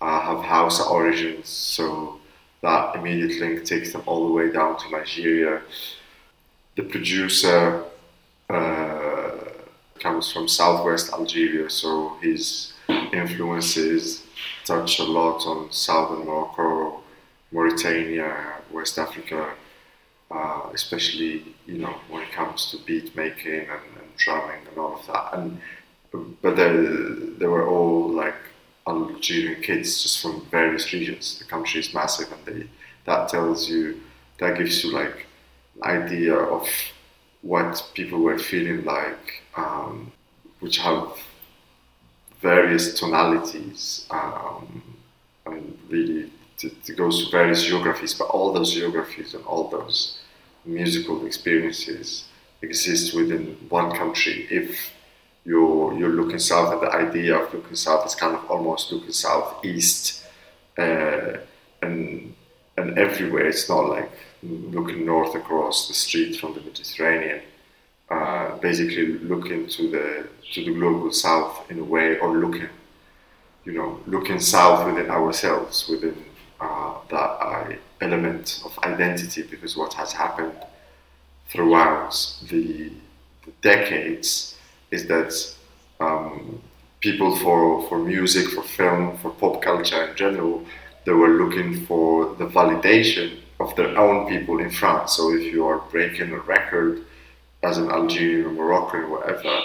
uh, 0.00 0.20
have 0.20 0.44
Hausa 0.44 0.84
origins, 0.84 1.48
so 1.48 2.20
that 2.62 2.94
immediate 2.94 3.40
link 3.40 3.64
takes 3.64 3.92
them 3.92 4.02
all 4.06 4.28
the 4.28 4.32
way 4.32 4.52
down 4.52 4.78
to 4.78 4.90
Nigeria. 4.90 5.62
The 6.76 6.84
producer 6.84 7.84
uh, 8.48 9.30
comes 9.98 10.30
from 10.30 10.46
southwest 10.46 11.12
Algeria, 11.12 11.68
so 11.68 12.16
his 12.22 12.72
influences 13.12 14.22
touch 14.64 15.00
a 15.00 15.04
lot 15.04 15.44
on 15.46 15.72
southern 15.72 16.24
Morocco, 16.26 17.00
Mauritania, 17.50 18.54
West 18.70 18.98
Africa, 18.98 19.54
uh, 20.30 20.70
especially 20.74 21.54
you 21.66 21.78
know 21.78 21.94
when 22.08 22.22
it 22.22 22.32
comes 22.32 22.70
to 22.70 22.78
beat 22.84 23.14
making 23.16 23.60
and, 23.60 23.84
and 23.98 24.16
drumming 24.16 24.66
and 24.68 24.78
all 24.78 24.96
of 24.98 25.06
that. 25.06 25.34
And 25.34 25.60
but 26.42 26.56
they 26.56 26.72
they 27.38 27.46
were 27.46 27.66
all 27.66 28.10
like 28.10 28.34
Algerian 28.86 29.62
kids 29.62 30.02
just 30.02 30.22
from 30.22 30.46
various 30.50 30.92
regions. 30.92 31.38
The 31.38 31.44
country 31.44 31.80
is 31.80 31.92
massive, 31.92 32.32
and 32.32 32.44
they, 32.46 32.68
that 33.04 33.28
tells 33.28 33.68
you, 33.68 34.00
that 34.38 34.56
gives 34.56 34.82
you 34.82 34.92
like 34.92 35.26
an 35.76 36.04
idea 36.04 36.34
of 36.34 36.66
what 37.42 37.90
people 37.94 38.20
were 38.20 38.38
feeling 38.38 38.84
like, 38.84 39.42
um, 39.56 40.10
which 40.60 40.78
have 40.78 41.12
various 42.40 42.98
tonalities, 42.98 44.06
um, 44.10 44.82
and 45.46 45.78
really 45.88 46.30
it 46.64 46.96
goes 46.96 47.24
to 47.24 47.30
various 47.30 47.64
geographies, 47.64 48.14
but 48.14 48.26
all 48.26 48.52
those 48.52 48.72
geographies 48.72 49.34
and 49.34 49.44
all 49.44 49.68
those 49.68 50.18
musical 50.64 51.26
experiences 51.26 52.24
exist 52.62 53.14
within 53.14 53.56
one 53.68 53.90
country. 53.92 54.46
If 54.50 54.92
you're 55.44 55.96
you're 55.98 56.16
looking 56.20 56.38
south 56.38 56.72
and 56.72 56.82
the 56.82 56.92
idea 56.92 57.38
of 57.38 57.52
looking 57.54 57.76
south 57.76 58.06
is 58.06 58.14
kind 58.14 58.34
of 58.36 58.44
almost 58.50 58.92
looking 58.92 59.12
southeast 59.12 60.24
uh, 60.76 61.38
and 61.82 62.34
and 62.76 62.98
everywhere 62.98 63.46
it's 63.46 63.68
not 63.68 63.88
like 63.88 64.12
looking 64.42 65.04
north 65.06 65.34
across 65.34 65.88
the 65.88 65.94
street 65.94 66.36
from 66.36 66.54
the 66.54 66.60
Mediterranean. 66.60 67.40
Uh, 68.10 68.56
basically 68.58 69.18
looking 69.18 69.66
to 69.66 69.90
the 69.90 70.26
to 70.52 70.64
the 70.64 70.72
global 70.72 71.12
south 71.12 71.70
in 71.70 71.78
a 71.78 71.84
way 71.84 72.18
or 72.18 72.38
looking 72.38 72.68
you 73.64 73.72
know 73.72 74.00
looking 74.06 74.40
south 74.40 74.86
within 74.86 75.10
ourselves 75.10 75.86
within 75.88 76.16
uh, 76.60 76.94
that 77.10 77.78
element 78.00 78.62
of 78.64 78.78
identity 78.80 79.42
because 79.42 79.76
what 79.76 79.92
has 79.94 80.12
happened 80.12 80.54
throughout 81.48 82.14
the, 82.48 82.90
the 83.44 83.52
decades 83.62 84.56
is 84.90 85.06
that 85.06 85.32
um, 86.00 86.60
people 87.00 87.34
for, 87.36 87.86
for 87.88 87.98
music, 87.98 88.48
for 88.48 88.62
film, 88.62 89.16
for 89.18 89.30
pop 89.30 89.62
culture 89.62 90.04
in 90.04 90.16
general, 90.16 90.64
they 91.04 91.12
were 91.12 91.42
looking 91.42 91.86
for 91.86 92.34
the 92.36 92.46
validation 92.46 93.38
of 93.60 93.74
their 93.76 93.96
own 93.98 94.28
people 94.28 94.58
in 94.58 94.70
France. 94.70 95.12
So 95.12 95.34
if 95.34 95.42
you 95.52 95.66
are 95.66 95.78
breaking 95.90 96.32
a 96.32 96.38
record 96.38 97.04
as 97.62 97.78
an 97.78 97.90
Algerian 97.90 98.46
or 98.46 98.52
Moroccan 98.52 99.00
or 99.00 99.18
whatever 99.18 99.60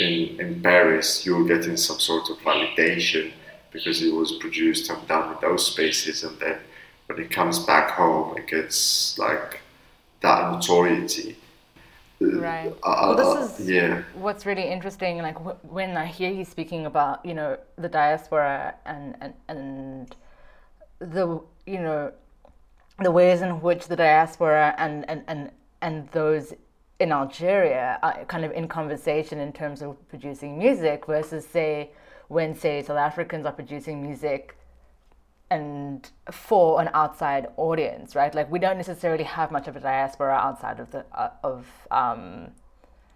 in, 0.00 0.40
in 0.40 0.62
Paris, 0.62 1.24
you're 1.24 1.46
getting 1.46 1.76
some 1.76 2.00
sort 2.00 2.30
of 2.30 2.38
validation 2.38 3.32
because 3.72 4.02
it 4.02 4.14
was 4.14 4.32
produced 4.32 4.90
and 4.90 5.06
done 5.08 5.34
in 5.34 5.40
those 5.40 5.66
spaces. 5.66 6.24
And 6.24 6.38
then 6.38 6.58
when 7.06 7.18
it 7.18 7.30
comes 7.30 7.58
back 7.60 7.90
home, 7.90 8.36
it 8.36 8.46
gets 8.46 9.18
like 9.18 9.60
that 10.20 10.52
notoriety 10.52 11.36
Right. 12.20 12.72
Uh, 12.82 13.14
well, 13.16 13.36
this 13.36 13.60
is 13.60 13.70
yeah. 13.70 14.02
what's 14.14 14.44
really 14.44 14.64
interesting. 14.64 15.18
Like 15.18 15.36
w- 15.36 15.56
when 15.62 15.96
I 15.96 16.06
hear 16.06 16.30
you 16.30 16.44
speaking 16.44 16.86
about, 16.86 17.24
you 17.24 17.32
know, 17.32 17.58
the 17.76 17.88
diaspora 17.88 18.74
and 18.84 19.16
and 19.20 19.34
and 19.48 20.16
the 20.98 21.40
you 21.66 21.78
know 21.78 22.12
the 23.00 23.10
ways 23.12 23.40
in 23.40 23.60
which 23.60 23.86
the 23.86 23.94
diaspora 23.94 24.74
and 24.78 25.08
and 25.08 25.22
and 25.28 25.52
and 25.80 26.08
those 26.10 26.54
in 26.98 27.12
Algeria 27.12 28.00
are 28.02 28.24
kind 28.24 28.44
of 28.44 28.50
in 28.50 28.66
conversation 28.66 29.38
in 29.38 29.52
terms 29.52 29.80
of 29.80 29.96
producing 30.08 30.58
music 30.58 31.06
versus 31.06 31.46
say 31.46 31.90
when 32.28 32.54
say 32.54 32.82
South 32.82 32.98
Africans 32.98 33.46
are 33.46 33.52
producing 33.52 34.02
music 34.02 34.56
and 35.50 36.10
for 36.30 36.80
an 36.80 36.90
outside 36.92 37.48
audience, 37.56 38.14
right? 38.14 38.34
Like 38.34 38.50
we 38.50 38.58
don't 38.58 38.76
necessarily 38.76 39.24
have 39.24 39.50
much 39.50 39.66
of 39.66 39.76
a 39.76 39.80
diaspora 39.80 40.34
outside 40.34 40.78
of 40.78 40.90
the 40.90 41.04
uh, 41.12 41.30
of 41.42 41.66
um, 41.90 42.48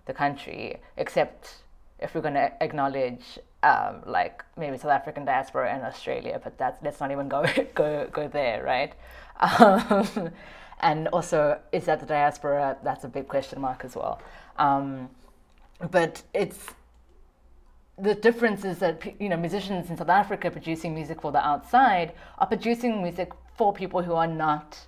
the 0.06 0.14
country, 0.14 0.80
except 0.96 1.56
if 1.98 2.14
we're 2.14 2.22
going 2.22 2.34
to 2.34 2.52
acknowledge 2.62 3.38
um, 3.62 4.02
like 4.06 4.44
maybe 4.56 4.76
South 4.76 4.90
African 4.90 5.24
diaspora 5.24 5.76
in 5.76 5.82
Australia, 5.82 6.40
but 6.42 6.56
that's 6.58 6.82
let's 6.82 7.00
not 7.00 7.10
even 7.10 7.28
go 7.28 7.44
go 7.74 8.08
go 8.10 8.28
there, 8.28 8.64
right? 8.64 8.94
Um, 9.40 10.30
and 10.80 11.08
also, 11.08 11.60
is 11.70 11.84
that 11.84 12.00
the 12.00 12.06
diaspora? 12.06 12.78
That's 12.82 13.04
a 13.04 13.08
big 13.08 13.28
question 13.28 13.60
mark 13.60 13.84
as 13.84 13.94
well. 13.94 14.20
Um, 14.56 15.10
but 15.90 16.22
it's 16.32 16.66
the 17.98 18.14
difference 18.14 18.64
is 18.64 18.78
that 18.78 19.20
you 19.20 19.28
know 19.28 19.36
musicians 19.36 19.90
in 19.90 19.96
South 19.96 20.08
Africa 20.08 20.50
producing 20.50 20.94
music 20.94 21.20
for 21.20 21.32
the 21.32 21.46
outside 21.46 22.12
are 22.38 22.46
producing 22.46 23.02
music 23.02 23.32
for 23.56 23.72
people 23.72 24.02
who 24.02 24.14
are 24.14 24.26
not 24.26 24.78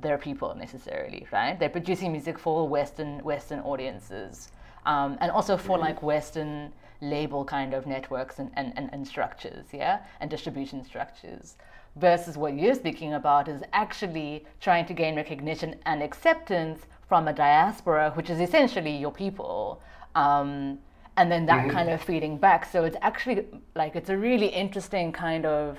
their 0.00 0.18
people 0.18 0.54
necessarily, 0.54 1.26
right? 1.32 1.58
They're 1.58 1.68
producing 1.68 2.12
music 2.12 2.38
for 2.38 2.68
Western 2.68 3.22
Western 3.22 3.60
audiences, 3.60 4.50
um, 4.86 5.18
and 5.20 5.30
also 5.30 5.56
for 5.56 5.78
like 5.78 6.02
Western 6.02 6.72
label 7.00 7.44
kind 7.44 7.74
of 7.74 7.86
networks 7.86 8.38
and, 8.38 8.50
and, 8.54 8.72
and, 8.76 8.88
and 8.92 9.06
structures, 9.06 9.66
yeah, 9.72 10.00
and 10.20 10.30
distribution 10.30 10.82
structures. 10.84 11.56
Versus 11.96 12.36
what 12.36 12.54
you're 12.54 12.74
speaking 12.74 13.14
about 13.14 13.46
is 13.46 13.62
actually 13.72 14.44
trying 14.60 14.84
to 14.86 14.94
gain 14.94 15.14
recognition 15.14 15.76
and 15.86 16.02
acceptance 16.02 16.80
from 17.08 17.28
a 17.28 17.32
diaspora, 17.32 18.10
which 18.14 18.30
is 18.30 18.40
essentially 18.40 18.96
your 18.96 19.12
people. 19.12 19.80
Um, 20.14 20.78
and 21.16 21.30
then 21.30 21.46
that 21.46 21.62
mm-hmm. 21.66 21.76
kind 21.76 21.90
of 21.90 22.02
feeding 22.02 22.36
back. 22.36 22.64
So 22.70 22.84
it's 22.84 22.96
actually 23.02 23.46
like 23.74 23.96
it's 23.96 24.10
a 24.10 24.16
really 24.16 24.48
interesting 24.48 25.12
kind 25.12 25.46
of 25.46 25.78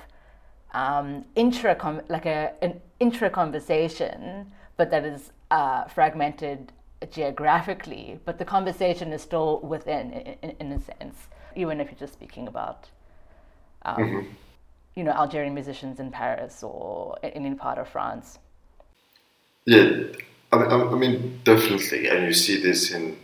um, 0.74 1.26
intra 1.36 2.04
like 2.10 2.26
a 2.26 2.54
an 2.62 2.82
intra 3.00 3.30
conversation, 3.30 4.52
but 4.78 4.92
that 4.92 5.06
is 5.06 5.32
uh, 5.52 5.86
fragmented 5.86 6.72
geographically. 7.12 8.20
But 8.26 8.38
the 8.38 8.46
conversation 8.46 9.14
is 9.14 9.22
still 9.22 9.60
within, 9.62 10.12
in, 10.42 10.56
in 10.60 10.72
a 10.72 10.80
sense, 10.80 11.28
even 11.56 11.80
if 11.80 11.88
you're 11.90 12.00
just 12.00 12.14
speaking 12.14 12.48
about. 12.48 12.90
Um, 13.84 13.96
mm-hmm. 13.98 14.30
You 14.96 15.04
know, 15.04 15.12
Algerian 15.12 15.54
musicians 15.54 16.00
in 16.00 16.10
Paris 16.10 16.64
or 16.64 17.18
in 17.22 17.46
any 17.46 17.56
part 17.56 17.78
of 17.78 17.88
France. 17.90 18.40
Yeah, 19.66 20.04
I 20.54 20.58
mean, 20.58 20.72
I 20.72 20.96
mean, 20.96 21.42
definitely, 21.44 22.08
and 22.08 22.26
you 22.26 22.34
see 22.34 22.62
this 22.62 22.92
in, 22.92 23.18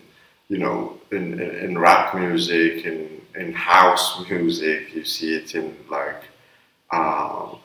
you 0.52 0.58
know, 0.58 0.99
in, 1.12 1.39
in, 1.39 1.52
in 1.66 1.78
rap 1.78 2.14
music, 2.14 2.86
in 2.86 3.22
in 3.36 3.54
house 3.54 4.06
music. 4.30 4.93
You 4.93 5.06
see 5.06 5.32
it 5.39 5.56
in 5.56 5.68
like 5.89 6.24
uh, 6.91 7.56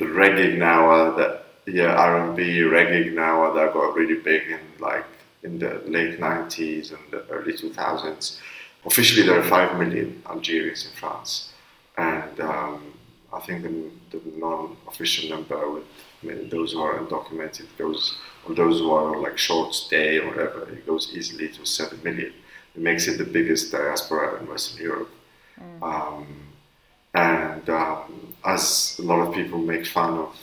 the 0.00 0.08
reggae 0.20 0.58
now 0.58 0.90
uh, 0.90 1.16
that 1.16 1.32
yeah 1.66 1.94
R 1.94 2.12
and 2.22 2.36
B 2.36 2.42
reggae 2.76 3.14
now 3.14 3.50
that 3.54 3.72
got 3.72 3.96
really 3.96 4.20
big 4.30 4.42
in 4.56 4.60
like 4.78 5.10
in 5.42 5.58
the 5.58 5.72
late 5.86 6.20
nineties 6.20 6.92
and 6.92 7.04
the 7.10 7.20
early 7.30 7.54
two 7.56 7.72
thousands. 7.72 8.38
Officially, 8.84 9.24
there 9.26 9.40
are 9.40 9.48
five 9.56 9.78
million 9.78 10.22
Algerians 10.28 10.84
in 10.86 10.92
France, 11.00 11.52
and 11.96 12.40
um, 12.40 12.92
I 13.32 13.40
think 13.40 13.62
the, 13.62 13.72
the 14.12 14.20
non-official 14.36 15.30
number 15.30 15.56
mean, 15.72 15.84
those 16.22 16.72
who 16.72 16.80
are 16.80 16.98
undocumented 16.98 17.66
goes, 17.76 18.18
or 18.46 18.54
those 18.54 18.80
who 18.80 18.90
are 18.90 19.20
like 19.20 19.38
short 19.38 19.74
stay 19.74 20.18
or 20.18 20.28
whatever, 20.28 20.68
it 20.70 20.86
goes 20.86 21.14
easily 21.14 21.48
to 21.48 21.64
seven 21.64 22.00
million. 22.02 22.32
It 22.74 22.82
makes 22.82 23.06
it 23.08 23.18
the 23.18 23.24
biggest 23.24 23.72
diaspora 23.72 24.40
in 24.40 24.48
Western 24.48 24.82
Europe. 24.82 25.10
Um, 25.82 26.26
and 27.14 27.68
um, 27.70 28.34
as 28.44 28.96
a 28.98 29.02
lot 29.02 29.26
of 29.26 29.34
people 29.34 29.58
make 29.58 29.86
fun 29.86 30.18
of 30.18 30.36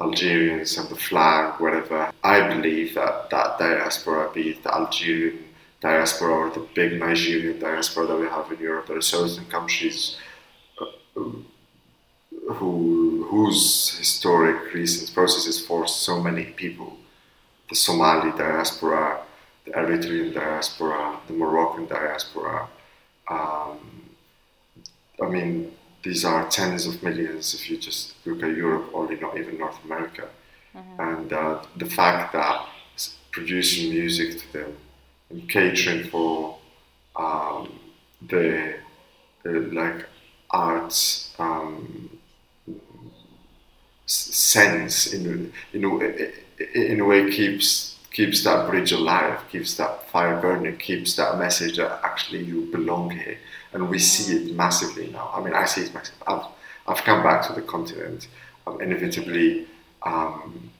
Algerians 0.00 0.78
and 0.78 0.88
the 0.88 0.96
flag, 0.96 1.60
whatever, 1.60 2.10
I 2.24 2.48
believe 2.48 2.94
that 2.94 3.30
that 3.30 3.58
diaspora, 3.58 4.30
be 4.32 4.50
it 4.50 4.62
the 4.62 4.74
Algerian 4.74 5.44
diaspora 5.80 6.32
or 6.32 6.50
the 6.50 6.66
big 6.74 6.98
Nigerian 6.98 7.58
diaspora 7.58 8.06
that 8.06 8.16
we 8.18 8.26
have 8.26 8.50
in 8.52 8.58
Europe, 8.58 8.86
there 8.86 8.96
are 8.96 9.02
certain 9.02 9.44
countries 9.46 10.16
uh, 10.80 11.20
who, 12.48 13.26
whose 13.30 13.96
historic 13.98 14.72
recent 14.74 15.12
processes 15.14 15.64
forced 15.64 16.02
so 16.02 16.20
many 16.20 16.44
people 16.46 16.98
the 17.68 17.76
Somali 17.76 18.36
diaspora, 18.36 19.22
the 19.64 19.70
Eritrean 19.70 20.34
diaspora, 20.34 21.18
the 21.26 21.32
Moroccan 21.32 21.86
diaspora. 21.86 22.68
Um, 23.30 24.10
I 25.22 25.28
mean, 25.28 25.72
these 26.02 26.22
are 26.24 26.50
tens 26.50 26.86
of 26.86 27.02
millions 27.02 27.54
if 27.54 27.70
you 27.70 27.78
just 27.78 28.14
look 28.26 28.42
at 28.42 28.54
Europe, 28.54 28.90
only 28.92 29.16
not 29.16 29.38
even 29.38 29.56
North 29.56 29.82
America. 29.84 30.28
And 30.98 31.32
uh, 31.32 31.62
the 31.76 31.86
fact 31.86 32.32
that 32.34 32.66
producing 33.30 33.90
music 33.90 34.38
to 34.40 34.52
them 34.52 34.76
and 35.30 35.48
catering 35.48 36.04
for 36.10 36.58
um, 37.16 37.78
the, 38.28 38.74
the 39.42 39.50
like 39.72 40.06
arts 40.50 41.34
um, 41.38 42.10
sense 44.06 45.12
in 45.12 45.52
in 45.72 45.84
a, 45.84 45.88
way- 45.94 46.32
in 46.74 47.00
a 47.00 47.04
way 47.04 47.30
keeps 47.30 47.98
keeps 48.12 48.44
that 48.44 48.68
bridge 48.68 48.92
alive, 48.92 49.40
keeps 49.50 49.76
that 49.76 50.06
fire 50.10 50.38
burning, 50.40 50.76
keeps 50.76 51.16
that 51.16 51.38
message 51.38 51.78
that 51.78 52.00
actually 52.04 52.44
you 52.44 52.70
belong 52.70 53.10
here, 53.10 53.38
and 53.72 53.88
we 53.88 53.98
see 53.98 54.36
it 54.36 54.54
massively 54.54 55.08
now. 55.10 55.30
I 55.34 55.42
mean, 55.42 55.54
I 55.54 55.64
see 55.64 55.82
it 55.82 55.94
massively. 55.94 56.22
I've 56.26 56.46
I've 56.86 57.04
come 57.04 57.22
back 57.22 57.46
to 57.46 57.52
the 57.54 57.62
continent. 57.62 58.28
I'm 58.66 58.80
inevitably 58.80 59.66
um, 60.02 60.70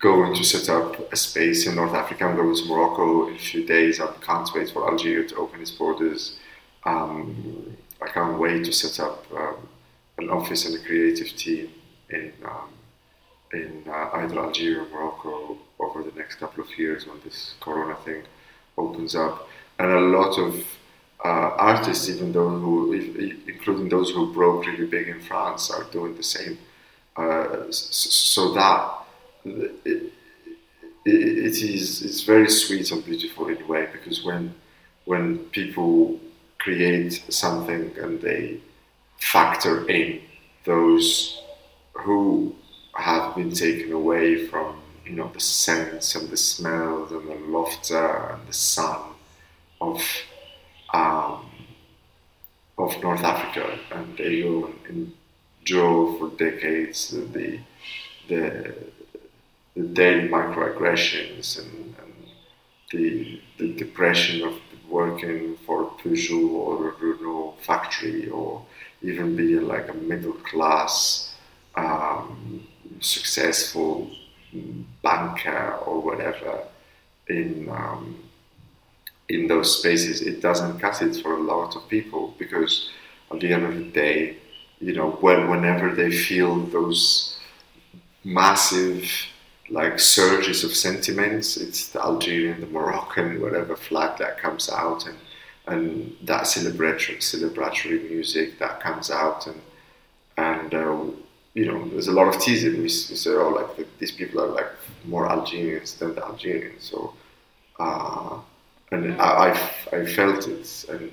going 0.00 0.34
to 0.34 0.44
set 0.44 0.68
up 0.68 1.12
a 1.12 1.16
space 1.16 1.66
in 1.66 1.76
North 1.76 1.94
Africa. 1.94 2.24
I'm 2.24 2.36
going 2.36 2.54
to 2.54 2.66
Morocco 2.66 3.28
in 3.28 3.36
a 3.36 3.38
few 3.38 3.64
days. 3.66 4.00
I 4.00 4.06
can't 4.20 4.48
wait 4.54 4.70
for 4.70 4.88
Algeria 4.90 5.28
to 5.28 5.36
open 5.36 5.60
its 5.60 5.70
borders. 5.70 6.38
Um, 6.84 7.76
I 8.02 8.08
can't 8.08 8.38
wait 8.38 8.64
to 8.64 8.72
set 8.72 9.04
up 9.04 9.24
um, 9.32 9.68
an 10.18 10.30
office 10.30 10.66
and 10.66 10.74
a 10.74 10.84
creative 10.84 11.28
team 11.36 11.70
in 12.12 12.32
um, 12.44 12.70
in 13.52 13.84
uh, 13.88 14.10
either 14.14 14.38
Algeria 14.38 14.82
or 14.82 14.88
Morocco 14.88 15.58
over 15.78 16.02
the 16.02 16.12
next 16.18 16.36
couple 16.36 16.64
of 16.64 16.78
years 16.78 17.06
when 17.06 17.18
this 17.24 17.54
Corona 17.60 17.96
thing 17.96 18.22
opens 18.78 19.14
up. 19.14 19.48
And 19.78 19.90
a 19.90 20.00
lot 20.00 20.38
of 20.38 20.54
uh, 21.24 21.54
artists, 21.58 22.08
even 22.08 22.32
those 22.32 22.60
who, 22.60 22.92
including 23.46 23.88
those 23.88 24.10
who 24.10 24.32
broke 24.32 24.66
really 24.66 24.86
big 24.86 25.08
in 25.08 25.20
France, 25.20 25.70
are 25.70 25.84
doing 25.84 26.16
the 26.16 26.22
same. 26.22 26.58
Uh, 27.14 27.70
so 27.70 28.54
that 28.54 29.02
it, 29.44 30.12
it 31.04 31.62
is 31.62 32.02
it's 32.02 32.22
very 32.22 32.48
sweet 32.48 32.90
and 32.90 33.04
beautiful 33.04 33.48
in 33.48 33.60
a 33.60 33.66
way 33.66 33.86
because 33.92 34.24
when 34.24 34.54
when 35.04 35.38
people 35.50 36.18
create 36.58 37.12
something 37.28 37.92
and 38.00 38.20
they 38.20 38.58
factor 39.18 39.88
in 39.90 40.20
those 40.64 41.41
who 41.92 42.54
have 42.94 43.34
been 43.34 43.52
taken 43.52 43.92
away 43.92 44.46
from 44.46 44.80
you 45.04 45.12
know 45.12 45.30
the 45.32 45.40
sense 45.40 46.14
and 46.14 46.28
the 46.28 46.36
smells 46.36 47.10
and 47.12 47.28
the 47.28 47.34
laughter 47.48 48.34
and 48.34 48.46
the 48.48 48.52
sun 48.52 49.00
of 49.80 50.02
um, 50.94 51.50
of 52.78 53.02
North 53.02 53.22
Africa. 53.22 53.78
And 53.92 54.16
they 54.16 54.42
and 54.42 55.12
enjoy 55.60 56.18
for 56.18 56.28
decades 56.36 57.10
the 57.10 57.58
the, 58.28 58.74
the 59.74 59.82
daily 59.82 60.28
microaggressions 60.28 61.58
and, 61.58 61.94
and 62.02 62.14
the, 62.92 63.40
the 63.58 63.74
depression 63.74 64.46
of 64.46 64.54
working 64.88 65.56
for 65.66 65.90
Peugeot 65.98 66.50
or 66.50 66.90
a 66.90 66.92
Renault 66.92 67.56
factory 67.60 68.28
or 68.28 68.64
even 69.02 69.34
being 69.34 69.66
like 69.66 69.88
a 69.88 69.94
middle 69.94 70.34
class 70.34 71.31
um, 71.74 72.66
successful 73.00 74.10
banker 75.02 75.74
or 75.86 76.00
whatever 76.00 76.64
in 77.28 77.68
um, 77.70 78.22
in 79.28 79.46
those 79.46 79.78
spaces 79.78 80.20
it 80.20 80.40
doesn't 80.42 80.78
cut 80.78 81.00
it 81.00 81.16
for 81.16 81.36
a 81.36 81.42
lot 81.42 81.74
of 81.74 81.88
people 81.88 82.34
because 82.38 82.90
at 83.32 83.40
the 83.40 83.52
end 83.52 83.64
of 83.64 83.74
the 83.74 83.90
day 83.90 84.36
you 84.80 84.92
know 84.92 85.12
when 85.22 85.48
whenever 85.48 85.94
they 85.94 86.10
feel 86.10 86.60
those 86.66 87.38
massive 88.24 89.10
like 89.70 89.98
surges 89.98 90.64
of 90.64 90.74
sentiments 90.76 91.56
it's 91.56 91.88
the 91.88 92.00
Algerian 92.00 92.60
the 92.60 92.66
Moroccan 92.66 93.40
whatever 93.40 93.74
flag 93.74 94.18
that 94.18 94.38
comes 94.38 94.68
out 94.68 95.06
and 95.06 95.16
and 95.66 96.14
that 96.22 96.42
celebratory 96.42 97.18
celebratory 97.18 98.10
music 98.10 98.58
that 98.58 98.80
comes 98.80 99.10
out 99.10 99.46
and 99.46 99.60
and 100.36 100.74
uh, 100.74 101.04
you 101.54 101.66
know 101.66 101.88
there's 101.88 102.08
a 102.08 102.12
lot 102.12 102.28
of 102.28 102.40
teasing. 102.40 102.74
We, 102.76 102.82
we 102.82 102.88
say 102.88 103.30
oh 103.30 103.50
like 103.50 103.76
the, 103.76 103.86
these 103.98 104.12
people 104.12 104.40
are 104.40 104.48
like 104.48 104.70
more 105.04 105.28
Algerians 105.30 105.94
than 105.96 106.14
the 106.14 106.24
Algerians. 106.24 106.84
So 106.84 107.14
uh, 107.78 108.38
and 108.90 109.20
I, 109.20 109.54
I, 109.92 109.96
I 109.96 110.06
felt 110.06 110.48
it. 110.48 110.84
And 110.88 111.12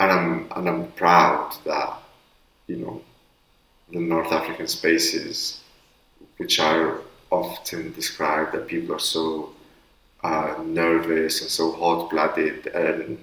and 0.00 0.10
I'm 0.10 0.52
and 0.56 0.68
I'm 0.68 0.92
proud 0.92 1.56
that 1.64 1.98
you 2.66 2.76
know 2.76 3.02
the 3.92 4.00
North 4.00 4.32
African 4.32 4.66
spaces 4.66 5.60
which 6.38 6.58
are 6.58 7.00
often 7.30 7.92
described 7.92 8.52
that 8.52 8.66
people 8.66 8.94
are 8.94 8.98
so 9.00 9.52
uh, 10.22 10.56
nervous 10.64 11.42
and 11.42 11.50
so 11.50 11.72
hot-blooded 11.72 12.66
and 12.68 13.18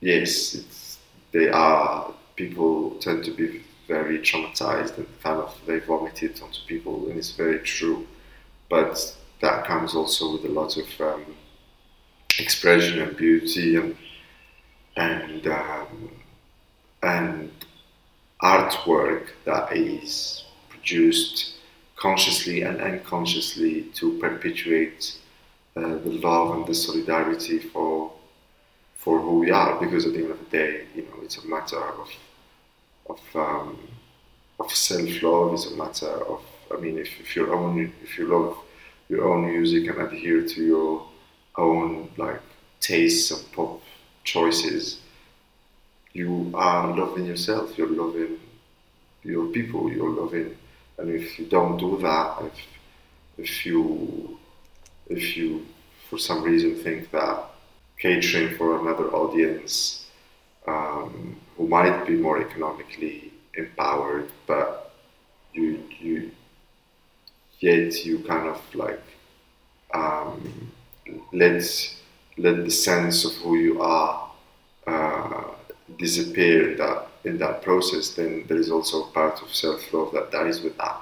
yes 0.00 0.98
they 1.32 1.48
are 1.48 2.12
people 2.36 2.90
tend 3.00 3.24
to 3.24 3.30
be 3.30 3.62
very 3.86 4.18
traumatized 4.18 4.96
and 4.96 5.06
kind 5.22 5.40
of 5.40 5.56
they 5.66 5.78
vomited 5.80 6.40
onto 6.42 6.60
people 6.66 7.08
and 7.08 7.18
it's 7.18 7.32
very 7.32 7.60
true. 7.60 8.06
But 8.68 9.16
that 9.40 9.66
comes 9.66 9.94
also 9.94 10.32
with 10.32 10.44
a 10.44 10.48
lot 10.48 10.76
of 10.76 11.00
um, 11.00 11.24
expression 12.38 13.00
and 13.00 13.16
beauty 13.16 13.76
and 13.76 13.96
and 14.96 15.46
um, 15.46 16.10
and 17.02 17.50
artwork 18.42 19.28
that 19.44 19.76
is 19.76 20.44
produced 20.68 21.54
consciously 21.96 22.62
and 22.62 22.80
unconsciously 22.80 23.82
to 23.94 24.18
perpetuate 24.18 25.16
uh, 25.76 25.80
the 25.80 26.20
love 26.22 26.56
and 26.56 26.66
the 26.66 26.74
solidarity 26.74 27.58
for 27.58 28.12
for 28.96 29.20
who 29.20 29.38
we 29.40 29.50
are 29.50 29.78
because 29.80 30.06
at 30.06 30.12
the 30.12 30.18
end 30.18 30.30
of 30.30 30.38
the 30.38 30.56
day 30.56 30.86
you 30.94 31.02
know 31.02 31.18
it's 31.22 31.38
a 31.38 31.46
matter 31.46 31.78
of 31.78 32.08
of 33.06 33.20
um, 33.34 33.78
of 34.60 34.70
self-love 34.70 35.54
is 35.54 35.72
a 35.72 35.76
matter 35.76 36.12
of 36.26 36.42
I 36.72 36.76
mean 36.80 36.98
if, 36.98 37.08
if 37.20 37.36
you 37.36 37.52
own 37.52 37.92
if 38.02 38.18
you 38.18 38.26
love 38.26 38.56
your 39.08 39.28
own 39.30 39.50
music 39.50 39.88
and 39.88 40.00
adhere 40.00 40.46
to 40.46 40.64
your 40.64 41.06
own 41.56 42.10
like 42.16 42.40
tastes 42.80 43.30
and 43.30 43.52
pop 43.52 43.82
choices 44.24 45.00
you 46.12 46.50
are 46.54 46.96
loving 46.96 47.26
yourself 47.26 47.76
you're 47.76 47.88
loving 47.88 48.38
your 49.22 49.46
people 49.48 49.90
you're 49.92 50.10
loving 50.22 50.56
and 50.98 51.10
if 51.10 51.38
you 51.38 51.46
don't 51.46 51.76
do 51.78 51.98
that 51.98 52.42
if 52.42 52.58
if 53.36 53.66
you 53.66 54.38
if 55.08 55.36
you 55.36 55.66
for 56.08 56.18
some 56.18 56.42
reason 56.42 56.76
think 56.76 57.10
that 57.10 57.44
catering 57.98 58.56
for 58.56 58.80
another 58.80 59.08
audience 59.10 60.06
um, 60.66 61.36
who 61.56 61.66
might 61.68 62.04
be 62.06 62.14
more 62.14 62.40
economically 62.40 63.32
empowered 63.54 64.30
but 64.46 64.92
you 65.52 65.82
you 66.00 66.30
yet 67.60 68.04
you 68.04 68.18
kind 68.20 68.48
of 68.48 68.60
like 68.74 69.02
um, 69.94 70.72
let 71.32 71.62
let 72.36 72.64
the 72.64 72.70
sense 72.70 73.24
of 73.24 73.32
who 73.42 73.56
you 73.56 73.80
are 73.80 74.30
uh, 74.86 75.44
disappear 75.98 76.72
in 76.72 76.76
that 76.78 77.08
in 77.24 77.38
that 77.38 77.62
process, 77.62 78.10
then 78.10 78.44
there 78.48 78.58
is 78.58 78.70
also 78.70 79.04
a 79.04 79.10
part 79.12 79.40
of 79.42 79.54
self 79.54 79.92
love 79.92 80.12
that 80.12 80.30
dies 80.30 80.60
with 80.60 80.76
that. 80.76 81.00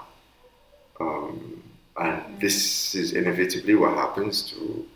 Um, 1.01 1.63
and 1.97 2.41
this 2.41 2.95
is 2.95 3.13
inevitably 3.13 3.75
what 3.75 3.95
happens 3.95 4.51
to 4.51 4.87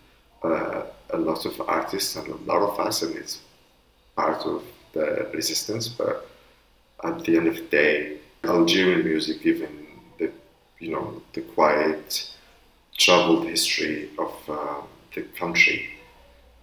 uh, 0.45 0.83
a 1.11 1.19
lot 1.19 1.45
of 1.45 1.61
artists 1.63 2.17
and 2.17 2.29
a 2.29 2.37
lot 2.37 2.63
of 2.63 2.79
us, 2.79 3.03
and 3.03 3.17
it's 3.17 3.41
part 4.15 4.43
of 4.47 4.63
the 4.97 5.31
resistance. 5.33 5.89
But 5.89 6.27
at 7.05 7.25
the 7.25 7.37
end 7.37 7.49
of 7.49 7.57
the 7.57 7.63
day, 7.63 8.19
Algerian 8.45 9.05
music, 9.05 9.43
given 9.43 9.87
the 10.19 10.31
you 10.79 10.93
know 10.93 11.23
the 11.33 11.43
quiet, 11.43 12.31
troubled 12.97 13.47
history 13.47 14.11
of 14.19 14.35
uh, 14.49 14.81
the 15.15 15.23
country, 15.41 15.91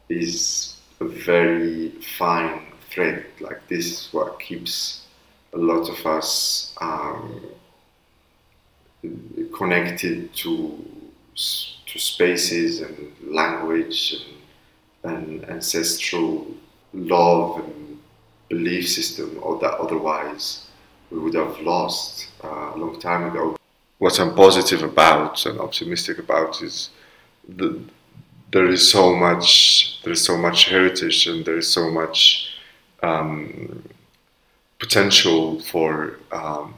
is 0.10 0.78
a 1.00 1.06
very 1.06 1.90
fine 2.18 2.62
thread. 2.90 3.26
Like 3.40 3.68
this 3.68 3.86
is 3.86 4.14
what 4.14 4.40
keeps 4.40 5.06
a 5.54 5.58
lot 5.58 5.90
of 5.90 6.06
us 6.06 6.74
um, 6.82 7.42
connected 9.56 10.34
to 10.36 10.86
to 11.36 12.00
spaces 12.00 12.82
and 12.82 13.12
language 13.28 14.26
and, 15.04 15.16
and 15.16 15.50
ancestral 15.50 16.48
love 16.94 17.60
and 17.60 17.83
belief 18.54 18.86
system, 18.90 19.30
or 19.42 19.60
that 19.60 19.74
otherwise 19.84 20.46
we 21.12 21.20
would 21.24 21.36
have 21.44 21.56
lost 21.62 22.28
uh, 22.44 22.72
a 22.76 22.78
long 22.78 23.00
time 23.00 23.24
ago. 23.30 23.56
What 24.00 24.20
I'm 24.20 24.34
positive 24.36 24.82
about 24.84 25.46
and 25.46 25.60
optimistic 25.60 26.18
about 26.20 26.62
is 26.62 26.90
that 27.58 27.76
there 28.54 28.68
is 28.68 28.84
so 28.96 29.04
much 29.16 30.02
there 30.04 30.14
is 30.18 30.24
so 30.24 30.36
much 30.38 30.60
heritage 30.66 31.28
and 31.28 31.46
there 31.46 31.58
is 31.64 31.70
so 31.80 31.84
much 31.90 32.50
um, 33.02 33.84
potential 34.80 35.60
for 35.72 36.20
um, 36.32 36.74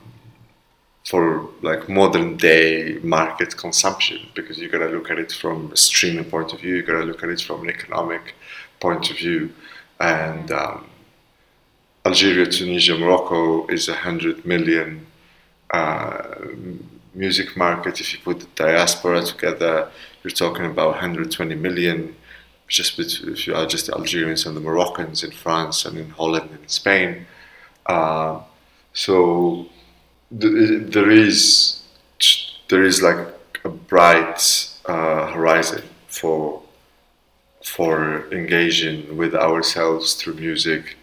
for 1.10 1.24
like 1.62 1.88
modern 1.88 2.36
day 2.38 3.00
market 3.04 3.56
consumption 3.58 4.20
because 4.34 4.58
you 4.58 4.68
gotta 4.76 4.92
look 4.96 5.12
at 5.12 5.20
it 5.20 5.32
from 5.32 5.72
a 5.72 5.78
streaming 5.78 6.26
point 6.26 6.52
of 6.54 6.60
view, 6.62 6.76
you 6.76 6.84
gotta 6.84 7.06
look 7.06 7.24
at 7.24 7.30
it 7.30 7.42
from 7.42 7.62
an 7.64 7.70
economic 7.70 8.34
point 8.80 9.10
of 9.12 9.18
view, 9.18 9.54
and 10.00 10.52
um, 10.52 10.88
Algeria, 12.06 12.46
Tunisia, 12.46 12.96
Morocco 12.96 13.66
is 13.68 13.90
a 13.90 13.96
hundred 13.96 14.46
million 14.46 15.08
uh, 15.72 16.36
music 17.16 17.58
market. 17.58 18.00
If 18.00 18.14
you 18.14 18.20
put 18.20 18.42
the 18.42 18.48
diaspora 18.56 19.24
together, 19.24 19.90
you're 20.24 20.32
talking 20.32 20.66
about 20.66 20.92
120 20.92 21.56
million. 21.56 22.16
Just 22.68 23.00
if 23.00 23.48
you 23.48 23.56
are 23.56 23.66
just 23.66 23.88
the 23.88 23.94
Algerians 23.94 24.46
and 24.46 24.56
the 24.56 24.62
Moroccans 24.62 25.24
in 25.24 25.32
France 25.32 25.86
and 25.86 25.98
in 25.98 26.10
Holland 26.12 26.50
and 26.52 26.62
in 26.62 26.70
Spain. 26.70 27.26
Uh, 27.86 28.42
so 28.94 29.68
there 30.32 31.10
is 31.10 31.82
there 32.70 32.84
is 32.84 33.02
like 33.02 33.28
a 33.64 33.70
bright 33.70 34.42
uh, 34.86 35.32
horizon 35.32 35.84
for 36.08 36.62
for 37.64 38.32
engaging 38.32 39.18
with 39.18 39.34
ourselves 39.36 40.14
through 40.14 40.36
music, 40.36 40.98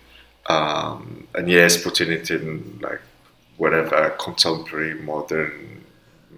um, 0.46 1.26
and 1.34 1.48
yes, 1.48 1.82
putting 1.82 2.10
it 2.10 2.30
in 2.30 2.78
like 2.82 3.00
whatever 3.56 4.10
contemporary, 4.18 4.94
modern, 4.94 5.84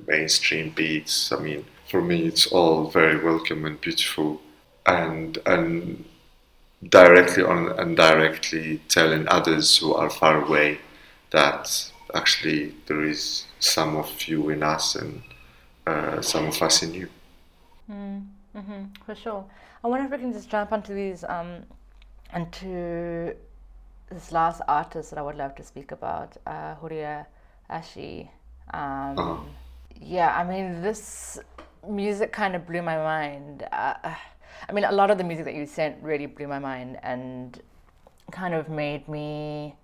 mainstream 0.07 0.71
beats. 0.71 1.33
I 1.33 1.39
mean, 1.39 1.65
for 1.91 2.03
me, 2.03 2.27
it's 2.27 2.47
all 2.47 2.91
very 2.91 3.23
welcome 3.23 3.65
and 3.65 3.81
beautiful, 3.81 4.41
and 4.87 5.39
and 5.47 6.05
directly 6.89 7.43
or 7.43 7.81
indirectly 7.81 8.81
telling 8.89 9.27
others 9.29 9.79
who 9.79 9.95
are 9.95 10.11
far 10.11 10.45
away 10.45 10.79
that 11.31 11.91
actually 12.15 12.75
there 12.87 13.03
is 13.03 13.47
some 13.59 13.97
of 13.97 14.29
you 14.29 14.51
in 14.51 14.63
us 14.63 14.95
and 14.95 15.23
uh, 15.87 16.21
some 16.21 16.47
of 16.47 16.61
us 16.63 16.83
in 16.83 16.95
you. 16.95 17.09
Mm, 17.91 18.27
hmm 18.55 18.85
for 19.05 19.15
sure. 19.15 19.45
I 19.83 19.89
wonder 19.89 20.07
if 20.07 20.13
we 20.13 20.19
can 20.19 20.33
just 20.33 20.49
jump 20.49 20.73
onto 20.73 20.95
these, 20.95 21.25
um, 21.25 21.65
into 22.35 23.35
this 24.15 24.31
last 24.31 24.63
artist 24.69 25.11
that 25.11 25.19
I 25.19 25.23
would 25.23 25.37
love 25.37 25.55
to 25.57 25.65
speak 25.65 25.91
about, 25.91 26.37
uh, 26.47 26.77
Houria 26.77 27.27
Aïchi. 27.69 28.29
Um, 28.73 29.19
uh-huh. 29.19 29.37
Yeah, 30.01 30.35
I 30.37 30.45
mean, 30.45 30.83
this 30.83 31.39
music 31.89 32.33
kind 32.33 32.55
of 32.55 32.67
blew 32.67 32.81
my 32.81 32.97
mind. 32.97 33.67
Uh, 33.73 33.95
I 34.69 34.73
mean, 34.73 34.85
a 34.85 34.93
lot 34.93 35.11
of 35.11 35.19
the 35.19 35.25
music 35.25 35.45
that 35.47 35.55
you 35.55 35.67
sent 35.67 36.03
really 36.03 36.27
blew 36.27 36.47
my 36.47 36.61
mind 36.61 36.99
and 37.03 37.61
kind 38.31 38.55
of 38.55 38.69
made 38.69 39.09
me 39.09 39.75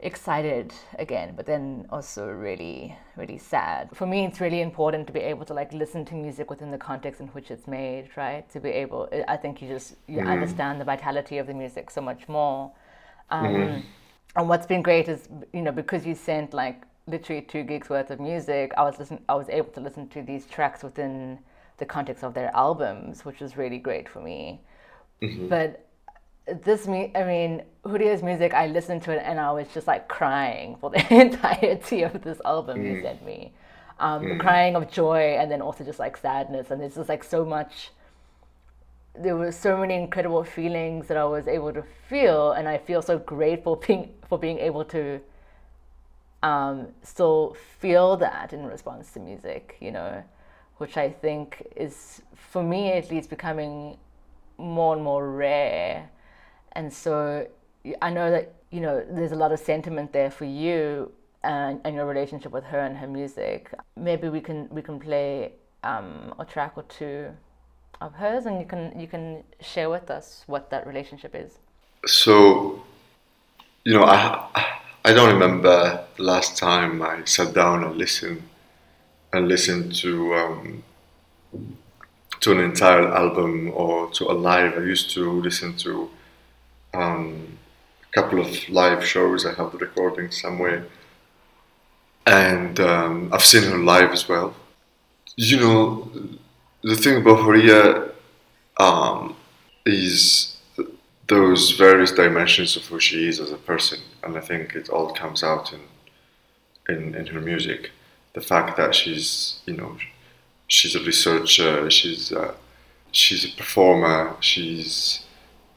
excited 0.00 0.74
again 0.98 1.32
but 1.34 1.46
then 1.46 1.86
also 1.88 2.28
really 2.28 2.94
really 3.16 3.38
sad 3.38 3.88
for 3.94 4.06
me 4.06 4.26
it's 4.26 4.40
really 4.42 4.60
important 4.60 5.06
to 5.06 5.12
be 5.12 5.20
able 5.20 5.42
to 5.42 5.54
like 5.54 5.72
listen 5.72 6.04
to 6.04 6.14
music 6.14 6.50
within 6.50 6.70
the 6.70 6.76
context 6.76 7.18
in 7.18 7.28
which 7.28 7.50
it's 7.50 7.66
made 7.66 8.06
right 8.14 8.46
to 8.50 8.60
be 8.60 8.68
able 8.68 9.08
i 9.26 9.38
think 9.38 9.62
you 9.62 9.68
just 9.68 9.94
you 10.06 10.18
mm-hmm. 10.18 10.28
understand 10.28 10.78
the 10.78 10.84
vitality 10.84 11.38
of 11.38 11.46
the 11.46 11.54
music 11.54 11.90
so 11.90 12.02
much 12.02 12.28
more 12.28 12.70
um, 13.30 13.46
mm-hmm. 13.46 13.80
and 14.36 14.48
what's 14.50 14.66
been 14.66 14.82
great 14.82 15.08
is 15.08 15.30
you 15.54 15.62
know 15.62 15.72
because 15.72 16.04
you 16.04 16.14
sent 16.14 16.52
like 16.52 16.82
literally 17.06 17.40
two 17.40 17.62
gigs 17.62 17.88
worth 17.88 18.10
of 18.10 18.20
music 18.20 18.72
i 18.76 18.82
was 18.82 18.98
listen 18.98 19.18
i 19.30 19.34
was 19.34 19.48
able 19.48 19.70
to 19.70 19.80
listen 19.80 20.06
to 20.08 20.20
these 20.20 20.44
tracks 20.44 20.82
within 20.82 21.38
the 21.78 21.86
context 21.86 22.22
of 22.22 22.34
their 22.34 22.54
albums 22.54 23.24
which 23.24 23.40
was 23.40 23.56
really 23.56 23.78
great 23.78 24.10
for 24.10 24.20
me 24.20 24.60
mm-hmm. 25.22 25.48
but 25.48 25.85
this 26.46 26.86
me 26.86 27.10
I 27.14 27.24
mean 27.24 27.62
Houria's 27.84 28.22
music 28.22 28.54
I 28.54 28.66
listened 28.68 29.02
to 29.02 29.12
it 29.12 29.22
and 29.24 29.40
I 29.40 29.50
was 29.52 29.66
just 29.74 29.86
like 29.86 30.08
crying 30.08 30.76
for 30.80 30.90
the 30.90 31.14
entirety 31.14 32.02
of 32.02 32.22
this 32.22 32.40
album 32.44 32.78
mm. 32.78 32.96
you 32.96 33.02
sent 33.02 33.24
me. 33.24 33.52
Um, 33.98 34.24
mm. 34.24 34.40
crying 34.40 34.76
of 34.76 34.90
joy 34.90 35.36
and 35.38 35.50
then 35.50 35.62
also 35.62 35.82
just 35.82 35.98
like 35.98 36.18
sadness 36.18 36.70
and 36.70 36.80
there's 36.80 36.96
just 36.96 37.08
like 37.08 37.24
so 37.24 37.46
much 37.46 37.90
there 39.18 39.34
were 39.34 39.50
so 39.50 39.78
many 39.78 39.94
incredible 39.94 40.44
feelings 40.44 41.08
that 41.08 41.16
I 41.16 41.24
was 41.24 41.48
able 41.48 41.72
to 41.72 41.82
feel 42.08 42.52
and 42.52 42.68
I 42.68 42.76
feel 42.78 43.00
so 43.00 43.18
grateful 43.18 43.76
being 43.86 44.12
for 44.28 44.38
being 44.38 44.58
able 44.58 44.84
to 44.86 45.20
um, 46.42 46.88
still 47.02 47.56
feel 47.80 48.16
that 48.18 48.52
in 48.52 48.66
response 48.66 49.12
to 49.12 49.20
music, 49.20 49.76
you 49.80 49.90
know, 49.90 50.22
which 50.76 50.96
I 50.96 51.10
think 51.10 51.66
is 51.74 52.22
for 52.34 52.62
me 52.62 52.92
at 52.92 53.10
least 53.10 53.30
becoming 53.30 53.96
more 54.58 54.94
and 54.94 55.02
more 55.02 55.30
rare 55.30 56.10
and 56.76 56.92
so 56.92 57.46
I 58.02 58.10
know 58.10 58.30
that 58.30 58.54
you 58.70 58.80
know 58.80 59.04
there's 59.10 59.32
a 59.32 59.36
lot 59.36 59.50
of 59.50 59.58
sentiment 59.58 60.12
there 60.12 60.30
for 60.30 60.44
you 60.44 61.10
and, 61.42 61.80
and 61.84 61.94
your 61.94 62.06
relationship 62.06 62.52
with 62.52 62.64
her 62.64 62.80
and 62.80 62.96
her 62.98 63.06
music. 63.06 63.72
Maybe 63.96 64.28
we 64.28 64.40
can 64.40 64.68
we 64.70 64.82
can 64.82 65.00
play 65.00 65.52
um, 65.82 66.34
a 66.38 66.44
track 66.44 66.72
or 66.76 66.84
two 66.84 67.30
of 68.00 68.12
hers, 68.14 68.46
and 68.46 68.60
you 68.60 68.66
can 68.66 68.98
you 69.00 69.08
can 69.08 69.42
share 69.60 69.88
with 69.90 70.10
us 70.10 70.44
what 70.46 70.70
that 70.70 70.86
relationship 70.86 71.34
is. 71.34 71.58
So, 72.06 72.82
you 73.84 73.94
know, 73.94 74.04
I 74.04 74.76
I 75.04 75.12
don't 75.14 75.32
remember 75.32 76.04
the 76.16 76.22
last 76.22 76.56
time 76.58 77.02
I 77.02 77.24
sat 77.24 77.54
down 77.54 77.84
and 77.84 77.96
listened 77.96 78.42
and 79.32 79.48
listened 79.48 79.94
to 79.96 80.34
um, 80.34 80.82
to 82.40 82.52
an 82.52 82.60
entire 82.60 83.08
album 83.08 83.72
or 83.74 84.10
to 84.10 84.30
a 84.30 84.34
live. 84.34 84.74
I 84.74 84.82
used 84.82 85.10
to 85.14 85.40
listen 85.40 85.76
to 85.78 86.10
um, 86.96 87.58
a 88.08 88.12
couple 88.14 88.40
of 88.40 88.68
live 88.68 89.04
shows. 89.04 89.44
I 89.46 89.54
have 89.54 89.72
the 89.72 89.78
recording 89.78 90.30
somewhere, 90.30 90.86
and 92.26 92.78
um, 92.80 93.30
I've 93.32 93.44
seen 93.44 93.64
her 93.70 93.78
live 93.78 94.10
as 94.10 94.28
well. 94.28 94.54
You 95.36 95.58
know, 95.58 96.10
the 96.82 96.96
thing 96.96 97.16
about 97.18 97.40
Houria 97.40 98.10
um, 98.78 99.36
is 99.84 100.56
those 101.26 101.72
various 101.72 102.12
dimensions 102.12 102.76
of 102.76 102.84
who 102.86 103.00
she 103.00 103.28
is 103.28 103.40
as 103.40 103.52
a 103.52 103.56
person, 103.56 104.00
and 104.22 104.36
I 104.36 104.40
think 104.40 104.74
it 104.74 104.88
all 104.88 105.12
comes 105.12 105.42
out 105.42 105.72
in 105.72 105.80
in, 106.88 107.14
in 107.14 107.26
her 107.26 107.40
music. 107.40 107.90
The 108.34 108.40
fact 108.40 108.76
that 108.76 108.94
she's, 108.94 109.60
you 109.66 109.76
know, 109.76 109.96
she's 110.68 110.94
a 110.94 111.02
researcher, 111.02 111.90
she's 111.90 112.32
a, 112.32 112.54
she's 113.10 113.44
a 113.44 113.56
performer, 113.56 114.36
she's 114.40 115.25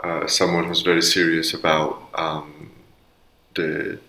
uh, 0.04 0.28
someone 0.28 0.66
who's 0.66 0.82
very 0.82 1.02
serious 1.02 1.54
about 1.54 2.10
um, 2.14 2.72
the 3.56 4.00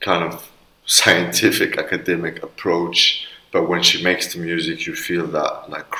kind 0.00 0.24
of 0.24 0.50
scientific 0.86 1.76
academic 1.76 2.42
approach 2.42 3.26
but 3.52 3.68
when 3.68 3.82
she 3.82 4.02
makes 4.02 4.32
the 4.32 4.40
music 4.40 4.86
you 4.86 4.94
feel 4.94 5.26
that 5.26 5.68
like 5.68 5.94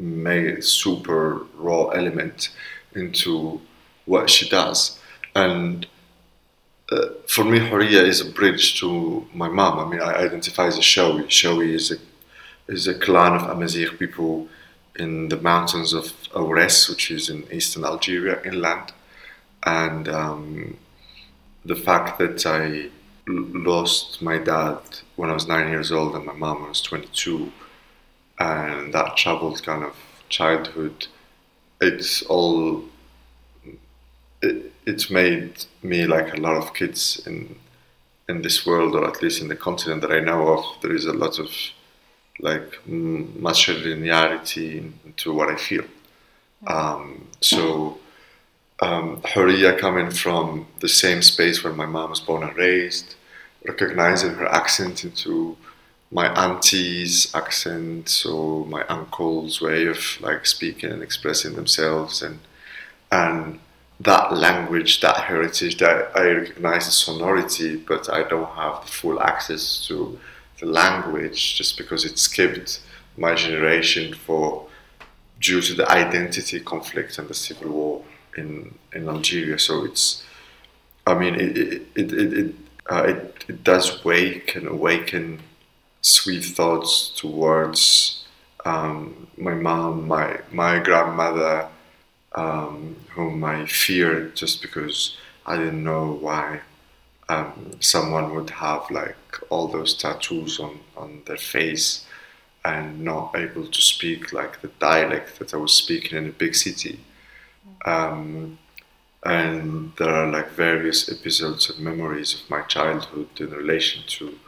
made 0.00 0.64
super 0.64 1.46
raw 1.54 1.88
element 1.88 2.50
into 2.94 3.60
what 4.06 4.30
she 4.30 4.48
does. 4.48 4.98
And 5.34 5.86
uh, 6.90 7.10
for 7.28 7.44
me 7.44 7.58
Houria 7.58 8.02
is 8.02 8.20
a 8.20 8.30
bridge 8.30 8.80
to 8.80 9.26
my 9.32 9.48
mom. 9.48 9.78
I 9.78 9.90
mean 9.90 10.00
I 10.00 10.14
identify 10.14 10.66
as 10.66 10.78
a 10.78 10.80
Chaoui 10.80 11.26
Chaoui 11.26 11.74
is 11.74 11.92
a 11.92 11.96
is 12.68 12.86
a 12.86 12.94
clan 12.94 13.34
of 13.34 13.48
Amazigh 13.48 13.96
people 13.98 14.48
in 14.98 15.28
the 15.28 15.36
mountains 15.36 15.92
of 15.92 16.12
Aures, 16.34 16.88
which 16.88 17.10
is 17.10 17.28
in 17.28 17.46
eastern 17.52 17.84
Algeria, 17.84 18.40
inland. 18.44 18.92
And 19.64 20.08
um, 20.08 20.76
the 21.64 21.76
fact 21.76 22.18
that 22.18 22.46
I 22.46 22.90
lost 23.26 24.22
my 24.22 24.38
dad 24.38 24.78
when 25.16 25.30
I 25.30 25.34
was 25.34 25.46
nine 25.46 25.68
years 25.68 25.92
old 25.92 26.14
and 26.14 26.24
my 26.24 26.32
mom 26.32 26.56
when 26.56 26.66
I 26.66 26.68
was 26.68 26.82
22, 26.82 27.52
and 28.38 28.92
that 28.94 29.16
troubled 29.16 29.62
kind 29.62 29.84
of 29.84 29.94
childhood, 30.28 31.06
it's 31.80 32.22
all. 32.22 32.84
It, 34.42 34.72
it's 34.86 35.10
made 35.10 35.66
me 35.82 36.06
like 36.06 36.32
a 36.32 36.40
lot 36.40 36.56
of 36.56 36.72
kids 36.72 37.22
in 37.26 37.56
in 38.28 38.42
this 38.42 38.64
world, 38.64 38.94
or 38.94 39.06
at 39.06 39.22
least 39.22 39.42
in 39.42 39.48
the 39.48 39.56
continent 39.56 40.00
that 40.02 40.12
I 40.12 40.20
know 40.20 40.48
of. 40.48 40.64
There 40.80 40.94
is 40.94 41.04
a 41.04 41.12
lot 41.12 41.38
of 41.38 41.50
like 42.38 42.78
mm, 42.88 43.26
linearity 43.40 44.92
into 45.04 45.32
what 45.32 45.50
I 45.50 45.56
feel. 45.56 45.84
Um, 46.66 47.28
so 47.40 47.98
um, 48.80 49.20
coming 49.22 50.10
from 50.10 50.66
the 50.80 50.88
same 50.88 51.22
space 51.22 51.62
where 51.62 51.72
my 51.72 51.86
mom 51.86 52.10
was 52.10 52.20
born 52.20 52.42
and 52.42 52.56
raised, 52.56 53.14
recognizing 53.66 54.34
her 54.34 54.46
accent 54.46 55.04
into 55.04 55.56
my 56.10 56.28
auntie's 56.34 57.32
accent, 57.34 58.08
so 58.08 58.64
my 58.68 58.84
uncle's 58.86 59.60
way 59.60 59.86
of 59.86 60.20
like 60.20 60.44
speaking 60.44 60.90
and 60.90 61.02
expressing 61.02 61.54
themselves, 61.54 62.20
and 62.22 62.40
and 63.12 63.60
that 64.00 64.32
language, 64.32 65.00
that 65.00 65.16
heritage, 65.16 65.76
that 65.78 66.10
I 66.16 66.30
recognize 66.30 66.86
the 66.86 66.92
sonority, 66.92 67.76
but 67.76 68.10
I 68.10 68.22
don't 68.26 68.48
have 68.50 68.82
the 68.82 68.90
full 68.90 69.20
access 69.20 69.86
to 69.88 70.18
the 70.58 70.66
language 70.66 71.56
just 71.56 71.76
because 71.76 72.04
it 72.04 72.18
skipped 72.18 72.80
my 73.16 73.34
generation 73.34 74.14
for 74.14 74.66
due 75.40 75.60
to 75.62 75.74
the 75.74 75.90
identity 75.90 76.60
conflict 76.60 77.18
and 77.18 77.28
the 77.28 77.34
civil 77.34 77.70
war 77.70 78.02
in 78.36 78.74
in 78.92 79.08
Algeria. 79.08 79.58
So 79.58 79.84
it's, 79.84 80.24
I 81.06 81.14
mean, 81.14 81.34
it 81.34 81.56
it 81.56 81.82
it 81.96 82.12
it, 82.12 82.32
it, 82.32 82.54
uh, 82.90 83.04
it, 83.08 83.44
it 83.48 83.64
does 83.64 84.04
wake 84.04 84.56
and 84.56 84.66
awaken 84.68 85.40
sweet 86.02 86.44
thoughts 86.44 87.10
towards 87.16 88.24
um, 88.64 89.28
my 89.36 89.54
mom, 89.54 90.08
my 90.08 90.40
my 90.52 90.78
grandmother, 90.78 91.68
um, 92.34 92.96
whom 93.10 93.44
I 93.44 93.66
feared 93.66 94.36
just 94.36 94.62
because 94.62 95.16
I 95.46 95.56
didn't 95.56 95.84
know 95.84 96.12
why 96.12 96.60
um, 97.28 97.72
someone 97.80 98.34
would 98.34 98.50
have 98.50 98.90
like 98.90 99.16
all 99.50 99.68
those 99.68 99.94
tattoos 99.94 100.60
on, 100.60 100.80
on 100.96 101.22
their 101.26 101.36
face 101.36 102.06
and 102.64 103.00
not 103.00 103.34
able 103.36 103.66
to 103.66 103.82
speak 103.82 104.32
like 104.32 104.60
the 104.60 104.68
dialect 104.78 105.38
that 105.38 105.54
I 105.54 105.56
was 105.56 105.72
speaking 105.72 106.18
in 106.18 106.26
a 106.28 106.32
big 106.32 106.54
city. 106.54 107.00
Um, 107.84 108.58
and 109.22 109.92
there 109.98 110.10
are 110.10 110.30
like 110.30 110.50
various 110.50 111.10
episodes 111.10 111.70
and 111.70 111.80
memories 111.80 112.34
of 112.34 112.48
my 112.50 112.62
childhood 112.62 113.28
in 113.38 113.50
relation 113.50 114.02
to 114.06 114.38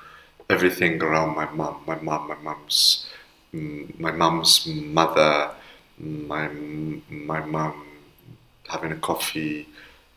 everything 0.49 1.03
around 1.03 1.35
my 1.37 1.49
mom, 1.51 1.83
my 1.87 1.99
mom, 2.01 2.29
my 2.29 2.37
mom's, 2.37 3.07
mm, 3.55 3.99
my 3.99 4.13
mom's 4.13 4.67
mother, 4.67 5.51
my 5.99 6.49
my 7.09 7.41
mom 7.41 7.87
having 8.69 8.93
a 8.93 8.97
coffee 8.97 9.69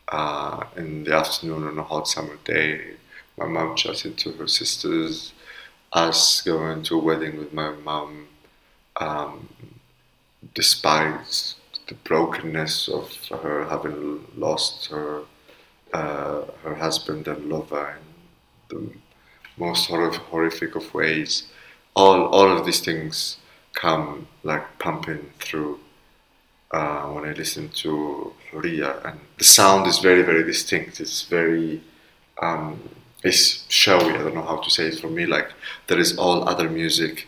uh, 0.08 0.64
in 0.76 1.04
the 1.04 1.14
afternoon 1.14 1.66
on 1.66 1.78
a 1.78 1.82
hot 1.82 2.08
summer 2.08 2.38
day, 2.44 2.94
my 3.36 3.46
mom 3.46 3.76
chatting 3.76 4.14
to 4.14 4.32
her 4.32 4.48
sisters, 4.48 5.32
us 5.92 6.40
going 6.42 6.82
to 6.84 6.96
a 6.98 7.02
wedding 7.02 7.38
with 7.38 7.52
my 7.52 7.70
mom, 7.70 8.28
um, 8.98 9.48
despite 10.54 11.54
the 11.88 11.94
brokenness 11.94 12.88
of 12.88 13.14
her 13.42 13.66
having 13.66 14.26
lost 14.36 14.86
her 14.86 15.22
uh, 15.94 16.44
her 16.64 16.76
husband 16.76 17.28
and 17.28 17.48
lover 17.50 17.98
in 17.98 18.76
the 18.76 18.92
most 19.56 19.88
hor- 19.88 20.10
horrific 20.12 20.74
of 20.76 20.92
ways. 20.94 21.44
All 21.96 22.26
all 22.26 22.50
of 22.56 22.66
these 22.66 22.80
things 22.80 23.38
come 23.74 24.28
like 24.44 24.78
pumping 24.78 25.32
through 25.40 25.80
uh, 26.70 27.04
when 27.12 27.24
I 27.24 27.32
listen 27.32 27.68
to 27.70 28.32
Houria, 28.50 29.00
and 29.04 29.20
the 29.38 29.44
sound 29.44 29.86
is 29.86 29.98
very, 29.98 30.22
very 30.22 30.42
distinct. 30.44 31.00
It's 31.00 31.22
very, 31.22 31.82
um, 32.42 32.88
it's 33.22 33.66
Chaoui. 33.68 34.14
I 34.14 34.18
don't 34.18 34.34
know 34.34 34.42
how 34.42 34.58
to 34.58 34.70
say 34.70 34.88
it 34.88 34.98
for 34.98 35.08
me. 35.08 35.26
Like 35.26 35.52
there 35.86 35.98
is 35.98 36.16
all 36.18 36.48
other 36.48 36.68
music 36.68 37.26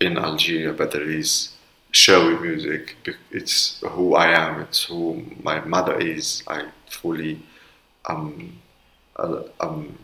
in 0.00 0.18
Algeria, 0.18 0.72
but 0.72 0.92
there 0.92 1.08
is 1.08 1.52
Chaoui 1.92 2.40
music. 2.40 2.96
It's 3.30 3.80
who 3.80 4.14
I 4.14 4.28
am. 4.28 4.60
It's 4.60 4.84
who 4.84 5.24
my 5.42 5.60
mother 5.60 5.98
is. 5.98 6.42
I 6.46 6.66
fully, 6.88 7.40
um, 8.06 8.58
um, 9.60 9.98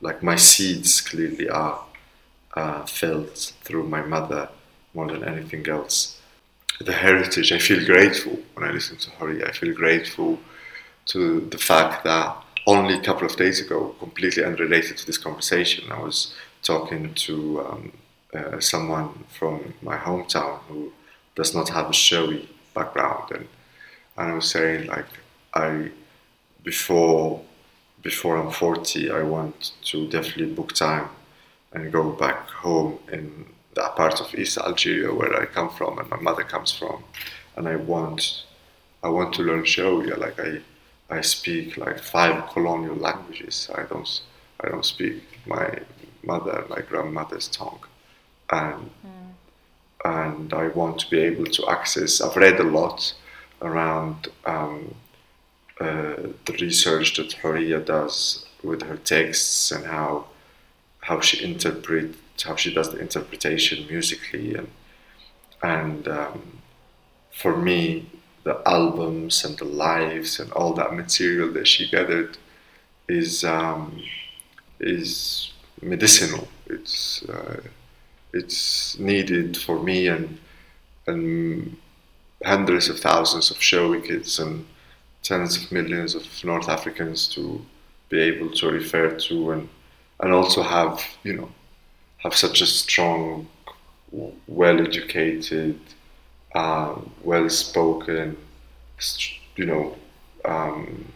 like 0.00 0.22
my 0.22 0.36
seeds 0.36 1.00
clearly 1.00 1.48
are 1.48 1.84
uh, 2.54 2.84
felt 2.86 3.52
through 3.62 3.84
my 3.88 4.02
mother 4.02 4.48
more 4.94 5.06
than 5.08 5.24
anything 5.24 5.68
else 5.68 6.18
the 6.80 6.92
heritage. 6.92 7.52
I 7.52 7.58
feel 7.58 7.84
grateful 7.84 8.38
when 8.54 8.68
I 8.68 8.72
listen 8.72 8.96
to 8.98 9.10
Houria. 9.10 9.48
I 9.48 9.52
feel 9.52 9.74
grateful 9.74 10.38
to 11.06 11.40
the 11.40 11.58
fact 11.58 12.04
that 12.04 12.36
only 12.68 12.94
a 12.94 13.00
couple 13.00 13.26
of 13.26 13.36
days 13.36 13.60
ago, 13.60 13.94
completely 13.98 14.44
unrelated 14.44 14.98
to 14.98 15.06
this 15.06 15.18
conversation, 15.18 15.90
I 15.90 16.00
was 16.00 16.34
talking 16.62 17.14
to 17.26 17.34
um, 17.66 17.92
uh, 18.34 18.60
someone 18.60 19.24
from 19.38 19.74
my 19.80 19.96
hometown 19.96 20.60
who 20.68 20.92
does 21.34 21.54
not 21.54 21.70
have 21.70 21.86
a 21.86 21.96
Chaoui 22.04 22.46
background, 22.74 23.30
and 23.36 23.48
and 24.18 24.32
I 24.32 24.34
was 24.34 24.50
saying 24.50 24.86
like 24.88 25.06
I 25.54 25.90
before 26.62 27.40
before 28.02 28.36
I'm 28.36 28.50
40, 28.50 29.10
I 29.10 29.22
want 29.22 29.72
to 29.90 30.06
definitely 30.08 30.52
book 30.54 30.72
time 30.72 31.08
and 31.72 31.92
go 31.92 32.12
back 32.12 32.48
home 32.50 32.98
in 33.12 33.46
that 33.74 33.96
part 33.96 34.20
of 34.20 34.34
East 34.34 34.58
Algeria 34.58 35.12
where 35.12 35.34
I 35.40 35.46
come 35.46 35.70
from 35.70 35.98
and 35.98 36.08
my 36.10 36.20
mother 36.28 36.44
comes 36.44 36.70
from, 36.72 37.02
and 37.56 37.66
I 37.68 37.76
want 37.76 38.44
I 39.02 39.08
want 39.08 39.32
to 39.34 39.42
learn 39.42 39.62
Chaoui 39.62 40.16
Like 40.18 40.38
I 40.40 40.60
I 41.10 41.20
speak 41.22 41.76
like 41.76 41.98
five 41.98 42.50
colonial 42.50 42.96
languages. 42.96 43.70
I 43.74 43.82
don't 43.84 44.20
I 44.60 44.68
don't 44.68 44.84
speak 44.84 45.22
my 45.46 45.80
mother 46.22 46.64
my 46.68 46.80
grandmother's 46.80 47.48
tongue, 47.48 47.84
and 48.50 48.90
mm. 49.06 49.32
and 50.04 50.52
I 50.52 50.68
want 50.68 51.00
to 51.00 51.10
be 51.10 51.20
able 51.20 51.46
to 51.46 51.68
access. 51.68 52.20
I've 52.20 52.36
read 52.36 52.60
a 52.60 52.64
lot 52.64 53.14
around 53.62 54.28
um, 54.44 54.94
uh, 55.80 56.16
the 56.44 56.56
research 56.60 57.16
that 57.16 57.32
Houria 57.32 57.80
does 57.80 58.46
with 58.62 58.82
her 58.82 58.96
texts 58.96 59.70
and 59.70 59.86
how 59.86 60.26
how 61.00 61.20
she 61.20 61.42
interprets 61.42 62.16
how 62.42 62.56
she 62.56 62.72
does 62.72 62.90
the 62.90 62.98
interpretation 62.98 63.86
musically 63.88 64.54
and 64.54 64.68
and 65.62 66.06
um, 66.08 66.58
for 67.30 67.56
me 67.56 68.06
the 68.48 68.62
albums 68.66 69.44
and 69.44 69.58
the 69.58 69.70
lives 69.88 70.40
and 70.40 70.50
all 70.52 70.72
that 70.72 70.94
material 70.94 71.52
that 71.52 71.68
she 71.68 71.86
gathered 71.96 72.38
is 73.06 73.44
um, 73.44 74.02
is 74.80 75.52
medicinal. 75.82 76.48
It's 76.66 77.22
uh, 77.28 77.60
it's 78.32 78.98
needed 78.98 79.58
for 79.58 79.78
me 79.88 80.08
and 80.08 80.38
and 81.06 81.76
hundreds 82.42 82.88
of 82.88 82.98
thousands 83.00 83.50
of 83.50 83.58
Chaoui 83.58 84.02
kids 84.08 84.38
and 84.38 84.64
tens 85.22 85.52
of 85.58 85.70
millions 85.70 86.14
of 86.14 86.24
North 86.42 86.68
Africans 86.70 87.28
to 87.34 87.42
be 88.08 88.18
able 88.30 88.50
to 88.52 88.70
refer 88.80 89.10
to 89.26 89.50
and 89.52 89.68
and 90.20 90.32
also 90.32 90.62
have 90.62 90.94
you 91.22 91.34
know 91.34 91.50
have 92.24 92.34
such 92.34 92.62
a 92.62 92.66
strong, 92.66 93.46
well-educated, 96.54 96.54
uh, 96.54 97.00
well-spoken, 97.24 98.36
you 99.56 99.66
know, 99.66 99.96
um, 100.44 101.12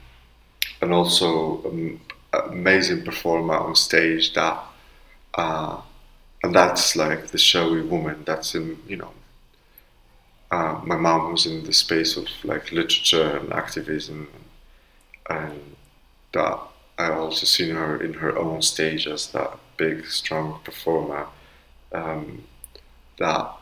and 0.81 0.93
also 0.93 1.65
um, 1.67 2.01
amazing 2.51 3.05
performer 3.05 3.55
on 3.57 3.77
stage. 3.77 4.35
That 4.35 4.63
uh, 5.35 5.81
and 6.43 6.55
that's 6.55 6.97
like 6.97 7.29
the 7.29 7.39
Chaoui 7.39 7.89
woman. 7.89 8.25
That's 8.27 8.55
in 8.55 8.79
you 8.89 8.97
know. 8.97 9.13
Uh, 10.51 10.81
my 10.85 10.97
mom 10.97 11.33
was 11.33 11.47
in 11.47 11.65
the 11.65 11.73
space 11.73 12.17
of 12.17 12.27
like 12.45 12.71
literature 12.73 13.39
and 13.39 13.53
activism, 13.53 14.29
and 15.29 15.77
that 16.33 16.59
I 16.99 17.13
also 17.13 17.47
seen 17.47 17.75
her 17.75 18.03
in 18.03 18.15
her 18.15 18.37
own 18.39 18.63
stage 18.63 19.07
as 19.07 19.29
that 19.33 19.59
big, 19.77 20.07
strong 20.07 20.61
performer 20.65 21.29
um, 21.93 22.45
that 23.19 23.53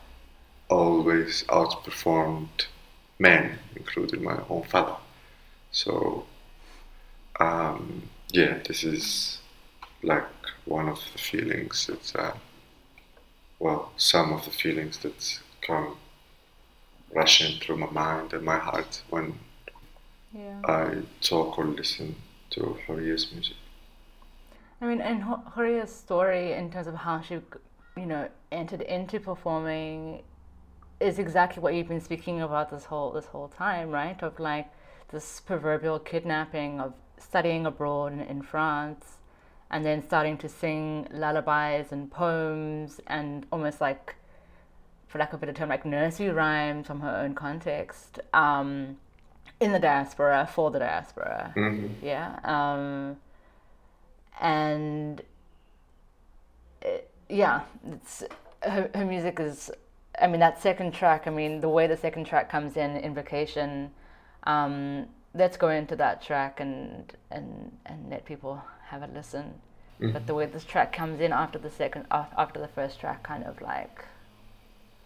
always 0.71 1.45
outperformed 1.51 2.67
men, 3.19 3.59
including 3.77 4.25
my 4.25 4.41
own 4.51 4.65
father. 4.65 4.97
So, 5.73 6.27
um, 7.41 8.09
yeah, 8.31 8.59
this 8.67 8.85
is 8.85 9.39
like 10.03 10.25
one 10.67 10.89
of 10.89 11.01
the 11.13 11.19
feelings 11.19 11.87
that 11.87 12.13
uh, 12.17 12.35
well, 13.61 13.93
some 13.97 14.33
of 14.33 14.45
the 14.45 14.51
feelings 14.51 14.99
that 14.99 15.41
come 15.63 15.99
rushing 17.15 17.61
through 17.61 17.77
my 17.77 17.91
mind 17.91 18.33
and 18.33 18.45
my 18.45 18.59
heart 18.59 19.03
when 19.11 19.39
Yeah. 20.33 20.65
I 20.65 21.03
talk 21.21 21.59
or 21.59 21.67
listen 21.67 22.17
to 22.51 22.79
Houria's 22.87 23.31
music. 23.31 23.57
I 24.81 24.87
mean, 24.87 25.01
and 25.01 25.23
Ho- 25.23 25.43
Houria's 25.55 25.95
story 25.95 26.53
in 26.53 26.71
terms 26.71 26.87
of 26.87 26.95
how 26.95 27.21
she, 27.21 27.35
you 27.97 28.07
know, 28.07 28.29
entered 28.53 28.83
into 28.83 29.21
performing 29.21 30.23
is 31.01 31.19
exactly 31.19 31.63
what 31.63 31.75
you've 31.75 31.89
been 31.89 32.01
speaking 32.01 32.43
about 32.43 32.71
this 32.71 32.85
whole 32.85 33.11
this 33.13 33.27
whole 33.27 33.49
time, 33.49 33.91
right? 33.91 34.23
Of 34.23 34.39
like 34.39 34.69
this 35.11 35.41
proverbial 35.41 35.99
kidnapping 35.99 36.79
of 36.81 36.93
studying 37.19 37.67
abroad 37.67 38.13
in, 38.13 38.21
in 38.21 38.43
France, 38.43 39.17
and 39.71 39.85
then 39.85 40.03
starting 40.03 40.37
to 40.39 40.49
sing 40.49 41.09
lullabies 41.11 41.91
and 41.91 42.11
poems 42.11 43.01
and 43.07 43.47
almost 43.51 43.81
like, 43.81 44.17
for 45.09 45.19
lack 45.19 45.33
of 45.33 45.43
a 45.43 45.47
better 45.47 45.53
term, 45.53 45.69
like 45.69 45.85
nursery 45.85 46.29
rhymes 46.31 46.87
from 46.87 47.01
her 47.01 47.17
own 47.17 47.35
context, 47.35 48.21
um, 48.33 48.97
in 49.59 49.73
the 49.73 49.79
diaspora 49.79 50.49
for 50.53 50.71
the 50.71 50.79
diaspora. 50.79 51.53
Yeah. 52.03 52.39
Um, 52.45 53.17
and 54.41 55.23
it, 56.83 57.11
yeah, 57.29 57.63
it's 57.91 58.25
her, 58.63 58.91
her 58.95 59.05
music 59.05 59.41
is. 59.41 59.71
I 60.22 60.28
mean, 60.28 60.40
that 60.40 60.62
second 60.62 60.94
track. 60.94 61.28
I 61.28 61.30
mean, 61.30 61.60
the 61.62 61.70
way 61.70 61.88
the 61.88 61.98
second 61.98 62.26
track 62.26 62.50
comes 62.50 62.78
in, 62.78 62.96
invocation. 62.98 63.92
Um, 64.44 65.08
let's 65.34 65.58
go 65.58 65.70
into 65.70 65.96
that 65.98 66.22
track 66.22 66.60
and 66.60 67.12
and 67.32 67.72
and 67.86 68.10
let 68.10 68.26
people 68.26 68.62
have 68.90 69.02
a 69.04 69.08
listen. 69.08 69.46
But 70.00 70.28
the 70.28 70.34
way 70.36 70.46
this 70.46 70.66
track 70.66 70.92
comes 70.92 71.22
in 71.22 71.32
after 71.32 71.58
the 71.58 71.70
second, 71.70 72.06
af- 72.12 72.34
after 72.38 72.60
the 72.60 72.68
first 72.68 73.00
track, 73.00 73.24
kind 73.24 73.46
of 73.46 73.62
like 73.62 74.04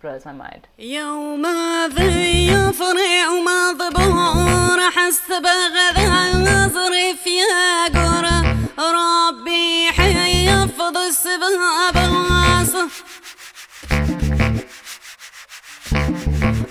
blows 0.01 0.25
my 0.25 0.31
mind. 0.31 0.67
يوم 0.79 1.45
ذي 1.87 2.47
يفرع 2.47 3.29
ومضبور 3.29 4.79
حس 4.91 5.27
بغذا 5.31 6.67
ظريف 6.67 7.27
يا 7.27 7.87
قرى 7.87 8.57
ربي 8.79 9.91
حيفض 9.91 10.97
السباب 10.97 11.95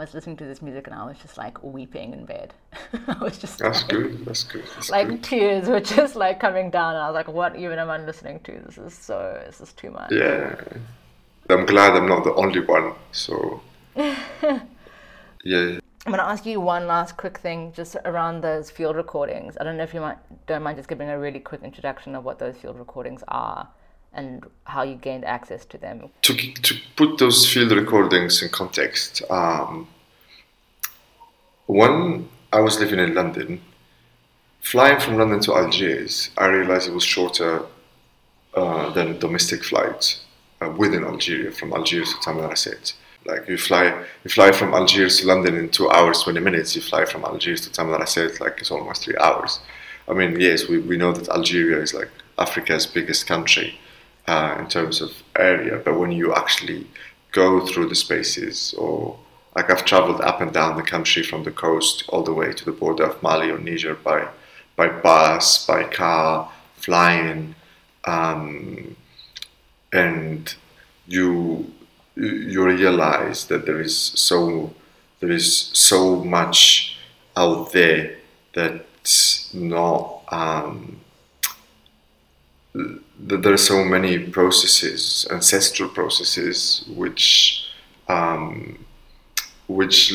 was 0.00 0.14
listening 0.14 0.36
to 0.36 0.44
this 0.44 0.62
music 0.62 0.86
and 0.86 0.94
I 0.94 1.04
was 1.04 1.18
just 1.18 1.36
like 1.36 1.62
weeping 1.62 2.12
in 2.12 2.24
bed. 2.24 2.54
I 3.06 3.18
was 3.22 3.38
just 3.38 3.58
That's 3.58 3.82
like, 3.82 3.90
good. 3.90 4.24
That's 4.24 4.44
good. 4.44 4.64
That's 4.74 4.90
like 4.90 5.08
good. 5.08 5.22
tears 5.22 5.68
were 5.68 5.80
just 5.80 6.16
like 6.16 6.40
coming 6.40 6.70
down 6.70 6.94
and 6.94 7.02
I 7.02 7.10
was 7.10 7.14
like, 7.14 7.28
what 7.28 7.56
even 7.56 7.78
am 7.78 7.90
I 7.90 7.98
listening 7.98 8.40
to? 8.40 8.52
This 8.66 8.78
is 8.78 8.94
so 8.94 9.40
this 9.46 9.60
is 9.60 9.72
too 9.72 9.90
much. 9.90 10.10
Yeah. 10.10 10.56
I'm 11.48 11.66
glad 11.66 11.94
I'm 11.96 12.08
not 12.08 12.24
the 12.24 12.34
only 12.34 12.60
one. 12.60 12.94
So. 13.12 13.60
yeah. 13.96 14.60
I'm 16.06 16.12
gonna 16.12 16.22
ask 16.22 16.46
you 16.46 16.60
one 16.60 16.86
last 16.86 17.16
quick 17.16 17.38
thing 17.38 17.72
just 17.72 17.96
around 18.04 18.40
those 18.40 18.70
field 18.70 18.96
recordings. 18.96 19.56
I 19.60 19.64
don't 19.64 19.76
know 19.76 19.82
if 19.82 19.92
you 19.92 20.00
might 20.00 20.18
don't 20.46 20.62
mind 20.62 20.78
just 20.78 20.88
giving 20.88 21.10
a 21.10 21.18
really 21.18 21.40
quick 21.40 21.62
introduction 21.62 22.14
of 22.14 22.24
what 22.24 22.38
those 22.38 22.56
field 22.56 22.78
recordings 22.78 23.22
are 23.28 23.68
and 24.12 24.44
how 24.64 24.82
you 24.82 24.96
gained 24.96 25.24
access 25.24 25.64
to 25.66 25.78
them. 25.78 26.10
to, 26.22 26.34
to 26.34 26.74
put 26.96 27.18
those 27.18 27.50
field 27.50 27.72
recordings 27.72 28.42
in 28.42 28.48
context, 28.48 29.22
um, 29.30 29.88
when 31.66 32.28
I 32.52 32.60
was 32.60 32.80
living 32.80 32.98
in 32.98 33.14
London, 33.14 33.60
flying 34.60 35.00
from 35.00 35.16
London 35.16 35.40
to 35.40 35.54
Algiers, 35.54 36.30
I 36.36 36.46
realized 36.46 36.88
it 36.88 36.94
was 36.94 37.04
shorter 37.04 37.62
uh, 38.54 38.90
than 38.90 39.18
domestic 39.18 39.62
flights 39.62 40.22
uh, 40.60 40.70
within 40.76 41.04
Algeria, 41.04 41.52
from 41.52 41.72
Algiers 41.72 42.12
to 42.12 42.16
Tamanrasset. 42.16 42.94
Like 43.24 43.48
you 43.48 43.58
fly, 43.58 44.04
you 44.24 44.30
fly 44.30 44.50
from 44.50 44.74
Algiers 44.74 45.20
to 45.20 45.26
London 45.26 45.56
in 45.56 45.68
two 45.68 45.90
hours 45.90 46.22
twenty 46.22 46.40
minutes. 46.40 46.74
You 46.74 46.82
fly 46.82 47.04
from 47.04 47.24
Algiers 47.24 47.60
to 47.68 47.70
Tamanrasset, 47.70 48.40
like 48.40 48.58
it's 48.58 48.70
almost 48.70 49.04
three 49.04 49.16
hours. 49.20 49.60
I 50.08 50.14
mean, 50.14 50.40
yes, 50.40 50.68
we, 50.68 50.78
we 50.78 50.96
know 50.96 51.12
that 51.12 51.28
Algeria 51.28 51.80
is 51.80 51.94
like 51.94 52.08
Africa's 52.38 52.86
biggest 52.86 53.26
country 53.26 53.78
uh, 54.30 54.56
in 54.60 54.68
terms 54.68 55.00
of 55.00 55.10
area, 55.34 55.76
but 55.84 55.98
when 55.98 56.12
you 56.12 56.32
actually 56.32 56.86
go 57.32 57.66
through 57.66 57.88
the 57.88 57.96
spaces, 57.96 58.72
or 58.78 59.18
like 59.56 59.68
I've 59.70 59.84
traveled 59.84 60.20
up 60.20 60.40
and 60.40 60.52
down 60.52 60.76
the 60.76 60.84
country 60.94 61.24
from 61.24 61.42
the 61.42 61.50
coast 61.50 62.04
all 62.08 62.22
the 62.22 62.32
way 62.32 62.52
to 62.52 62.64
the 62.64 62.70
border 62.70 63.06
of 63.10 63.20
Mali 63.24 63.50
or 63.50 63.58
Niger 63.58 63.96
by 63.96 64.28
by 64.76 64.88
bus, 64.88 65.66
by 65.66 65.82
car, 65.82 66.50
flying, 66.76 67.56
um, 68.04 68.96
and 69.92 70.54
you 71.08 71.72
you 72.14 72.64
realize 72.64 73.48
that 73.48 73.66
there 73.66 73.80
is 73.80 73.96
so 74.28 74.72
there 75.18 75.32
is 75.32 75.46
so 75.90 76.24
much 76.38 76.96
out 77.36 77.72
there 77.72 78.16
that's 78.54 79.52
not 79.52 80.22
um, 80.28 81.00
there 83.22 83.52
are 83.52 83.58
so 83.58 83.84
many 83.84 84.18
processes, 84.18 85.26
ancestral 85.30 85.88
processes, 85.88 86.84
which 86.88 87.66
um, 88.08 88.84
which 89.68 90.12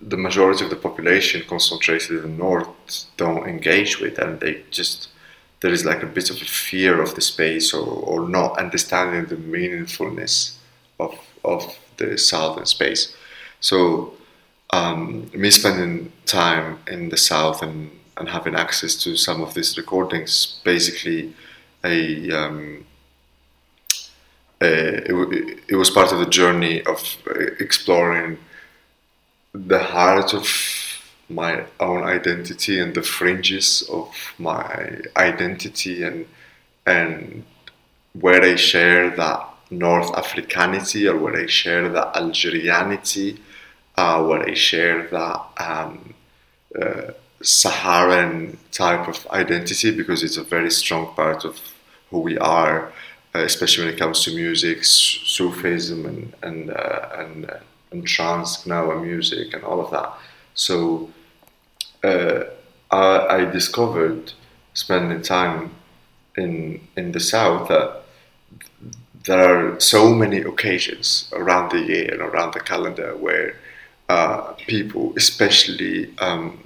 the 0.00 0.16
majority 0.16 0.64
of 0.64 0.70
the 0.70 0.76
population 0.76 1.42
concentrated 1.48 2.10
in 2.10 2.22
the 2.22 2.28
north 2.28 2.68
don't 3.16 3.46
engage 3.46 4.00
with, 4.00 4.18
and 4.18 4.40
they 4.40 4.62
just 4.70 5.08
there 5.60 5.72
is 5.72 5.84
like 5.84 6.02
a 6.02 6.06
bit 6.06 6.30
of 6.30 6.36
a 6.36 6.44
fear 6.44 7.00
of 7.00 7.14
the 7.14 7.20
space 7.20 7.72
or, 7.72 7.86
or 7.86 8.28
not 8.28 8.58
understanding 8.58 9.26
the 9.26 9.36
meaningfulness 9.36 10.56
of 10.98 11.14
of 11.44 11.78
the 11.98 12.18
southern 12.18 12.66
space. 12.66 13.14
So 13.60 14.14
um, 14.70 15.30
me 15.34 15.50
spending 15.50 16.12
time 16.26 16.78
in 16.88 17.10
the 17.10 17.16
south 17.16 17.62
and, 17.62 17.90
and 18.16 18.28
having 18.28 18.56
access 18.56 18.96
to 19.04 19.16
some 19.16 19.42
of 19.42 19.54
these 19.54 19.76
recordings 19.76 20.60
basically 20.64 21.34
a, 21.84 22.30
um, 22.30 22.86
it, 24.60 25.58
it 25.68 25.76
was 25.76 25.90
part 25.90 26.12
of 26.12 26.18
the 26.18 26.26
journey 26.26 26.82
of 26.82 27.16
exploring 27.58 28.38
the 29.54 29.78
heart 29.78 30.32
of 30.34 30.46
my 31.28 31.64
own 31.80 32.02
identity 32.04 32.78
and 32.78 32.94
the 32.94 33.02
fringes 33.02 33.82
of 33.90 34.08
my 34.38 35.00
identity 35.16 36.02
and 36.02 36.26
and 36.86 37.44
where 38.12 38.42
I 38.42 38.56
share 38.56 39.10
that 39.10 39.48
North 39.70 40.14
Africanity 40.14 41.08
or 41.08 41.16
where 41.16 41.36
I 41.36 41.46
share 41.46 41.88
that 41.88 42.16
Algerianity, 42.16 43.40
uh, 43.96 44.22
where 44.24 44.46
I 44.46 44.54
share 44.54 45.06
that 45.08 45.40
um, 45.58 46.14
uh, 46.80 47.12
Saharan 47.42 48.58
type 48.72 49.08
of 49.08 49.26
identity 49.30 49.90
because 49.90 50.22
it's 50.22 50.36
a 50.36 50.42
very 50.44 50.70
strong 50.70 51.14
part 51.14 51.44
of 51.44 51.58
who 52.10 52.20
we 52.20 52.38
are, 52.38 52.92
uh, 53.34 53.40
especially 53.40 53.86
when 53.86 53.94
it 53.94 53.98
comes 53.98 54.24
to 54.24 54.34
music, 54.34 54.84
Sufism, 54.84 56.06
and 56.06 56.34
and 56.42 56.70
uh, 56.70 57.08
and, 57.18 57.50
uh, 57.50 57.58
and 57.90 58.06
trance, 58.06 58.64
Gnawa 58.64 59.02
music, 59.02 59.54
and 59.54 59.64
all 59.64 59.80
of 59.80 59.90
that. 59.90 60.12
So 60.54 61.10
uh, 62.04 62.44
I, 62.90 63.36
I 63.36 63.44
discovered 63.46 64.32
spending 64.74 65.22
time 65.22 65.74
in 66.36 66.80
in 66.96 67.12
the 67.12 67.20
south 67.20 67.68
that 67.68 68.02
there 69.24 69.74
are 69.74 69.80
so 69.80 70.14
many 70.14 70.38
occasions 70.38 71.30
around 71.32 71.70
the 71.70 71.80
year 71.80 72.10
and 72.12 72.20
around 72.20 72.54
the 72.54 72.60
calendar 72.60 73.16
where 73.16 73.56
uh, 74.08 74.52
people, 74.66 75.12
especially 75.16 76.12
um, 76.18 76.61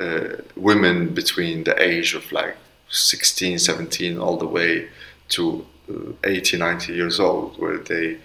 uh, 0.00 0.36
women 0.56 1.14
between 1.14 1.64
the 1.64 1.80
age 1.82 2.14
of 2.14 2.30
like 2.32 2.56
16, 2.90 3.58
17, 3.58 4.18
all 4.18 4.36
the 4.36 4.46
way 4.46 4.88
to 5.28 5.66
uh, 5.90 6.12
80, 6.24 6.58
90 6.58 6.92
years 6.92 7.20
old, 7.20 7.58
where 7.58 7.78
they 7.78 8.18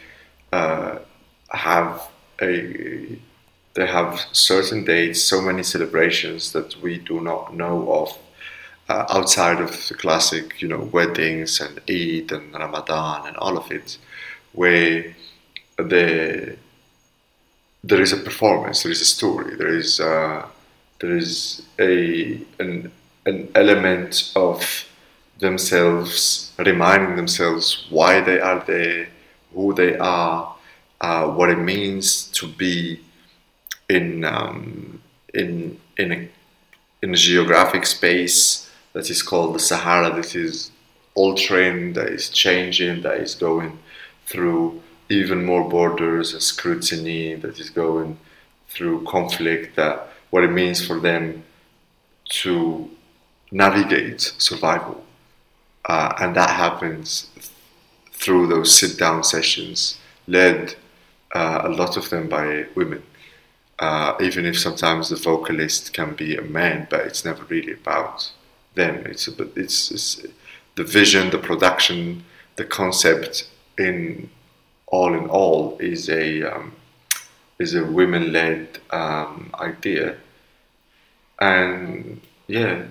uh, 0.51 0.99
have 1.49 2.07
a 2.41 3.17
they 3.73 3.87
have 3.87 4.19
certain 4.33 4.83
dates, 4.83 5.23
so 5.23 5.41
many 5.41 5.63
celebrations 5.63 6.51
that 6.51 6.75
we 6.81 6.97
do 6.97 7.21
not 7.21 7.55
know 7.55 7.89
of 7.93 8.17
uh, 8.89 9.05
outside 9.09 9.61
of 9.61 9.87
the 9.87 9.93
classic, 9.93 10.61
you 10.61 10.67
know, 10.67 10.89
weddings 10.91 11.61
and 11.61 11.79
Eid 11.89 12.33
and 12.33 12.53
Ramadan 12.53 13.27
and 13.27 13.37
all 13.37 13.57
of 13.57 13.71
it, 13.71 13.97
where 14.51 15.15
the 15.77 16.57
there 17.83 18.01
is 18.01 18.11
a 18.11 18.17
performance, 18.17 18.83
there 18.83 18.91
is 18.91 19.01
a 19.01 19.05
story, 19.05 19.55
there 19.55 19.73
is 19.73 19.99
uh, 19.99 20.45
there 21.01 21.17
is 21.17 21.63
a 21.79 22.39
an 22.59 22.91
an 23.25 23.51
element 23.55 24.31
of 24.35 24.85
themselves 25.39 26.53
reminding 26.59 27.15
themselves 27.15 27.87
why 27.89 28.21
they 28.21 28.39
are 28.39 28.63
there, 28.65 29.07
who 29.53 29.73
they 29.73 29.97
are, 29.97 30.55
uh, 31.01 31.27
what 31.27 31.49
it 31.49 31.57
means 31.57 32.25
to 32.25 32.47
be 32.47 32.99
in 33.89 34.23
um, 34.23 35.01
in 35.33 35.79
in 35.97 36.11
a 36.11 36.29
in 37.01 37.13
a 37.13 37.17
geographic 37.17 37.85
space 37.85 38.69
that 38.93 39.09
is 39.09 39.23
called 39.23 39.55
the 39.55 39.59
Sahara, 39.59 40.15
that 40.15 40.35
is 40.35 40.71
altering, 41.15 41.93
that 41.93 42.07
is 42.07 42.29
changing, 42.29 43.01
that 43.01 43.17
is 43.17 43.33
going 43.35 43.79
through 44.27 44.81
even 45.09 45.43
more 45.45 45.67
borders 45.67 46.33
and 46.33 46.43
scrutiny, 46.43 47.33
that 47.35 47.59
is 47.59 47.69
going 47.69 48.17
through 48.69 49.03
conflict, 49.05 49.75
that 49.75 50.10
what 50.31 50.43
it 50.43 50.51
means 50.51 50.85
for 50.85 50.99
them 50.99 51.43
to 52.41 52.89
navigate 53.51 54.33
survival. 54.37 55.03
Uh, 55.85 56.13
and 56.19 56.35
that 56.35 56.49
happens 56.49 57.29
through 58.13 58.47
those 58.47 58.77
sit 58.77 58.97
down 58.97 59.23
sessions, 59.23 59.97
led 60.27 60.75
uh, 61.33 61.61
a 61.63 61.69
lot 61.69 61.97
of 61.97 62.09
them 62.09 62.27
by 62.27 62.65
women. 62.75 63.03
Uh, 63.79 64.15
even 64.21 64.45
if 64.45 64.59
sometimes 64.59 65.09
the 65.09 65.15
vocalist 65.15 65.91
can 65.93 66.13
be 66.13 66.35
a 66.35 66.41
man, 66.41 66.87
but 66.89 67.01
it's 67.01 67.25
never 67.25 67.43
really 67.45 67.73
about 67.73 68.31
them. 68.75 69.03
It's 69.07 69.27
a, 69.27 69.33
it's, 69.55 69.91
it's 69.91 70.25
the 70.75 70.83
vision, 70.83 71.31
the 71.31 71.39
production, 71.39 72.23
the 72.55 72.65
concept. 72.65 73.47
In 73.77 74.29
all 74.87 75.15
in 75.15 75.27
all, 75.27 75.77
is 75.79 76.09
a 76.09 76.43
um, 76.43 76.75
is 77.61 77.75
a 77.75 77.85
women-led 77.85 78.79
um, 78.91 79.51
idea, 79.59 80.17
and 81.39 82.21
yeah, 82.47 82.85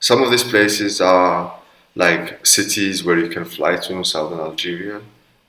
some 0.00 0.22
of 0.22 0.30
these 0.30 0.44
places 0.44 1.00
are 1.00 1.58
like 1.94 2.44
cities 2.46 3.04
where 3.04 3.18
you 3.18 3.28
can 3.28 3.44
fly 3.44 3.76
to 3.76 3.94
in 3.96 4.04
southern 4.04 4.40
Algeria. 4.40 5.00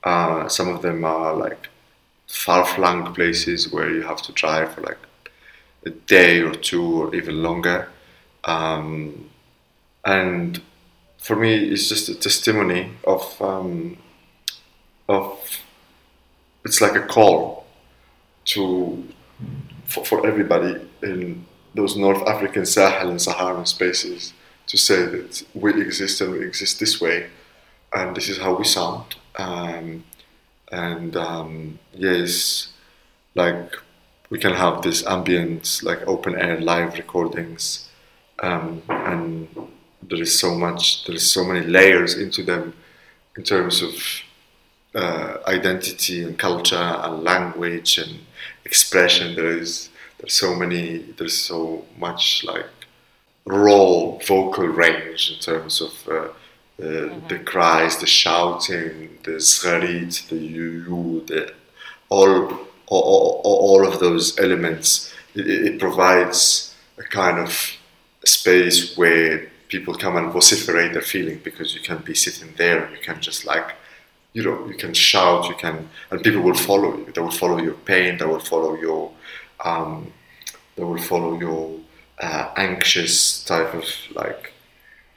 Uh, 0.02 0.48
some 0.48 0.68
of 0.68 0.82
them 0.82 1.04
are 1.04 1.34
like 1.34 1.68
far-flung 2.28 3.14
places 3.14 3.72
where 3.72 3.90
you 3.90 4.02
have 4.02 4.20
to 4.22 4.32
drive 4.32 4.74
for 4.74 4.82
like 4.82 4.98
a 5.86 5.90
day 5.90 6.40
or 6.40 6.54
two 6.54 7.02
or 7.02 7.14
even 7.14 7.42
longer. 7.42 7.88
Um, 8.44 9.30
and 10.04 10.60
for 11.18 11.36
me, 11.36 11.54
it's 11.56 11.88
just 11.88 12.08
a 12.08 12.14
testimony 12.14 12.90
of 13.04 13.40
um, 13.40 13.96
of 15.08 15.60
it's 16.64 16.80
like 16.80 16.96
a 16.96 17.06
call 17.06 17.63
to 18.46 19.04
for, 19.86 20.04
for 20.04 20.26
everybody 20.26 20.80
in 21.02 21.46
those 21.74 21.96
North 21.96 22.26
African 22.26 22.64
Sahel 22.66 23.10
and 23.10 23.20
Saharan 23.20 23.66
spaces 23.66 24.32
to 24.66 24.78
say 24.78 25.04
that 25.04 25.44
we 25.54 25.80
exist 25.80 26.20
and 26.20 26.32
we 26.32 26.44
exist 26.46 26.80
this 26.80 27.00
way, 27.00 27.28
and 27.92 28.16
this 28.16 28.28
is 28.28 28.38
how 28.38 28.54
we 28.54 28.64
sound. 28.64 29.16
Um, 29.36 30.04
and 30.72 31.16
um, 31.16 31.78
yes, 31.92 32.72
like 33.34 33.72
we 34.30 34.38
can 34.38 34.54
have 34.54 34.82
this 34.82 35.04
ambient, 35.06 35.80
like 35.82 36.06
open 36.06 36.34
air 36.36 36.60
live 36.60 36.94
recordings, 36.94 37.88
um, 38.42 38.82
and 38.88 39.48
there 40.02 40.22
is 40.22 40.38
so 40.38 40.54
much, 40.54 41.04
there 41.04 41.14
is 41.14 41.30
so 41.30 41.44
many 41.44 41.66
layers 41.66 42.14
into 42.14 42.42
them 42.42 42.74
in 43.36 43.42
terms 43.42 43.82
of 43.82 43.94
uh, 44.94 45.38
identity 45.46 46.22
and 46.22 46.38
culture 46.38 46.76
and 46.76 47.24
language 47.24 47.98
and 47.98 48.20
expression. 48.64 49.34
There 49.34 49.58
is 49.58 49.90
there's 50.18 50.34
so 50.34 50.54
many, 50.54 50.98
there's 51.18 51.36
so 51.36 51.84
much 51.98 52.44
like 52.44 52.66
raw 53.44 54.16
vocal 54.26 54.66
range 54.66 55.32
in 55.32 55.38
terms 55.40 55.80
of. 55.80 56.08
Uh, 56.08 56.28
uh, 56.76 57.08
the 57.28 57.40
cries, 57.44 57.98
the 57.98 58.06
shouting, 58.06 59.16
the 59.22 59.36
zgharit, 59.38 60.28
the 60.28 60.34
yu, 60.36 61.24
the 61.26 61.54
all, 62.08 62.52
all, 62.88 63.40
all 63.44 63.86
of 63.86 64.00
those 64.00 64.36
elements. 64.40 65.14
It, 65.36 65.46
it 65.46 65.78
provides 65.78 66.74
a 66.98 67.04
kind 67.04 67.38
of 67.38 67.76
space 68.24 68.96
where 68.96 69.50
people 69.68 69.94
come 69.94 70.16
and 70.16 70.32
vociferate 70.32 70.92
their 70.94 71.02
feeling 71.02 71.40
because 71.44 71.76
you 71.76 71.80
can 71.80 71.98
be 71.98 72.14
sitting 72.14 72.52
there 72.56 72.84
and 72.84 72.96
you 72.96 73.00
can 73.00 73.20
just 73.20 73.44
like, 73.44 73.76
you 74.34 74.42
know, 74.42 74.66
you 74.66 74.74
can 74.74 74.92
shout, 74.92 75.48
you 75.48 75.54
can, 75.54 75.88
and 76.10 76.22
people 76.22 76.42
will 76.42 76.54
follow 76.54 76.96
you. 76.98 77.12
They 77.14 77.20
will 77.20 77.30
follow 77.30 77.58
your 77.58 77.74
pain. 77.74 78.18
They 78.18 78.26
will 78.26 78.40
follow 78.40 78.74
your, 78.74 79.12
um, 79.64 80.12
they 80.76 80.82
will 80.84 80.98
follow 80.98 81.38
your 81.38 81.80
uh, 82.20 82.52
anxious 82.56 83.44
type 83.44 83.72
of 83.74 83.84
like 84.14 84.52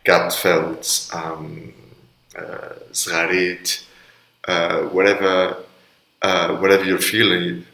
gut 0.05 0.33
felt, 0.33 1.09
um, 1.13 1.73
uh, 2.37 2.73
uh, 4.47 4.81
whatever, 4.83 5.57
uh, 6.21 6.57
whatever 6.57 6.85
you're 6.85 6.99
feeling. 6.99 7.65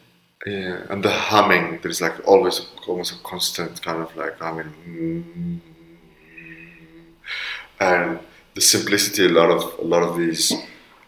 Yeah, 0.46 0.86
and 0.90 1.04
the 1.04 1.10
humming, 1.10 1.80
there's 1.82 2.02
like 2.02 2.16
always 2.28 2.66
almost 2.88 3.14
a 3.14 3.24
constant 3.24 3.82
kind 3.82 4.02
of 4.02 4.16
like 4.18 4.38
humming. 4.40 5.62
And 7.80 8.20
the 8.56 8.62
simplicity, 8.62 9.26
a 9.26 9.30
lot 9.30 9.50
of 9.50 9.80
a 9.80 9.84
lot 9.84 10.04
of 10.04 10.18
these, 10.18 10.52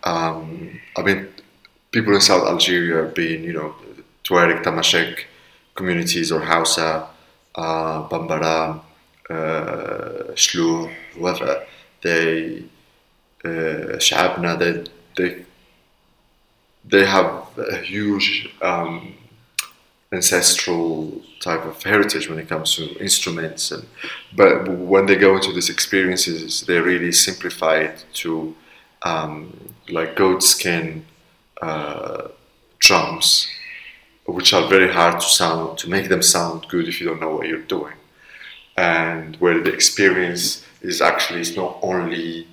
um, 0.06 0.80
I 0.98 1.02
mean, 1.02 1.28
people 1.92 2.14
in 2.14 2.22
South 2.22 2.48
Algeria, 2.48 3.12
being 3.12 3.44
you 3.44 3.54
know, 3.54 3.76
Tuareg, 4.24 4.64
Tamashek 4.64 5.26
communities 5.76 6.32
or 6.32 6.42
Hausa, 6.42 7.08
uh, 7.56 8.08
Bambara, 8.08 8.82
uh, 9.30 10.34
Shlu, 10.34 10.92
whoever, 11.14 11.66
they, 12.02 12.64
uh, 13.44 13.98
Shabna, 13.98 14.58
they, 14.58 14.86
they, 15.18 15.46
they 16.84 17.06
have 17.06 17.48
a 17.58 17.78
huge 17.78 18.50
um, 18.62 19.16
ancestral 20.12 21.22
type 21.42 21.66
of 21.66 21.82
heritage 21.84 22.30
when 22.30 22.40
it 22.40 22.48
comes 22.48 22.76
to 22.76 22.96
instruments, 23.00 23.72
and 23.72 23.86
but 24.36 24.68
when 24.68 25.06
they 25.06 25.16
go 25.16 25.36
into 25.36 25.52
these 25.52 25.70
experiences, 25.70 26.62
they 26.62 26.80
really 26.80 27.12
simplify 27.12 27.78
it 27.78 28.06
to 28.14 28.56
um, 29.06 29.58
like 29.90 30.16
goat 30.16 30.44
skin 30.44 31.06
uh, 31.62 32.28
drums, 32.80 33.50
which 34.26 34.54
are 34.54 34.68
very 34.68 34.92
hard 34.92 35.22
to 35.22 35.28
sound 35.28 35.78
to 35.78 35.90
make 35.90 36.10
them 36.10 36.22
sound 36.22 36.68
good 36.68 36.90
if 36.90 37.00
you 37.00 37.08
don't 37.08 37.22
know 37.22 37.34
what 37.36 37.48
you're 37.48 37.62
doing. 37.62 37.94
And 38.76 39.38
where 39.38 39.62
the 39.62 39.72
experience 39.72 40.66
is 40.82 41.02
actually 41.02 41.40
it's 41.40 41.56
not 41.56 41.80
only 41.82 42.48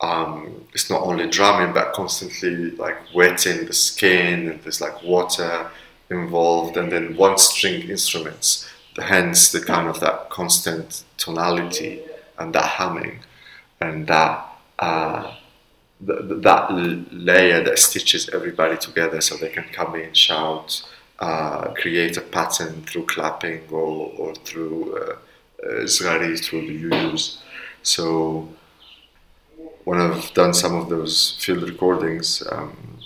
um, 0.00 0.64
it's 0.72 0.90
not 0.90 1.02
only 1.02 1.28
drumming 1.28 1.72
but 1.72 1.92
constantly 1.92 2.70
like 2.72 2.96
wetting 3.14 3.66
the 3.66 3.72
skin 3.72 4.48
and 4.48 4.62
there's 4.62 4.80
like 4.80 5.02
water 5.02 5.70
involved 6.10 6.76
and 6.76 6.90
then 6.90 7.16
one 7.16 7.38
string 7.38 7.88
instruments 7.88 8.68
hence 8.98 9.52
the 9.52 9.60
kind 9.60 9.88
of 9.88 10.00
that 10.00 10.28
constant 10.30 11.04
tonality 11.16 12.02
and 12.38 12.54
that 12.54 12.64
humming 12.64 13.20
and 13.80 14.06
that 14.06 14.46
uh, 14.78 15.34
th- 16.06 16.42
that 16.42 16.70
layer 17.12 17.62
that 17.62 17.78
stitches 17.78 18.28
everybody 18.30 18.76
together 18.76 19.20
so 19.20 19.36
they 19.36 19.50
can 19.50 19.64
come 19.72 19.94
in 19.96 20.12
shout 20.14 20.82
uh, 21.20 21.72
create 21.74 22.16
a 22.16 22.20
pattern 22.22 22.82
through 22.84 23.04
clapping 23.06 23.60
or, 23.70 24.10
or 24.16 24.34
through 24.36 24.96
uh, 24.96 25.16
uh, 25.62 25.86
through 25.86 26.66
the 26.66 26.82
UUs. 26.84 27.38
So 27.82 28.48
when 29.84 30.00
I've 30.00 30.32
done 30.34 30.54
some 30.54 30.74
of 30.74 30.88
those 30.88 31.36
field 31.40 31.62
recordings, 31.68 32.42
um, 32.50 32.98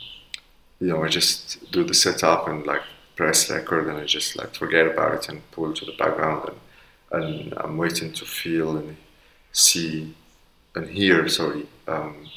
you 0.80 0.88
know, 0.88 1.04
I 1.04 1.08
just 1.08 1.70
do 1.70 1.84
the 1.84 1.94
setup 1.94 2.48
and 2.48 2.66
like 2.66 2.82
press 3.16 3.50
record 3.50 3.88
and 3.88 3.98
I 3.98 4.04
just 4.04 4.36
like 4.36 4.54
forget 4.54 4.86
about 4.86 5.14
it 5.14 5.28
and 5.28 5.50
pull 5.52 5.72
to 5.72 5.84
the 5.84 5.92
background 5.98 6.50
and, 7.12 7.24
and 7.24 7.54
I'm 7.56 7.76
waiting 7.76 8.12
to 8.14 8.24
feel 8.24 8.76
and 8.76 8.96
see 9.52 10.14
and 10.74 10.90
hear, 10.90 11.28
sorry, 11.28 11.66
um, 11.86 12.28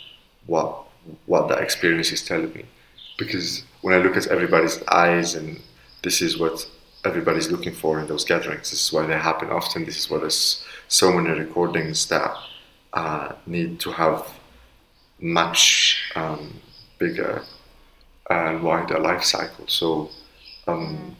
what 0.48 0.84
what 1.26 1.48
that 1.48 1.62
experience 1.62 2.12
is 2.12 2.22
telling 2.22 2.52
me. 2.54 2.66
Because 3.18 3.64
when 3.82 3.94
I 3.94 4.04
look 4.04 4.18
at 4.18 4.28
everybody's 4.28 4.84
eyes 4.88 5.36
and 5.36 5.62
this 6.04 6.22
is 6.22 6.38
what 6.38 6.68
everybody's 7.06 7.52
looking 7.52 7.74
for 7.74 8.00
in 8.00 8.08
those 8.08 8.26
gatherings. 8.26 8.72
This 8.72 8.86
is 8.86 8.94
why 8.94 9.06
they 9.06 9.18
happen 9.18 9.50
often. 9.50 9.86
This 9.86 9.98
is 9.98 10.10
why 10.10 10.20
there's 10.20 10.64
so 10.88 11.12
many 11.12 11.40
recordings 11.40 12.08
that 12.08 12.36
uh, 12.94 13.34
need 13.46 13.80
to 13.82 13.92
have 13.92 14.28
much 15.20 16.12
um, 16.16 16.60
bigger 17.00 17.44
and 18.30 18.62
wider 18.62 19.00
life 19.00 19.24
cycle. 19.24 19.66
So 19.68 20.10
um, 20.68 21.16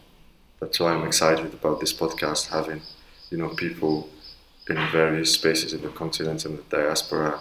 that's 0.60 0.78
why 0.78 0.92
I'm 0.92 1.06
excited 1.06 1.52
about 1.54 1.80
this 1.80 1.92
podcast, 1.92 2.48
having 2.48 2.82
you 3.30 3.38
know 3.38 3.50
people 3.50 4.08
in 4.68 4.76
various 4.92 5.32
spaces 5.32 5.72
in 5.72 5.80
the 5.82 5.88
continent 5.88 6.44
and 6.44 6.58
the 6.58 6.76
diaspora 6.76 7.40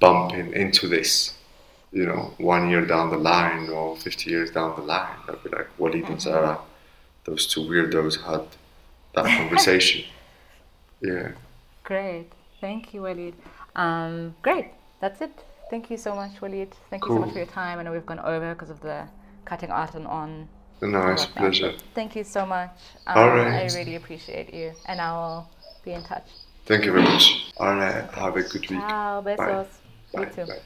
bumping 0.00 0.52
into 0.52 0.88
this. 0.88 1.34
You 1.90 2.04
know, 2.04 2.34
one 2.36 2.68
year 2.68 2.84
down 2.84 3.10
the 3.10 3.16
line 3.16 3.70
or 3.70 3.96
50 3.96 4.30
years 4.30 4.50
down 4.50 4.76
the 4.76 4.82
line, 4.82 5.16
they'll 5.26 5.36
be 5.36 5.48
like 5.48 5.68
Walid 5.78 6.08
and 6.08 6.20
Zara 6.20 6.58
those 7.28 7.46
two 7.46 7.60
weirdos 7.60 8.14
had 8.22 8.46
that 9.14 9.26
conversation. 9.38 10.04
Yeah. 11.00 11.32
Great. 11.84 12.30
Thank 12.60 12.94
you, 12.94 13.02
Walid. 13.02 13.34
Um, 13.76 14.34
great. 14.42 14.68
That's 15.00 15.20
it. 15.20 15.32
Thank 15.70 15.90
you 15.90 15.96
so 15.96 16.14
much, 16.14 16.40
Walid. 16.40 16.74
Thank 16.90 17.04
you 17.04 17.10
so 17.14 17.18
much 17.18 17.32
for 17.32 17.38
your 17.38 17.46
time. 17.46 17.78
I 17.78 17.82
know 17.82 17.92
we've 17.92 18.06
gone 18.06 18.20
over 18.20 18.54
because 18.54 18.70
of 18.70 18.80
the 18.80 19.06
cutting 19.44 19.70
out 19.70 19.94
and 19.94 20.06
on. 20.06 20.48
No, 20.80 21.08
it's 21.08 21.24
a 21.24 21.28
pleasure. 21.28 21.74
Thank 21.94 22.16
you 22.16 22.24
so 22.24 22.46
much. 22.46 22.70
Um, 23.06 23.18
All 23.18 23.28
right. 23.28 23.70
I 23.70 23.76
really 23.76 23.96
appreciate 23.96 24.54
you. 24.54 24.72
And 24.86 25.00
I 25.00 25.12
will 25.12 25.50
be 25.84 25.92
in 25.92 26.02
touch. 26.02 26.28
Thank 26.68 26.84
you 26.84 26.92
very 26.92 27.02
much. 27.02 27.46
All 27.56 27.74
right. 27.74 28.04
Have 28.12 28.36
a 28.36 28.42
good 28.42 28.68
week. 28.68 28.78
Ciao. 28.78 29.22
Besos. 29.22 29.66
You 30.12 30.20
Bye. 30.20 30.24
too. 30.26 30.44
Bye. 30.44 30.60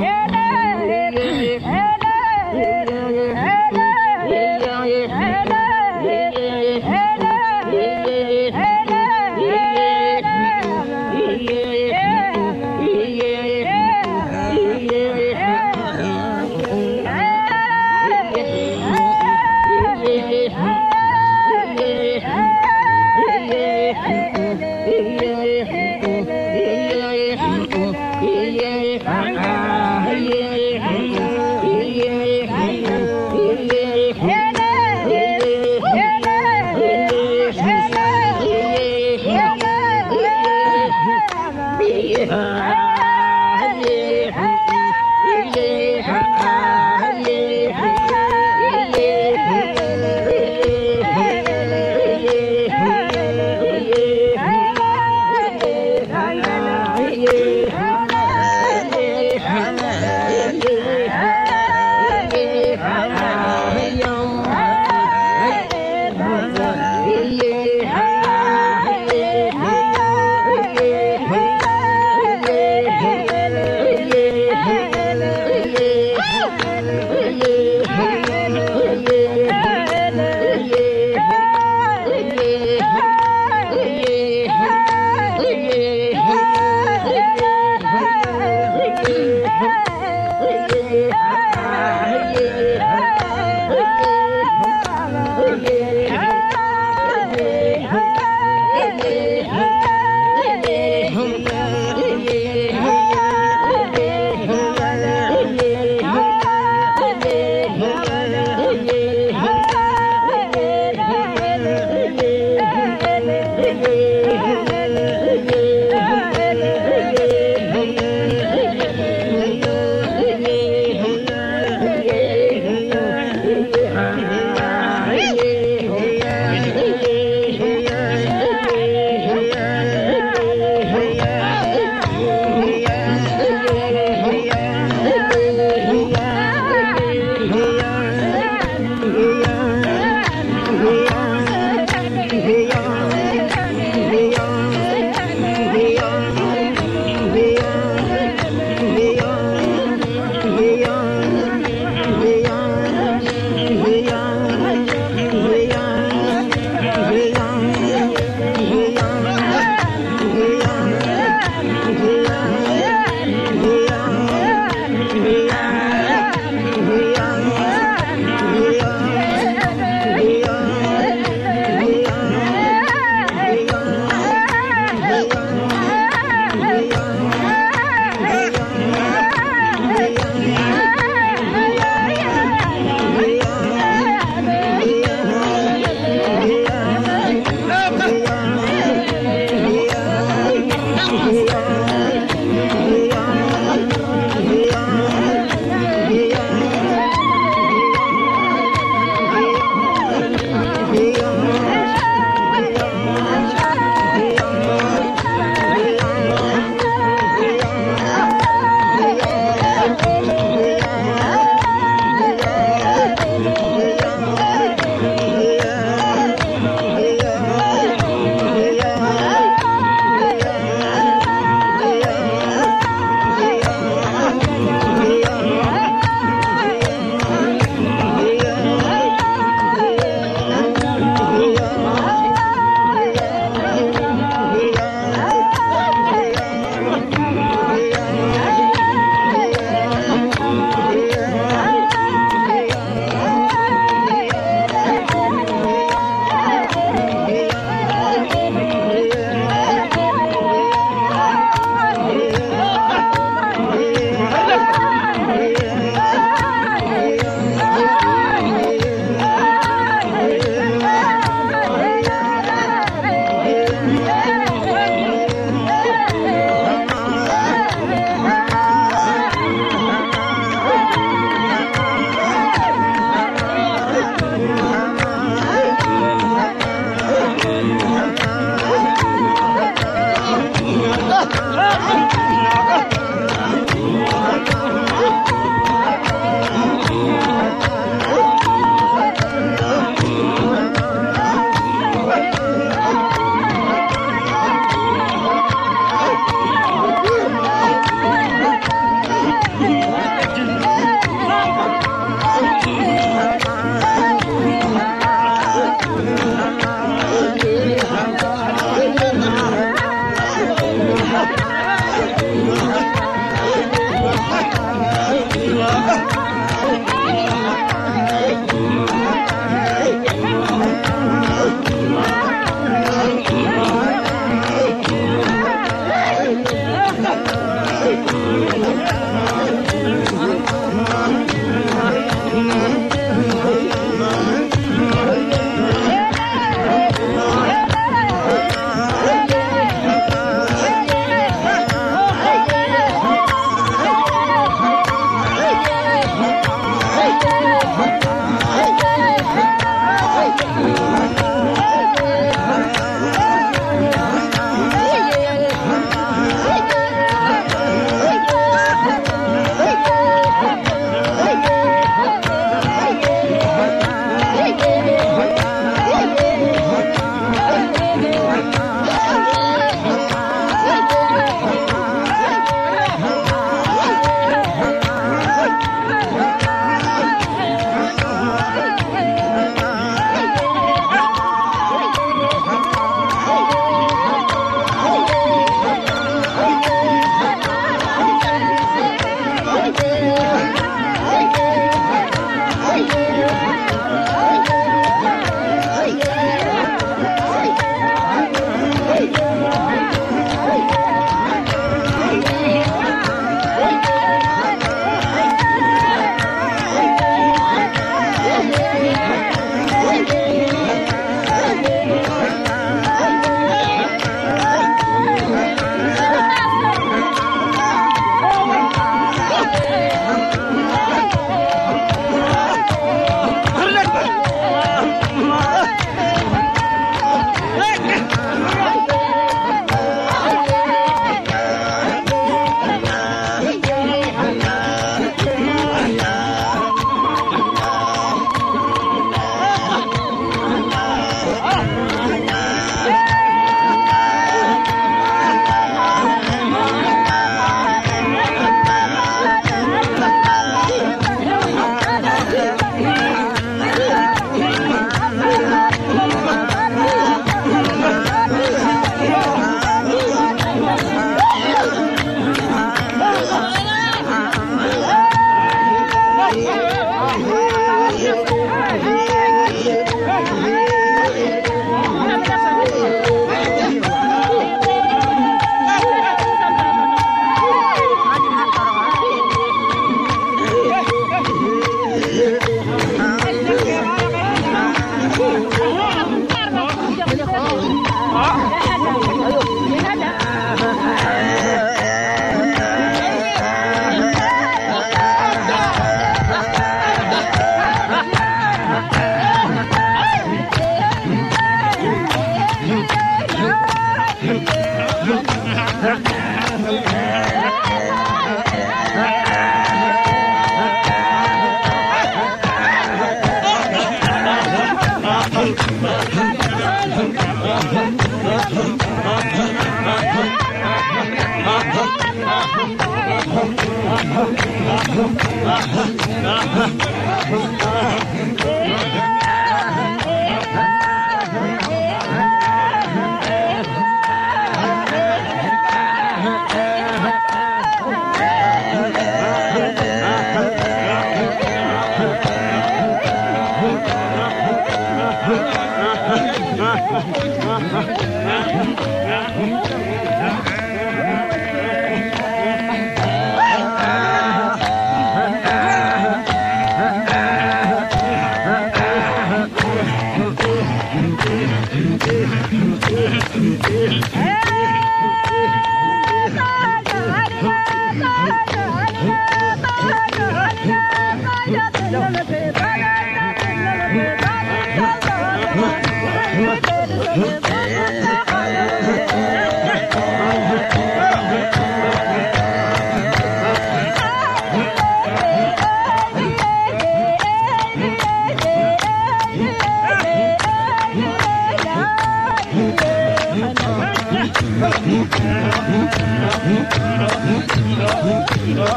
Yeah. 0.00 0.34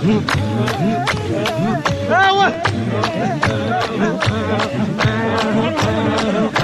Thank 0.01 0.35
you. 6.55 6.60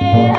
Hare 0.00 0.34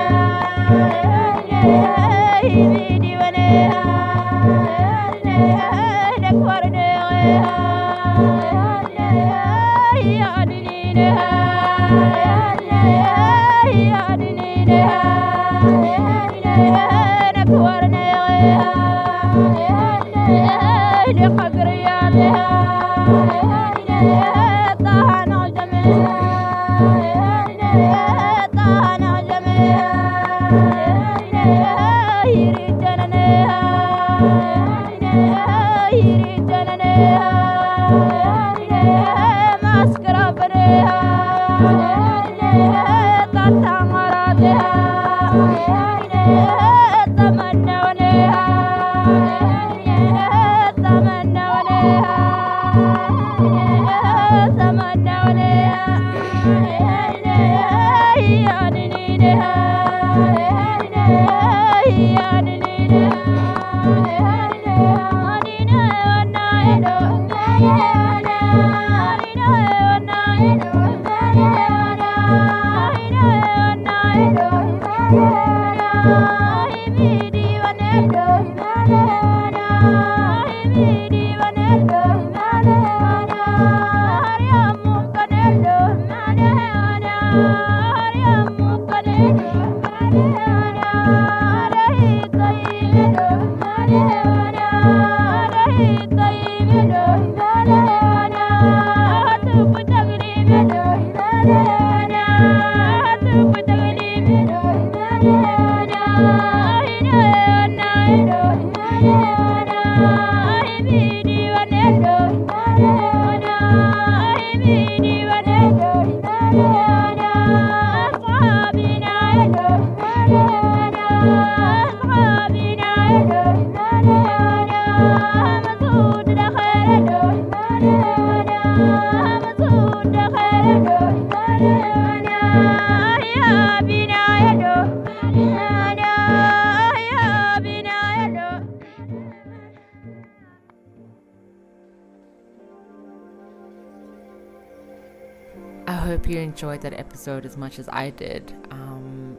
enjoyed 146.56 146.80
that 146.80 146.94
episode 146.94 147.46
as 147.46 147.58
much 147.58 147.80
as 147.80 147.90
I 147.90 148.12
did. 148.12 148.54
Um, 148.72 149.38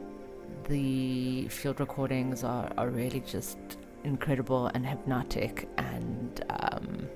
the 0.65 1.47
field 1.47 1.79
recordings 1.79 2.43
are, 2.43 2.71
are 2.77 2.89
really 2.89 3.21
just 3.21 3.57
incredible 4.03 4.67
and 4.67 4.85
hypnotic 4.85 5.67
and 5.79 6.45
um, 6.61 7.07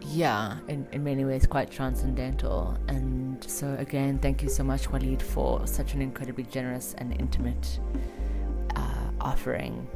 yeah 0.00 0.56
in, 0.68 0.86
in 0.92 1.04
many 1.04 1.26
ways 1.26 1.46
quite 1.46 1.70
transcendental. 1.70 2.74
And 2.88 3.44
so 3.44 3.76
again 3.78 4.18
thank 4.18 4.42
you 4.42 4.48
so 4.48 4.64
much 4.64 4.90
Walid 4.90 5.20
for 5.20 5.66
such 5.66 5.92
an 5.92 6.00
incredibly 6.00 6.44
generous 6.44 6.94
and 6.96 7.12
intimate 7.20 7.80
uh, 8.76 9.10
offering. 9.20 9.86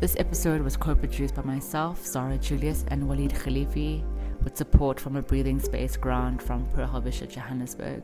This 0.00 0.16
episode 0.18 0.62
was 0.62 0.76
co-produced 0.76 1.36
by 1.36 1.42
myself 1.42 2.04
Zara 2.04 2.38
Julius 2.38 2.84
and 2.88 3.08
Walid 3.08 3.30
Khalifi 3.30 4.02
with 4.42 4.56
support 4.56 4.98
from 5.00 5.16
a 5.16 5.22
breathing 5.22 5.60
space 5.60 5.96
grant 5.96 6.42
from 6.42 6.68
Pearl 6.74 7.00
Johannesburg 7.00 8.02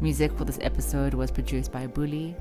music 0.00 0.30
for 0.36 0.44
this 0.44 0.58
episode 0.60 1.14
was 1.14 1.30
produced 1.30 1.72
by 1.72 1.86
Bully 1.86 2.36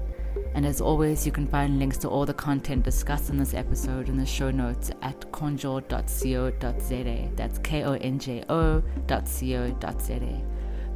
and 0.53 0.65
as 0.65 0.81
always, 0.81 1.26
you 1.26 1.31
can 1.31 1.47
find 1.47 1.80
links 1.80 1.97
to 1.99 2.10
all 2.10 2.26
the 2.26 2.34
content 2.34 2.84
discussed 2.84 3.30
in 3.30 3.38
this 3.38 3.53
episode 3.53 4.10
in 4.10 4.18
the 4.18 4.26
show 4.26 4.52
notes 4.52 4.91
at 5.02 5.19
konjo.co.za. 5.31 7.30
That's 7.35 7.60
K 7.60 7.84
O 7.84 7.93
N 7.93 8.19
J 8.19 8.43
O.co.za. 8.49 10.41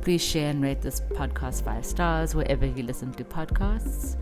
Please 0.02 0.24
share 0.24 0.52
and 0.52 0.64
rate 0.64 0.82
this 0.82 1.02
podcast 1.12 1.64
five 1.64 1.86
stars 1.86 2.36
wherever 2.36 2.66
you 2.66 2.84
listen 2.84 3.12
to 3.14 3.24
podcasts. 3.26 4.16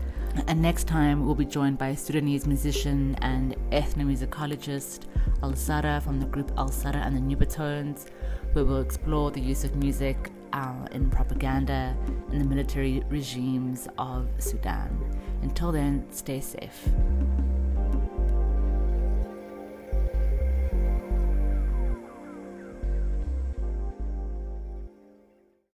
And 0.46 0.62
next 0.62 0.86
time, 0.86 1.26
we'll 1.26 1.34
be 1.34 1.44
joined 1.44 1.78
by 1.78 1.94
Sudanese 1.94 2.46
musician 2.46 3.16
and 3.22 3.56
ethnomusicologist 3.70 5.06
Alsarah 5.42 6.02
from 6.02 6.20
the 6.20 6.26
group 6.26 6.54
Alsarah 6.56 7.06
and 7.06 7.16
the 7.16 7.20
Nubatones, 7.20 8.06
where 8.52 8.64
we'll 8.64 8.80
explore 8.80 9.30
the 9.30 9.40
use 9.40 9.64
of 9.64 9.74
music 9.76 10.30
uh, 10.52 10.86
in 10.92 11.10
propaganda 11.10 11.96
in 12.32 12.38
the 12.38 12.44
military 12.44 13.02
regimes 13.08 13.88
of 13.98 14.28
Sudan. 14.38 14.90
Until 15.42 15.72
then, 15.72 16.06
stay 16.10 16.40
safe. 16.40 16.88